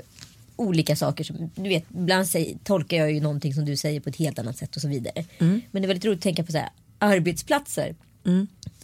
olika 0.55 0.95
saker 0.95 1.23
som, 1.23 1.51
du 1.55 1.69
vet 1.69 1.85
ibland 1.91 2.27
säger, 2.27 2.57
tolkar 2.63 2.97
jag 2.97 3.11
ju 3.11 3.19
någonting 3.21 3.53
som 3.53 3.65
du 3.65 3.77
säger 3.77 3.99
på 3.99 4.09
ett 4.09 4.15
helt 4.15 4.39
annat 4.39 4.57
sätt 4.57 4.75
och 4.75 4.81
så 4.81 4.87
vidare. 4.87 5.25
Men 5.71 5.81
det 5.81 5.85
är 5.85 5.87
väldigt 5.87 6.05
roligt 6.05 6.19
att 6.19 6.23
tänka 6.23 6.43
på 6.43 6.51
så 6.51 6.57
här, 6.57 6.69
arbetsplatser. 6.99 7.95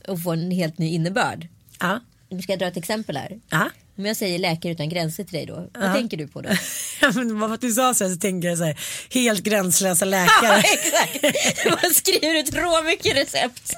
Och 0.08 0.22
få 0.24 0.32
en 0.32 0.52
helt 0.52 0.78
ny 0.78 0.88
innebörd. 0.90 1.48
Ja. 1.80 2.00
Nu 2.30 2.42
ska 2.42 2.52
jag 2.52 2.60
dra 2.60 2.66
ett 2.68 2.78
exempel 2.78 3.18
här. 3.18 3.40
Ja. 3.50 3.70
Om 4.00 4.06
jag 4.06 4.18
säger 4.18 4.40
läkare 4.40 4.72
utan 4.72 4.90
gränser 4.90 5.24
till 5.24 5.34
dig 5.34 5.46
då, 5.46 5.70
vad 5.80 5.94
tänker 5.94 6.18
du 6.18 6.28
på 6.28 6.42
då? 6.42 6.50
Ja, 7.02 7.12
men 7.16 7.40
vad 7.40 7.62
du 7.62 7.72
sa 7.72 7.94
så, 7.94 8.04
här, 8.04 8.12
så 8.12 8.20
tänker 8.20 8.48
jag 8.48 8.58
så 8.58 8.64
här, 8.64 8.80
helt 9.10 9.44
gränslösa 9.44 10.06
läkare. 10.06 10.58
Exakt, 10.74 11.66
man 11.84 11.94
skriver 11.94 12.36
ut 12.40 12.56
rå 12.56 12.82
mycket 12.84 13.16
recept. 13.18 13.74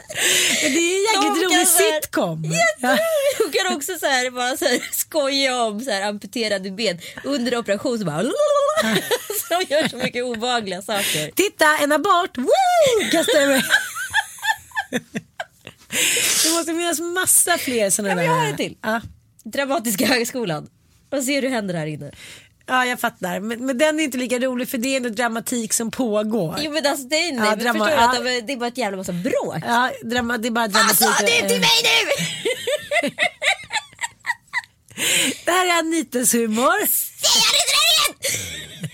Det 0.61 0.67
är 0.67 1.17
en 1.17 1.23
jäkligt 1.23 1.45
rolig 1.45 1.67
sitcom. 1.67 2.43
Ja. 2.81 2.97
Hon 3.37 3.51
kan 3.51 3.75
också 3.75 3.91
så 3.99 4.05
här, 4.05 4.31
bara 4.31 4.57
så 4.57 4.65
här, 4.65 4.79
skoja 4.91 5.63
om 5.63 5.81
så 5.81 5.91
här, 5.91 6.01
amputerade 6.01 6.71
ben 6.71 6.99
under 7.23 7.57
operation. 7.57 7.99
Så 7.99 8.05
bara, 8.05 8.23
de 9.49 9.65
gör 9.69 9.87
så 9.89 9.97
mycket 9.97 10.23
obehagliga 10.23 10.81
saker. 10.81 11.31
Titta, 11.35 11.77
en 11.77 11.91
abort! 11.91 12.37
Woo! 12.37 13.09
Kastar 13.11 13.47
mig. 13.47 13.63
Det 16.43 16.49
måste 16.53 16.71
finnas 16.71 16.99
massa 16.99 17.57
fler 17.57 17.89
sådana 17.89 18.09
Ja, 18.09 18.15
där. 18.15 18.23
jag 18.23 18.31
har 18.41 18.45
en 18.47 18.57
till. 18.57 18.77
Ja. 18.81 19.01
Dramatiska 19.43 20.05
högskolan. 20.05 20.69
Vad 21.09 21.23
ser 21.23 21.41
du 21.41 21.49
händer 21.49 21.73
här 21.73 21.85
inne? 21.87 22.11
ja, 22.65 22.85
jag 22.85 22.99
fattar. 22.99 23.39
Men, 23.39 23.65
men 23.65 23.77
den 23.77 23.99
är 23.99 24.03
inte 24.03 24.17
lika 24.17 24.39
rolig 24.39 24.69
för 24.69 24.77
det 24.77 24.87
är 24.89 24.97
ändå 24.97 25.09
dramatik 25.09 25.73
som 25.73 25.91
pågår. 25.91 26.55
Jo 26.61 26.71
men 26.71 26.85
alltså 26.85 27.07
det 27.07 27.15
är, 27.15 27.31
nej, 27.33 27.41
Ja, 27.49 27.55
men 27.55 27.59
drama- 27.59 27.85
förstår 27.85 27.97
du 27.97 28.03
att 28.03 28.15
ja. 28.15 28.21
de, 28.23 28.41
det 28.41 28.53
är 28.53 28.57
bara 28.57 28.67
ett 28.67 28.77
jävla 28.77 28.97
massa 28.97 29.13
bråk. 29.13 29.63
Ja, 29.67 29.91
drama, 30.03 30.37
det 30.37 30.47
är 30.47 30.51
bara 30.51 30.67
dramatik. 30.67 30.97
sa 30.97 31.13
du 31.19 31.27
till 31.27 31.59
mig 31.59 31.69
nu? 31.83 33.09
Det 35.45 35.51
här 35.51 35.65
är 35.75 35.79
Anitas 35.79 36.33
humor. 36.33 36.87
Säg 36.87 37.41
det 37.41 37.57
till 37.57 37.71
dig 37.71 38.81
igen! 38.81 38.89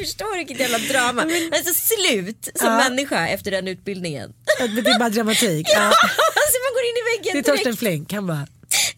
Förstår 0.00 0.36
vilket 0.36 0.60
jävla 0.60 0.78
drama. 0.78 1.22
Alltså 1.52 1.74
slut 1.74 2.48
som 2.54 2.66
Ja. 2.68 2.76
människa 2.88 3.28
efter 3.28 3.50
den 3.50 3.68
utbildningen. 3.68 4.32
Det 4.58 4.90
är 4.90 4.98
bara 4.98 5.08
dramatik. 5.08 5.66
Ja, 5.74 5.78
Ja. 5.80 5.86
alltså 5.86 6.56
man 6.64 6.72
går 6.74 6.84
in 6.84 6.96
i 6.96 7.00
Det 7.00 7.30
väggen 7.30 7.36
är 7.38 7.42
Torsten 7.42 7.64
direkt. 7.64 7.78
Flink, 7.78 8.12
han 8.12 8.26
bara. 8.26 8.46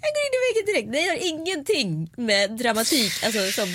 Jag 0.00 0.10
går 0.14 0.22
in 0.26 0.34
i 0.38 0.40
väggen 0.48 0.66
direkt. 0.74 0.92
Det 0.92 1.08
har 1.08 1.28
ingenting 1.38 2.10
med 2.16 2.50
dramatik 2.50 3.12
alltså, 3.24 3.52
som 3.52 3.68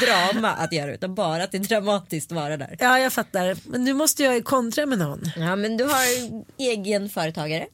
drama 0.00 0.50
att 0.50 0.72
göra 0.72 0.94
utan 0.94 1.14
bara 1.14 1.42
att 1.42 1.52
det 1.52 1.58
är 1.58 1.62
dramatiskt 1.62 2.32
att 2.32 2.36
vara 2.36 2.56
där. 2.56 2.76
Ja 2.80 2.98
jag 2.98 3.12
fattar. 3.12 3.56
Men 3.64 3.84
nu 3.84 3.92
måste 3.94 4.22
jag 4.22 4.44
kontra 4.44 4.86
med 4.86 4.98
någon. 4.98 5.30
Ja 5.36 5.56
men 5.56 5.76
du 5.76 5.84
har 5.84 6.04
egen 6.58 7.08
företagare. 7.10 7.66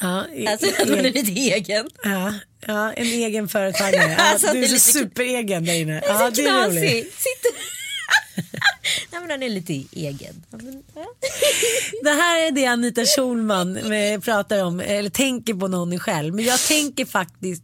Ja, 0.00 0.24
e- 0.34 0.46
Alltså 0.48 0.66
att 0.82 0.88
man 0.88 0.98
är 0.98 1.02
lite 1.12 1.32
egen. 1.40 1.88
ja, 2.04 2.34
ja 2.66 2.92
en 2.92 3.06
egen 3.06 3.48
företagare. 3.48 4.14
Ja, 4.18 4.24
Alltså, 4.32 4.46
du 4.46 4.52
det 4.52 4.58
är 4.58 4.62
är 4.62 4.66
så 4.66 4.72
lite- 4.74 5.08
superegen 5.08 5.64
där 5.64 5.74
inne. 5.74 5.92
Det 6.00 6.06
är 6.06 6.12
Ja, 6.12 6.18
så 6.18 6.30
det 6.42 6.48
är 6.48 6.68
roligt. 6.68 7.14
Sitter... 7.14 7.81
Han 9.30 9.42
är 9.42 9.48
lite 9.48 9.84
egen. 9.92 10.42
Det 12.02 12.10
här 12.10 12.46
är 12.46 12.50
det 12.50 12.66
Anita 12.66 13.04
Schulman 13.04 13.78
pratar 14.22 14.64
om, 14.64 14.80
eller 14.80 15.10
tänker 15.10 15.54
på 15.54 15.68
någon 15.68 15.98
själv. 15.98 16.34
Men 16.34 16.44
jag 16.44 16.60
tänker 16.60 17.04
faktiskt, 17.04 17.62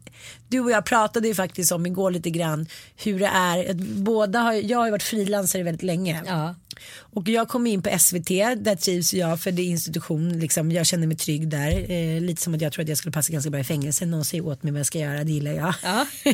du 0.48 0.60
och 0.60 0.70
jag 0.70 0.84
pratade 0.84 1.28
ju 1.28 1.34
faktiskt 1.34 1.72
om 1.72 1.86
igår 1.86 2.10
lite 2.10 2.30
grann 2.30 2.66
hur 2.96 3.18
det 3.18 3.26
är. 3.26 3.74
Båda 3.94 4.38
har, 4.38 4.52
jag 4.52 4.78
har 4.78 4.84
ju 4.84 4.90
varit 4.90 5.02
frilansare 5.02 5.62
väldigt 5.62 5.82
länge. 5.82 6.22
Ja. 6.26 6.54
Och 7.00 7.28
jag 7.28 7.48
kom 7.48 7.66
in 7.66 7.82
på 7.82 7.98
SVT, 7.98 8.28
där 8.56 8.76
trivs 8.76 9.14
jag 9.14 9.40
för 9.40 9.52
det 9.52 9.62
är 9.62 9.66
institution, 9.66 10.38
liksom, 10.38 10.72
jag 10.72 10.86
känner 10.86 11.06
mig 11.06 11.16
trygg 11.16 11.48
där. 11.48 11.90
Eh, 11.90 12.20
lite 12.20 12.42
som 12.42 12.54
att 12.54 12.60
jag 12.60 12.72
tror 12.72 12.82
att 12.82 12.88
jag 12.88 12.98
skulle 12.98 13.12
passa 13.12 13.32
ganska 13.32 13.50
bra 13.50 13.60
i 13.60 13.64
fängelse. 13.64 14.06
Någon 14.06 14.24
säger 14.24 14.46
åt 14.46 14.62
mig 14.62 14.72
vad 14.72 14.78
jag 14.78 14.86
ska 14.86 14.98
göra, 14.98 15.24
det 15.24 15.32
gillar 15.32 15.52
jag. 15.52 15.74
Ja. 15.82 16.06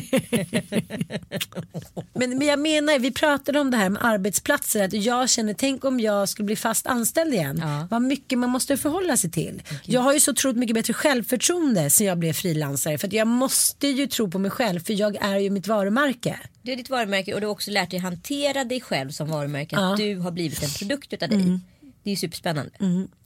Men, 2.13 2.37
men 2.37 2.47
jag 2.47 2.59
menar, 2.59 2.99
vi 2.99 3.11
pratade 3.11 3.59
om 3.59 3.71
det 3.71 3.77
här 3.77 3.89
med 3.89 4.05
arbetsplatser. 4.05 4.83
Att 4.83 4.93
jag 4.93 5.29
känner, 5.29 5.53
tänk 5.53 5.85
om 5.85 5.99
jag 5.99 6.29
skulle 6.29 6.45
bli 6.45 6.55
fast 6.55 6.87
anställd 6.87 7.33
igen. 7.33 7.59
Ja. 7.61 7.87
Vad 7.91 8.01
mycket 8.01 8.39
man 8.39 8.49
måste 8.49 8.77
förhålla 8.77 9.17
sig 9.17 9.31
till. 9.31 9.63
Jag 9.83 10.01
har 10.01 10.13
ju 10.13 10.19
så 10.19 10.31
otroligt 10.31 10.57
mycket 10.57 10.73
bättre 10.73 10.93
självförtroende 10.93 11.89
sen 11.89 12.07
jag 12.07 12.17
blev 12.19 12.33
frilansare. 12.33 12.97
För 12.97 13.13
jag 13.13 13.27
måste 13.27 13.87
ju 13.87 14.07
tro 14.07 14.31
på 14.31 14.39
mig 14.39 14.51
själv 14.51 14.79
för 14.79 14.93
jag 14.93 15.15
är 15.15 15.37
ju 15.37 15.49
mitt 15.49 15.67
varumärke. 15.67 16.39
Du 16.65 16.71
är 16.71 16.75
ditt 16.75 16.89
varumärke 16.89 17.33
och 17.33 17.41
du 17.41 17.47
har 17.47 17.51
också 17.51 17.71
lärt 17.71 17.91
dig 17.91 17.99
hantera 17.99 18.63
dig 18.63 18.81
själv 18.81 19.09
som 19.09 19.27
varumärke. 19.27 19.77
Att 19.77 19.97
du 19.97 20.17
har 20.17 20.31
blivit 20.31 20.63
en 20.63 20.69
produkt 20.69 21.13
utav 21.13 21.29
dig. 21.29 21.59
Det 22.03 22.09
är 22.09 22.11
ju 22.11 22.15
superspännande. 22.15 22.71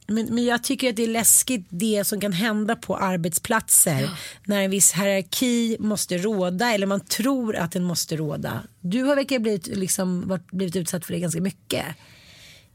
Men, 0.07 0.25
men 0.35 0.45
jag 0.45 0.63
tycker 0.63 0.89
att 0.89 0.95
det 0.95 1.03
är 1.03 1.07
läskigt 1.07 1.65
det 1.69 2.03
som 2.07 2.21
kan 2.21 2.33
hända 2.33 2.75
på 2.75 2.97
arbetsplatser. 2.97 4.09
När 4.45 4.63
en 4.63 4.71
viss 4.71 4.93
hierarki 4.93 5.77
måste 5.79 6.17
råda 6.17 6.73
eller 6.73 6.87
man 6.87 7.05
tror 7.05 7.55
att 7.55 7.71
den 7.71 7.83
måste 7.83 8.17
råda. 8.17 8.63
Du 8.81 9.03
har 9.03 9.15
verkligen 9.15 9.43
blivit, 9.43 9.67
liksom, 9.67 10.27
varit, 10.27 10.51
blivit 10.51 10.75
utsatt 10.75 11.05
för 11.05 11.13
det 11.13 11.19
ganska 11.19 11.41
mycket. 11.41 11.85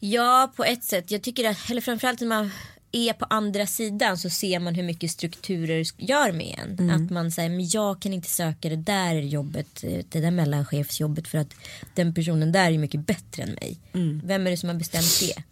Ja, 0.01 0.53
på 0.57 0.65
ett 0.65 0.85
sätt. 0.85 1.11
Jag 1.11 1.23
tycker 1.23 1.51
att, 1.51 1.71
eller 1.71 1.81
framförallt 1.81 2.21
när 2.21 2.29
man 2.29 2.51
är 2.97 3.13
på 3.13 3.25
andra 3.31 3.67
sidan 3.67 4.19
så 4.19 4.31
ser 4.31 4.59
man 4.59 4.75
hur 4.75 4.83
mycket 4.83 5.11
strukturer 5.11 5.85
gör 5.99 6.33
med 6.33 6.59
en. 6.59 6.77
Att 6.91 7.11
man 7.11 7.31
säger, 7.31 7.51
men 7.51 7.69
jag 7.69 8.01
kan 8.01 8.13
inte 8.13 8.29
söka 8.29 8.69
det 8.69 8.77
där 8.77 9.15
jobbet, 9.15 9.85
eh, 9.85 10.05
det 10.09 10.21
där 10.21 10.31
mellanchefsjobbet 10.31 11.29
för 11.29 11.39
att 11.39 11.55
den 11.95 12.15
personen 12.15 12.53
där 12.53 12.71
är 12.73 12.79
mycket 12.79 13.07
bättre 13.07 13.43
än 13.43 13.51
mig. 13.53 13.79
Vem 14.25 14.47
är 14.47 14.51
det 14.51 14.57
som 14.57 14.69
har 14.69 14.77
bestämt 14.77 15.21
det? 15.21 15.43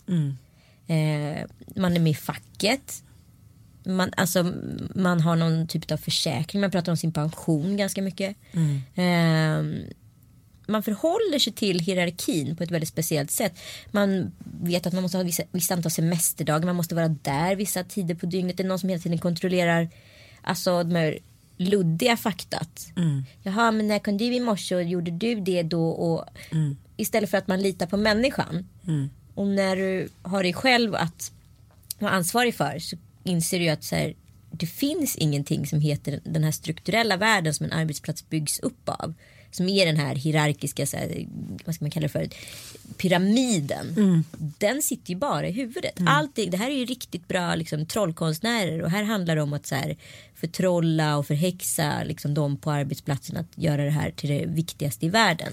Eh, 0.86 1.47
man 1.76 1.97
är 1.97 2.01
med 2.01 2.11
i 2.12 2.14
facket. 2.14 3.03
Man, 3.86 4.11
alltså, 4.16 4.53
man 4.95 5.20
har 5.20 5.36
någon 5.36 5.66
typ 5.68 5.90
av 5.93 5.97
försäkring, 5.97 6.61
man 6.61 6.70
pratar 6.70 6.93
om 6.93 6.97
sin 6.97 7.12
pension 7.12 7.76
ganska 7.76 8.03
mycket. 8.03 8.36
Eh, 8.95 9.62
man 10.73 10.83
förhåller 10.83 11.39
sig 11.39 11.53
till 11.53 11.81
hierarkin 11.81 12.57
på 12.57 12.62
ett 12.64 12.70
väldigt 12.70 12.89
speciellt 12.89 13.31
sätt. 13.31 13.59
Man 13.91 14.33
vet 14.62 14.87
att 14.87 14.93
man 14.93 15.03
måste 15.03 15.18
ha 15.18 15.25
vissa, 15.25 15.43
vissa 15.53 15.75
antal 15.75 15.91
semesterdagar, 15.91 16.66
man 16.66 16.77
måste 16.77 16.95
vara 16.95 17.09
där 17.09 17.57
vissa 17.57 17.85
tider 17.85 18.14
på 18.14 18.27
dygnet. 18.27 18.57
Det 18.57 18.62
är 18.62 18.68
någon 18.68 18.79
som 18.79 18.89
hela 18.89 19.03
tiden 19.03 19.18
kontrollerar 19.18 19.89
alltså, 20.43 20.83
de 20.83 20.95
här 20.95 21.18
luddiga 21.57 22.16
faktat. 22.16 22.87
Jaha, 23.43 23.70
men 23.70 23.89
när 23.89 23.99
kom 23.99 24.16
du 24.16 24.25
i 24.25 24.41
morse 24.41 24.75
och 24.75 24.83
gjorde 24.83 25.11
du 25.11 25.35
det 25.35 25.62
då? 25.62 25.89
Och, 25.89 26.25
Istället 26.97 27.31
för 27.31 27.39
att 27.39 27.47
man 27.49 27.62
litar 27.62 27.87
på 27.87 27.97
människan. 27.97 28.68
Och 29.35 29.47
när 29.47 29.77
du 29.77 30.09
har 30.23 30.43
dig 30.43 30.53
själv 30.53 30.95
att 30.95 31.33
vara 31.99 32.12
ansvarig 32.12 32.55
för 32.55 32.79
så 32.79 32.97
inser 33.25 33.59
du 33.59 33.68
att 33.68 33.85
så 33.85 33.97
här, 33.97 34.14
det 34.51 34.66
finns 34.66 35.16
ingenting 35.16 35.66
som 35.66 35.81
heter 35.81 36.20
den 36.25 36.45
här 36.45 36.51
strukturella 36.51 37.16
världen 37.16 37.55
som 37.55 37.66
en 37.66 37.73
arbetsplats 37.73 38.29
byggs 38.29 38.59
upp 38.59 38.89
av. 38.89 39.14
Som 39.53 39.68
är 39.68 39.86
den 39.86 39.96
här 39.96 40.14
hierarkiska, 40.14 40.86
så 40.86 40.96
här, 40.96 41.26
vad 41.64 41.74
ska 41.74 41.84
man 41.84 41.90
kalla 41.90 42.05
det 42.05 42.09
för, 42.09 42.28
pyramiden. 42.96 43.94
Den 44.59 44.82
sitter 44.82 45.11
ju 45.11 45.16
bara 45.18 45.48
i 45.48 45.53
huvudet. 45.53 45.98
Allt 46.07 46.34
det, 46.34 46.46
det 46.46 46.57
här 46.57 46.70
är 46.70 46.74
ju 46.74 46.84
riktigt 46.84 47.28
bra 47.28 47.55
liksom, 47.55 47.86
trollkonstnärer 47.86 48.82
och 48.82 48.90
här 48.90 49.03
handlar 49.03 49.36
det 49.36 49.42
om 49.42 49.53
att 49.53 49.66
så 49.66 49.74
här, 49.74 49.96
förtrolla 50.43 51.16
och 51.16 51.26
förhäxa 51.26 52.03
liksom, 52.05 52.34
dem 52.34 52.57
på 52.57 52.70
arbetsplatsen 52.70 53.36
att 53.36 53.47
göra 53.55 53.84
det 53.84 53.90
här 53.90 54.11
till 54.11 54.30
det 54.30 54.47
viktigaste 54.47 55.07
i 55.07 55.09
världen. 55.09 55.53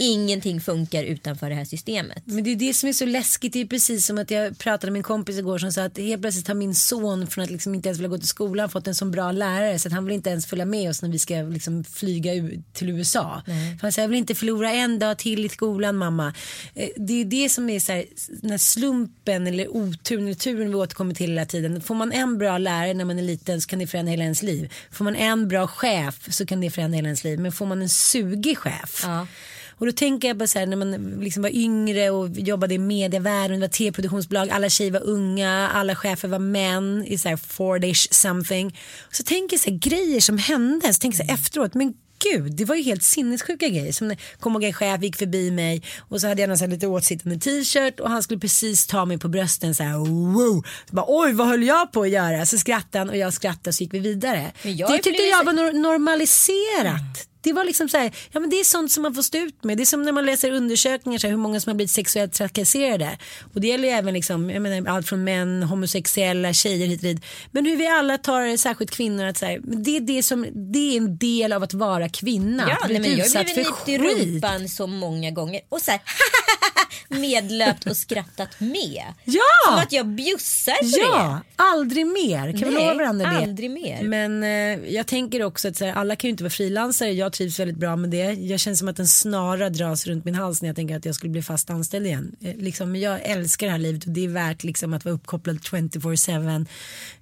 Ingenting 0.00 0.60
funkar 0.60 1.02
utanför 1.04 1.48
det 1.50 1.54
här 1.56 1.64
systemet. 1.64 2.22
Men 2.24 2.44
det 2.44 2.50
är 2.50 2.56
det 2.56 2.74
som 2.74 2.88
är 2.88 2.92
så 2.92 3.06
läskigt. 3.06 3.52
Det 3.52 3.60
är 3.60 3.66
precis 3.66 4.06
som 4.06 4.18
att 4.18 4.30
jag 4.30 4.58
pratade 4.58 4.90
med 4.92 4.98
en 4.98 5.02
kompis 5.02 5.38
igår 5.38 5.58
som 5.58 5.72
sa 5.72 5.82
att 5.84 5.98
helt 5.98 6.22
plötsligt 6.22 6.48
har 6.48 6.54
min 6.54 6.74
son 6.74 7.26
från 7.26 7.44
att 7.44 7.50
liksom 7.50 7.74
inte 7.74 7.88
ens 7.88 7.98
vilja 7.98 8.08
gå 8.08 8.18
till 8.18 8.28
skolan 8.28 8.68
fått 8.68 8.86
en 8.86 8.94
så 8.94 9.04
bra 9.04 9.32
lärare 9.32 9.78
så 9.78 9.88
att 9.88 9.92
han 9.94 10.04
vill 10.04 10.14
inte 10.14 10.30
ens 10.30 10.46
följa 10.46 10.64
med 10.64 10.90
oss 10.90 11.02
när 11.02 11.08
vi 11.08 11.18
ska 11.18 11.34
liksom 11.34 11.84
flyga 11.84 12.32
till 12.72 12.90
USA. 12.90 13.42
För 13.44 13.82
han 13.82 13.92
säger 13.92 14.04
jag 14.06 14.10
vill 14.10 14.18
inte 14.18 14.34
förlora 14.34 14.72
en 14.72 14.98
dag 14.98 15.18
till 15.18 15.44
i 15.44 15.48
skolan 15.48 15.96
mamma. 15.96 16.34
Eh, 16.74 16.88
Det 16.96 17.20
är 17.20 17.24
det 17.24 17.48
som 17.48 17.70
är 17.70 17.80
så 17.80 17.92
här, 17.92 18.04
den 18.42 18.50
här 18.50 18.58
slumpen 18.58 19.46
eller 19.46 19.68
oturen 19.76 20.24
eller 20.24 20.34
turen 20.34 20.68
vi 20.68 20.74
återkommer 20.74 21.14
till 21.14 21.30
hela 21.30 21.46
tiden. 21.46 21.80
Får 21.80 21.94
man 21.94 22.12
en 22.12 22.38
bra 22.38 22.58
lärare 22.58 22.94
när 22.94 23.04
man 23.04 23.18
är 23.18 23.22
liten 23.22 23.60
så 23.60 23.68
kan 23.68 23.78
det 23.78 23.86
förändra 23.86 24.12
hela 24.18 24.24
ens 24.24 24.42
liv. 24.42 24.72
Får 24.92 25.04
man 25.04 25.16
en 25.16 25.48
bra 25.48 25.66
chef 25.66 26.14
så 26.30 26.46
kan 26.46 26.60
det 26.60 26.70
förändra 26.70 26.96
hela 26.96 27.06
ens 27.08 27.24
liv. 27.24 27.38
Men 27.38 27.52
får 27.52 27.66
man 27.66 27.82
en 27.82 27.88
sugig 27.88 28.58
chef 28.58 29.00
Ja. 29.02 29.26
och 29.70 29.86
då 29.86 29.92
tänker 29.92 30.28
jag 30.28 30.38
på 30.38 30.46
så 30.46 30.58
här 30.58 30.66
när 30.66 30.76
man 30.76 30.92
liksom 31.20 31.42
var 31.42 31.50
yngre 31.56 32.10
och 32.10 32.30
jobbade 32.30 32.74
i 32.74 32.78
medievärlden, 32.78 33.60
det 33.60 33.66
var 33.66 33.72
tv-produktionsbolag, 33.72 34.50
alla 34.50 34.68
tjejer 34.68 34.90
var 34.92 35.02
unga, 35.04 35.68
alla 35.74 35.94
chefer 35.94 36.28
var 36.28 36.38
män 36.38 37.04
i 37.06 37.18
så 37.18 37.28
här 37.28 37.36
Fordish 37.36 38.08
something. 38.14 38.78
Så 39.10 39.22
tänker 39.22 39.54
jag 39.56 39.60
så 39.60 39.70
här, 39.70 39.78
grejer 39.78 40.20
som 40.20 40.38
hände, 40.38 40.94
så 40.94 41.00
tänker 41.00 41.18
jag 41.18 41.26
så 41.26 41.32
här, 41.32 41.40
efteråt, 41.40 41.74
men 41.74 41.94
gud 42.18 42.56
det 42.56 42.64
var 42.64 42.74
ju 42.74 42.82
helt 42.82 43.02
sinnessjuka 43.02 43.68
grejer. 43.68 43.92
Som 43.92 44.16
kom 44.40 44.52
ihåg 44.52 44.64
en 44.64 44.72
chef 44.72 45.02
gick 45.02 45.16
förbi 45.16 45.50
mig 45.50 45.82
och 45.98 46.20
så 46.20 46.28
hade 46.28 46.40
jag 46.42 46.48
här 46.56 46.66
lite 46.66 46.86
åtsittande 46.86 47.38
t-shirt 47.38 48.00
och 48.00 48.10
han 48.10 48.22
skulle 48.22 48.40
precis 48.40 48.86
ta 48.86 49.04
mig 49.04 49.18
på 49.18 49.28
brösten 49.28 49.74
så 49.74 49.82
här 49.82 49.98
wow. 49.98 50.64
Så 50.90 50.94
bara, 50.96 51.04
Oj 51.08 51.32
vad 51.32 51.46
höll 51.48 51.62
jag 51.62 51.92
på 51.92 52.02
att 52.02 52.10
göra? 52.10 52.46
Så 52.46 52.58
skrattade 52.58 52.98
han 52.98 53.08
och 53.08 53.16
jag 53.16 53.32
skrattade 53.32 53.68
och 53.70 53.74
så 53.74 53.82
gick 53.84 53.94
vi 53.94 53.98
vidare. 53.98 54.52
Jag 54.62 54.90
det 54.90 55.02
tyckte 55.02 55.22
jag 55.22 55.44
var 55.44 55.52
nor- 55.52 55.72
normaliserat. 55.72 57.28
Det 57.40 57.52
var 57.52 57.64
liksom 57.64 57.88
så 57.88 57.96
här, 57.96 58.12
ja 58.32 58.40
men 58.40 58.50
det 58.50 58.60
är 58.60 58.64
sånt 58.64 58.92
som 58.92 59.02
man 59.02 59.14
får 59.14 59.22
stå 59.22 59.38
ut 59.38 59.64
med. 59.64 59.76
Det 59.76 59.82
är 59.82 59.86
som 59.86 60.02
när 60.02 60.12
man 60.12 60.26
läser 60.26 60.50
undersökningar 60.50 61.18
så 61.18 61.26
här, 61.26 61.32
hur 61.32 61.38
många 61.38 61.60
som 61.60 61.70
har 61.70 61.74
blivit 61.74 61.90
sexuellt 61.90 62.32
trakasserade. 62.32 63.18
Och 63.54 63.60
det 63.60 63.66
gäller 63.68 63.88
ju 63.88 63.94
även 63.94 64.14
liksom, 64.14 64.50
jag 64.50 64.62
menar, 64.62 64.90
allt 64.92 65.08
från 65.08 65.24
män, 65.24 65.62
homosexuella, 65.62 66.52
tjejer 66.52 66.86
hit 66.86 67.00
och 67.00 67.04
dit. 67.04 67.24
Men 67.50 67.66
hur 67.66 67.76
vi 67.76 67.86
alla 67.86 68.18
tar 68.18 68.42
det, 68.42 68.58
särskilt 68.58 68.90
kvinnor, 68.90 69.24
att 69.24 69.36
så 69.36 69.46
här, 69.46 69.60
det, 69.62 69.96
är 69.96 70.00
det, 70.00 70.22
som, 70.22 70.46
det 70.72 70.78
är 70.78 70.96
en 70.96 71.18
del 71.18 71.52
av 71.52 71.62
att 71.62 71.74
vara 71.74 72.08
kvinna. 72.08 72.64
Ja, 72.68 72.76
att 72.76 72.86
bli 72.86 72.98
men 72.98 73.16
jag 73.16 73.24
har 73.24 73.44
blivit 73.44 73.66
nypt 73.66 73.88
i 73.88 73.98
rumpan 73.98 74.68
så 74.68 74.86
många 74.86 75.30
gånger 75.30 75.60
och 75.68 75.80
så 75.80 75.90
här 75.90 76.00
medlöpt 77.08 77.86
och 77.86 77.96
skrattat 77.96 78.60
med. 78.60 79.04
Ja! 79.24 79.40
Som 79.66 79.74
att 79.78 79.92
jag 79.92 80.06
bjussar 80.06 80.72
på 80.72 81.16
Ja, 81.16 81.40
aldrig 81.56 82.06
mer. 82.06 82.58
Kan 82.58 82.68
vi 82.68 82.74
Nej, 82.74 82.84
lova 82.84 82.94
varandra 82.94 83.30
det? 83.30 83.36
aldrig 83.36 83.70
mer. 83.70 84.02
Men 84.02 84.42
eh, 84.42 84.94
jag 84.94 85.06
tänker 85.06 85.42
också 85.42 85.68
att 85.68 85.76
så 85.76 85.84
här, 85.84 85.92
alla 85.92 86.16
kan 86.16 86.28
ju 86.28 86.30
inte 86.30 86.44
vara 86.44 86.50
frilansare. 86.50 87.12
Jag 87.12 87.27
trivs 87.30 87.60
väldigt 87.60 87.76
bra 87.76 87.96
med 87.96 88.10
det. 88.10 88.32
Jag 88.32 88.60
känner 88.60 88.74
som 88.74 88.88
att 88.88 88.98
en 88.98 89.08
snara 89.08 89.70
dras 89.70 90.06
runt 90.06 90.24
min 90.24 90.34
hals 90.34 90.62
när 90.62 90.68
jag 90.68 90.76
tänker 90.76 90.96
att 90.96 91.04
jag 91.04 91.14
skulle 91.14 91.30
bli 91.30 91.42
fast 91.42 91.70
anställd 91.70 92.06
igen. 92.06 92.36
Eh, 92.40 92.56
liksom, 92.56 92.96
jag 92.96 93.20
älskar 93.22 93.66
det 93.66 93.72
här 93.72 93.78
livet 93.78 94.04
och 94.04 94.10
det 94.10 94.24
är 94.24 94.28
värt 94.28 94.64
liksom, 94.64 94.94
att 94.94 95.04
vara 95.04 95.14
uppkopplad 95.14 95.56
24-7. 95.58 96.66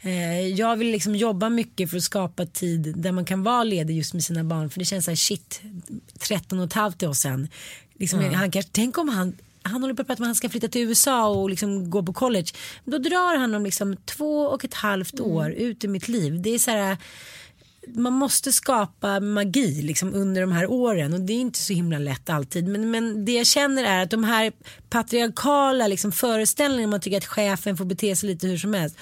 Eh, 0.00 0.40
jag 0.40 0.76
vill 0.76 0.90
liksom 0.90 1.16
jobba 1.16 1.48
mycket 1.48 1.90
för 1.90 1.96
att 1.96 2.02
skapa 2.02 2.46
tid 2.46 2.94
där 2.96 3.12
man 3.12 3.24
kan 3.24 3.42
vara 3.42 3.64
ledig 3.64 3.96
just 3.96 4.14
med 4.14 4.24
sina 4.24 4.44
barn. 4.44 4.70
För 4.70 4.78
det 4.78 4.84
känns 4.84 5.04
så 5.04 5.11
här, 5.11 5.16
shit, 5.16 5.61
13 6.18 6.59
och 6.59 6.66
ett 6.66 6.72
halvt 6.72 7.02
år 7.02 7.12
sedan. 7.12 7.48
Liksom, 7.94 8.20
han 8.20 8.50
kanske, 8.50 8.70
tänk 8.72 8.98
om 8.98 9.09
han 9.09 9.34
han 9.68 9.82
håller 9.82 9.94
på 9.94 10.02
att 10.02 10.09
prata 10.09 10.22
om 10.22 10.24
att 10.24 10.28
han 10.28 10.34
ska 10.34 10.48
flytta 10.48 10.68
till 10.68 10.80
USA 10.88 11.28
och 11.28 11.50
liksom 11.50 11.90
gå 11.90 12.02
på 12.02 12.12
college. 12.12 12.46
Då 12.84 12.98
drar 12.98 13.38
han 13.38 13.54
om 13.54 13.64
liksom 13.64 13.96
två 13.96 14.40
och 14.40 14.64
ett 14.64 14.74
halvt 14.74 15.20
år 15.20 15.50
ut 15.50 15.84
ur 15.84 15.88
mitt 15.88 16.09
liv. 16.09 16.42
Det 16.42 16.50
är 16.50 16.59
så 16.59 16.70
här, 16.70 16.96
man 17.95 18.12
måste 18.12 18.53
skapa 18.53 19.20
magi 19.20 19.82
liksom 19.82 20.14
under 20.14 20.41
de 20.41 20.53
här 20.53 20.70
åren 20.70 21.14
och 21.14 21.20
det 21.20 21.32
är 21.32 21.41
inte 21.41 21.59
så 21.59 21.72
himla 21.72 21.99
lätt 21.99 22.30
alltid. 22.30 22.68
Men, 22.68 22.91
men 22.91 23.24
det 23.24 23.32
jag 23.32 23.47
känner 23.47 23.84
är 23.84 24.03
att 24.03 24.11
de 24.11 24.24
här 24.24 24.53
patriarkala 24.91 25.87
liksom 25.87 26.12
föreställningarna 26.12 26.91
man 26.91 27.01
tycker 27.01 27.16
att 27.16 27.26
chefen 27.26 27.76
får 27.76 27.84
bete 27.84 28.16
sig 28.16 28.28
lite 28.28 28.47
hur 28.47 28.59
som 28.59 28.74
helst. 28.74 28.97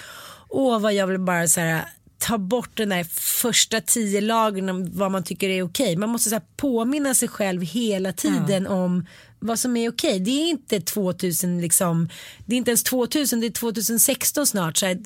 Åh 0.49 0.81
vad 0.81 0.95
jag 0.95 1.07
vill 1.07 1.21
bara 1.21 1.49
så 1.49 1.61
här 1.61 1.85
ta 2.25 2.39
bort 2.39 2.77
den 2.77 2.89
där 2.89 3.05
första 3.15 3.81
tio 3.81 4.21
lagren 4.21 4.69
om 4.69 4.89
vad 4.93 5.11
man 5.11 5.25
tycker 5.25 5.49
är 5.49 5.63
okej. 5.63 5.97
Man 5.97 6.09
måste 6.09 6.31
så 6.31 6.41
påminna 6.57 7.15
sig 7.15 7.29
själv 7.29 7.63
hela 7.63 8.13
tiden 8.13 8.67
om 8.67 9.07
vad 9.39 9.59
som 9.59 9.77
är 9.77 9.91
okej. 9.91 10.21
Det 10.21 10.31
är 10.31 10.49
inte 10.49 10.81
2000 10.81 11.61
liksom, 11.61 12.09
det 12.47 12.55
är 12.55 12.57
inte 12.57 12.71
ens 12.71 12.83
2000, 12.83 13.41
det 13.41 13.47
är 13.47 13.51
2016 13.51 14.47
snart. 14.47 14.77
Så 14.77 14.87
här, 14.87 14.99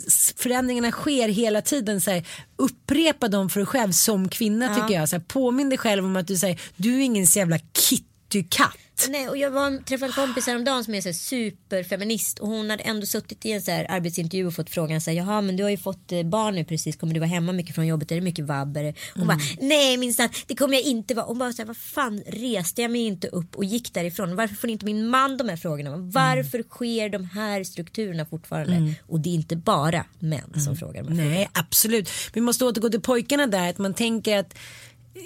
förändringarna 0.43 0.91
sker 0.91 1.29
hela 1.29 1.63
tiden. 1.63 2.01
Så 2.01 2.11
här, 2.11 2.27
upprepa 2.57 3.29
dem 3.29 3.51
för 3.51 3.61
dig 3.61 3.67
själv 3.67 3.93
som 3.93 4.29
kvinna 4.29 4.75
tycker 4.75 4.95
jag. 4.95 5.09
Så 5.09 5.17
här, 5.17 5.23
påminn 5.23 5.69
dig 5.69 5.79
själv 5.79 6.05
om 6.05 6.17
att 6.17 6.27
du 6.27 6.37
säger, 6.37 6.61
du 6.77 6.95
är 6.95 7.01
ingen 7.01 7.25
jävla 7.25 7.59
kitt 7.59 8.08
du 8.08 8.08
katt. 8.51 8.77
Nej, 9.09 9.29
och 9.29 9.37
jag 9.37 9.51
var, 9.51 9.85
träffade 9.85 10.11
en 10.11 10.27
kompis 10.27 10.47
häromdagen 10.47 10.85
som 10.85 10.95
är 10.95 11.01
så 11.01 11.13
superfeminist 11.13 12.39
och 12.39 12.49
hon 12.49 12.71
hade 12.71 12.83
ändå 12.83 13.07
suttit 13.07 13.47
i 13.47 13.53
en 13.53 13.63
så 13.63 13.71
arbetsintervju 13.73 14.47
och 14.47 14.55
fått 14.55 14.71
frågan 14.71 15.01
så 15.01 15.11
här, 15.11 15.17
jaha 15.19 15.41
men 15.41 15.57
du 15.57 15.63
har 15.63 15.71
ju 15.71 15.77
fått 15.77 16.13
eh, 16.13 16.23
barn 16.23 16.55
nu 16.55 16.65
precis, 16.65 16.97
kommer 16.97 17.15
du 17.15 17.21
vara 17.21 17.29
hemma 17.31 17.53
mycket 17.53 17.75
från 17.75 17.87
jobbet, 17.87 18.11
är 18.13 18.15
det 18.15 18.21
mycket 18.21 18.45
vabber? 18.45 18.95
Hon 19.15 19.23
Mm. 19.23 19.27
bara, 19.27 19.39
nej 19.61 19.97
minsann 19.97 20.29
det 20.47 20.55
kommer 20.55 20.75
jag 20.75 20.83
inte 20.83 21.15
vara. 21.15 21.27
Hon 21.27 21.39
bara, 21.39 21.53
så 21.53 21.63
här, 21.63 21.67
vad 21.67 21.77
fan 21.77 22.23
reste 22.27 22.83
jag 22.83 22.91
mig 22.91 23.01
inte 23.01 23.29
upp 23.29 23.57
och 23.57 23.65
gick 23.65 23.95
därifrån? 23.95 24.37
Varför 24.37 24.55
får 24.55 24.71
inte 24.71 24.85
min 24.85 25.09
man 25.09 25.37
de 25.37 25.49
här 25.49 25.57
frågorna? 25.57 25.97
Varför 25.97 26.63
sker 26.63 27.09
de 27.09 27.25
här 27.25 27.65
strukturerna 27.65 28.27
fortfarande? 28.27 28.95
Och 29.07 29.21
det 29.21 29.31
är 29.31 29.35
inte 29.35 29.57
bara 29.57 30.05
män 30.19 30.61
som 30.65 30.77
frågar 30.77 31.03
de 31.03 31.09
här 31.09 31.17
frågorna. 31.17 31.31
Nej 31.35 31.49
absolut. 31.53 32.11
Vi 32.33 32.41
måste 32.41 32.65
återgå 32.65 32.89
till 32.91 33.01
pojkarna 33.01 33.47
där. 33.47 33.71
Att 33.71 33.79
man 33.79 33.95
tänker 33.95 34.39
att 34.39 34.55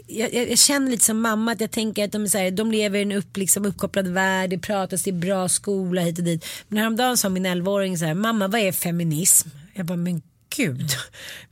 jag, 0.06 0.34
jag, 0.34 0.50
jag 0.50 0.58
känner 0.58 0.90
lite 0.90 1.04
som 1.04 1.20
mamma 1.20 1.52
att 1.52 1.60
jag 1.60 1.70
tänker 1.70 2.04
att 2.04 2.12
de, 2.12 2.28
så 2.28 2.38
här, 2.38 2.50
de 2.50 2.72
lever 2.72 2.98
i 2.98 3.02
en 3.02 3.12
upp, 3.12 3.36
liksom, 3.36 3.66
uppkopplad 3.66 4.08
värld, 4.08 4.50
det 4.50 4.58
pratas 4.58 5.02
det 5.02 5.10
är 5.10 5.14
bra 5.14 5.48
skola 5.48 6.00
hit 6.00 6.18
och 6.18 6.24
dit. 6.24 6.44
Men 6.68 6.78
häromdagen 6.78 7.16
sa 7.16 7.28
min 7.28 7.46
11-åring 7.46 7.98
så 7.98 8.04
här, 8.04 8.14
mamma 8.14 8.48
vad 8.48 8.60
är 8.60 8.72
feminism? 8.72 9.48
Jag 9.74 9.86
bara, 9.86 9.96
men 9.96 10.22
gud. 10.56 10.90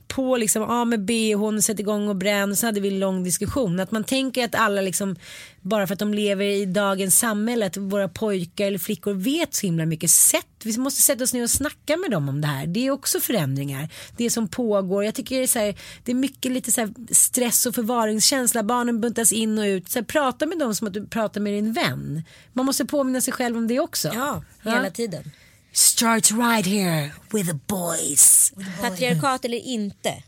På 0.07 0.37
liksom 0.37 0.63
A 0.63 0.85
med 0.85 1.05
B, 1.05 1.35
hon 1.35 1.61
sätter 1.61 1.81
igång 1.81 2.07
och 2.07 2.15
bränner, 2.15 2.55
så 2.55 2.65
hade 2.65 2.79
vi 2.79 2.87
en 2.87 2.99
lång 2.99 3.23
diskussion. 3.23 3.79
Att 3.79 3.91
man 3.91 4.03
tänker 4.03 4.45
att 4.45 4.55
alla 4.55 4.81
liksom, 4.81 5.15
bara 5.61 5.87
för 5.87 5.93
att 5.93 5.99
de 5.99 6.13
lever 6.13 6.45
i 6.45 6.65
dagens 6.65 7.19
samhälle, 7.19 7.65
att 7.65 7.77
våra 7.77 8.07
pojkar 8.07 8.65
eller 8.65 8.79
flickor 8.79 9.13
vet 9.13 9.53
så 9.53 9.65
himla 9.65 9.85
mycket. 9.85 10.11
Sätt, 10.11 10.47
vi 10.63 10.77
måste 10.77 11.01
sätta 11.01 11.23
oss 11.23 11.33
ner 11.33 11.43
och 11.43 11.49
snacka 11.49 11.97
med 11.97 12.11
dem 12.11 12.29
om 12.29 12.41
det 12.41 12.47
här. 12.47 12.67
Det 12.67 12.87
är 12.87 12.91
också 12.91 13.19
förändringar. 13.19 13.89
Det 14.17 14.29
som 14.29 14.47
pågår. 14.47 15.03
Jag 15.03 15.15
tycker 15.15 15.37
det 15.37 15.43
är, 15.43 15.47
så 15.47 15.59
här, 15.59 15.75
det 16.03 16.11
är 16.11 16.15
mycket 16.15 16.51
lite 16.51 16.71
så 16.71 16.81
här 16.81 16.93
stress 17.11 17.65
och 17.65 17.75
förvaringskänsla. 17.75 18.63
Barnen 18.63 19.01
buntas 19.01 19.31
in 19.31 19.59
och 19.59 19.65
ut. 19.65 19.89
Så 19.89 19.99
här, 19.99 20.03
prata 20.03 20.45
med 20.45 20.59
dem 20.59 20.75
som 20.75 20.87
att 20.87 20.93
du 20.93 21.07
pratar 21.07 21.41
med 21.41 21.53
din 21.53 21.73
vän. 21.73 22.23
Man 22.53 22.65
måste 22.65 22.85
påminna 22.85 23.21
sig 23.21 23.33
själv 23.33 23.57
om 23.57 23.67
det 23.67 23.79
också. 23.79 24.11
Ja, 24.13 24.43
hela 24.63 24.89
tiden. 24.89 25.31
Start 25.73 26.31
right 26.31 26.65
here 26.65 27.11
with 27.33 27.49
the 27.49 27.59
boys. 27.67 28.53
Patriarkat 28.81 29.45
eller 29.45 29.57
inte. 29.57 30.23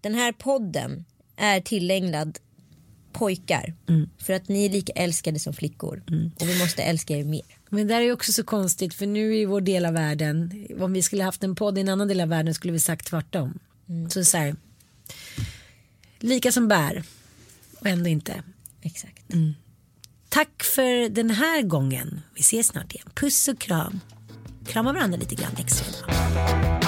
Den 0.00 0.14
här 0.14 0.32
podden 0.32 1.04
är 1.36 1.60
tillägnad 1.60 2.38
pojkar. 3.12 3.74
För 4.18 4.32
att 4.32 4.48
ni 4.48 4.64
är 4.64 4.70
lika 4.70 4.92
älskade 4.92 5.38
som 5.38 5.52
flickor. 5.52 6.02
Och 6.40 6.48
vi 6.48 6.58
måste 6.58 6.82
älska 6.82 7.16
er 7.16 7.24
mer. 7.24 7.42
Men 7.68 7.86
det 7.86 7.94
där 7.94 8.00
är 8.00 8.12
också 8.12 8.32
så 8.32 8.44
konstigt 8.44 8.94
för 8.94 9.06
nu 9.06 9.36
i 9.36 9.44
vår 9.44 9.60
del 9.60 9.86
av 9.86 9.92
världen, 9.92 10.66
om 10.80 10.92
vi 10.92 11.02
skulle 11.02 11.24
haft 11.24 11.44
en 11.44 11.54
podd 11.54 11.78
i 11.78 11.80
en 11.80 11.88
annan 11.88 12.08
del 12.08 12.20
av 12.20 12.28
världen 12.28 12.54
skulle 12.54 12.72
vi 12.72 12.80
sagt 12.80 13.06
tvärtom. 13.06 13.58
Så 14.10 14.24
så 14.24 14.36
här, 14.36 14.56
lika 16.18 16.52
som 16.52 16.68
bär 16.68 17.02
och 17.80 17.86
ändå 17.86 18.08
inte. 18.08 18.42
Exakt. 18.82 19.22
Tack 20.28 20.62
för 20.62 21.08
den 21.08 21.30
här 21.30 21.62
gången. 21.62 22.20
Vi 22.34 22.40
ses 22.40 22.66
snart 22.66 22.94
igen. 22.94 23.10
Puss 23.14 23.48
och 23.48 23.58
kram. 23.58 24.00
Krama 24.68 24.92
varandra 24.92 25.18
lite 25.18 25.34
grann 25.34 25.52
extra 25.58 25.86
idag. 25.88 26.87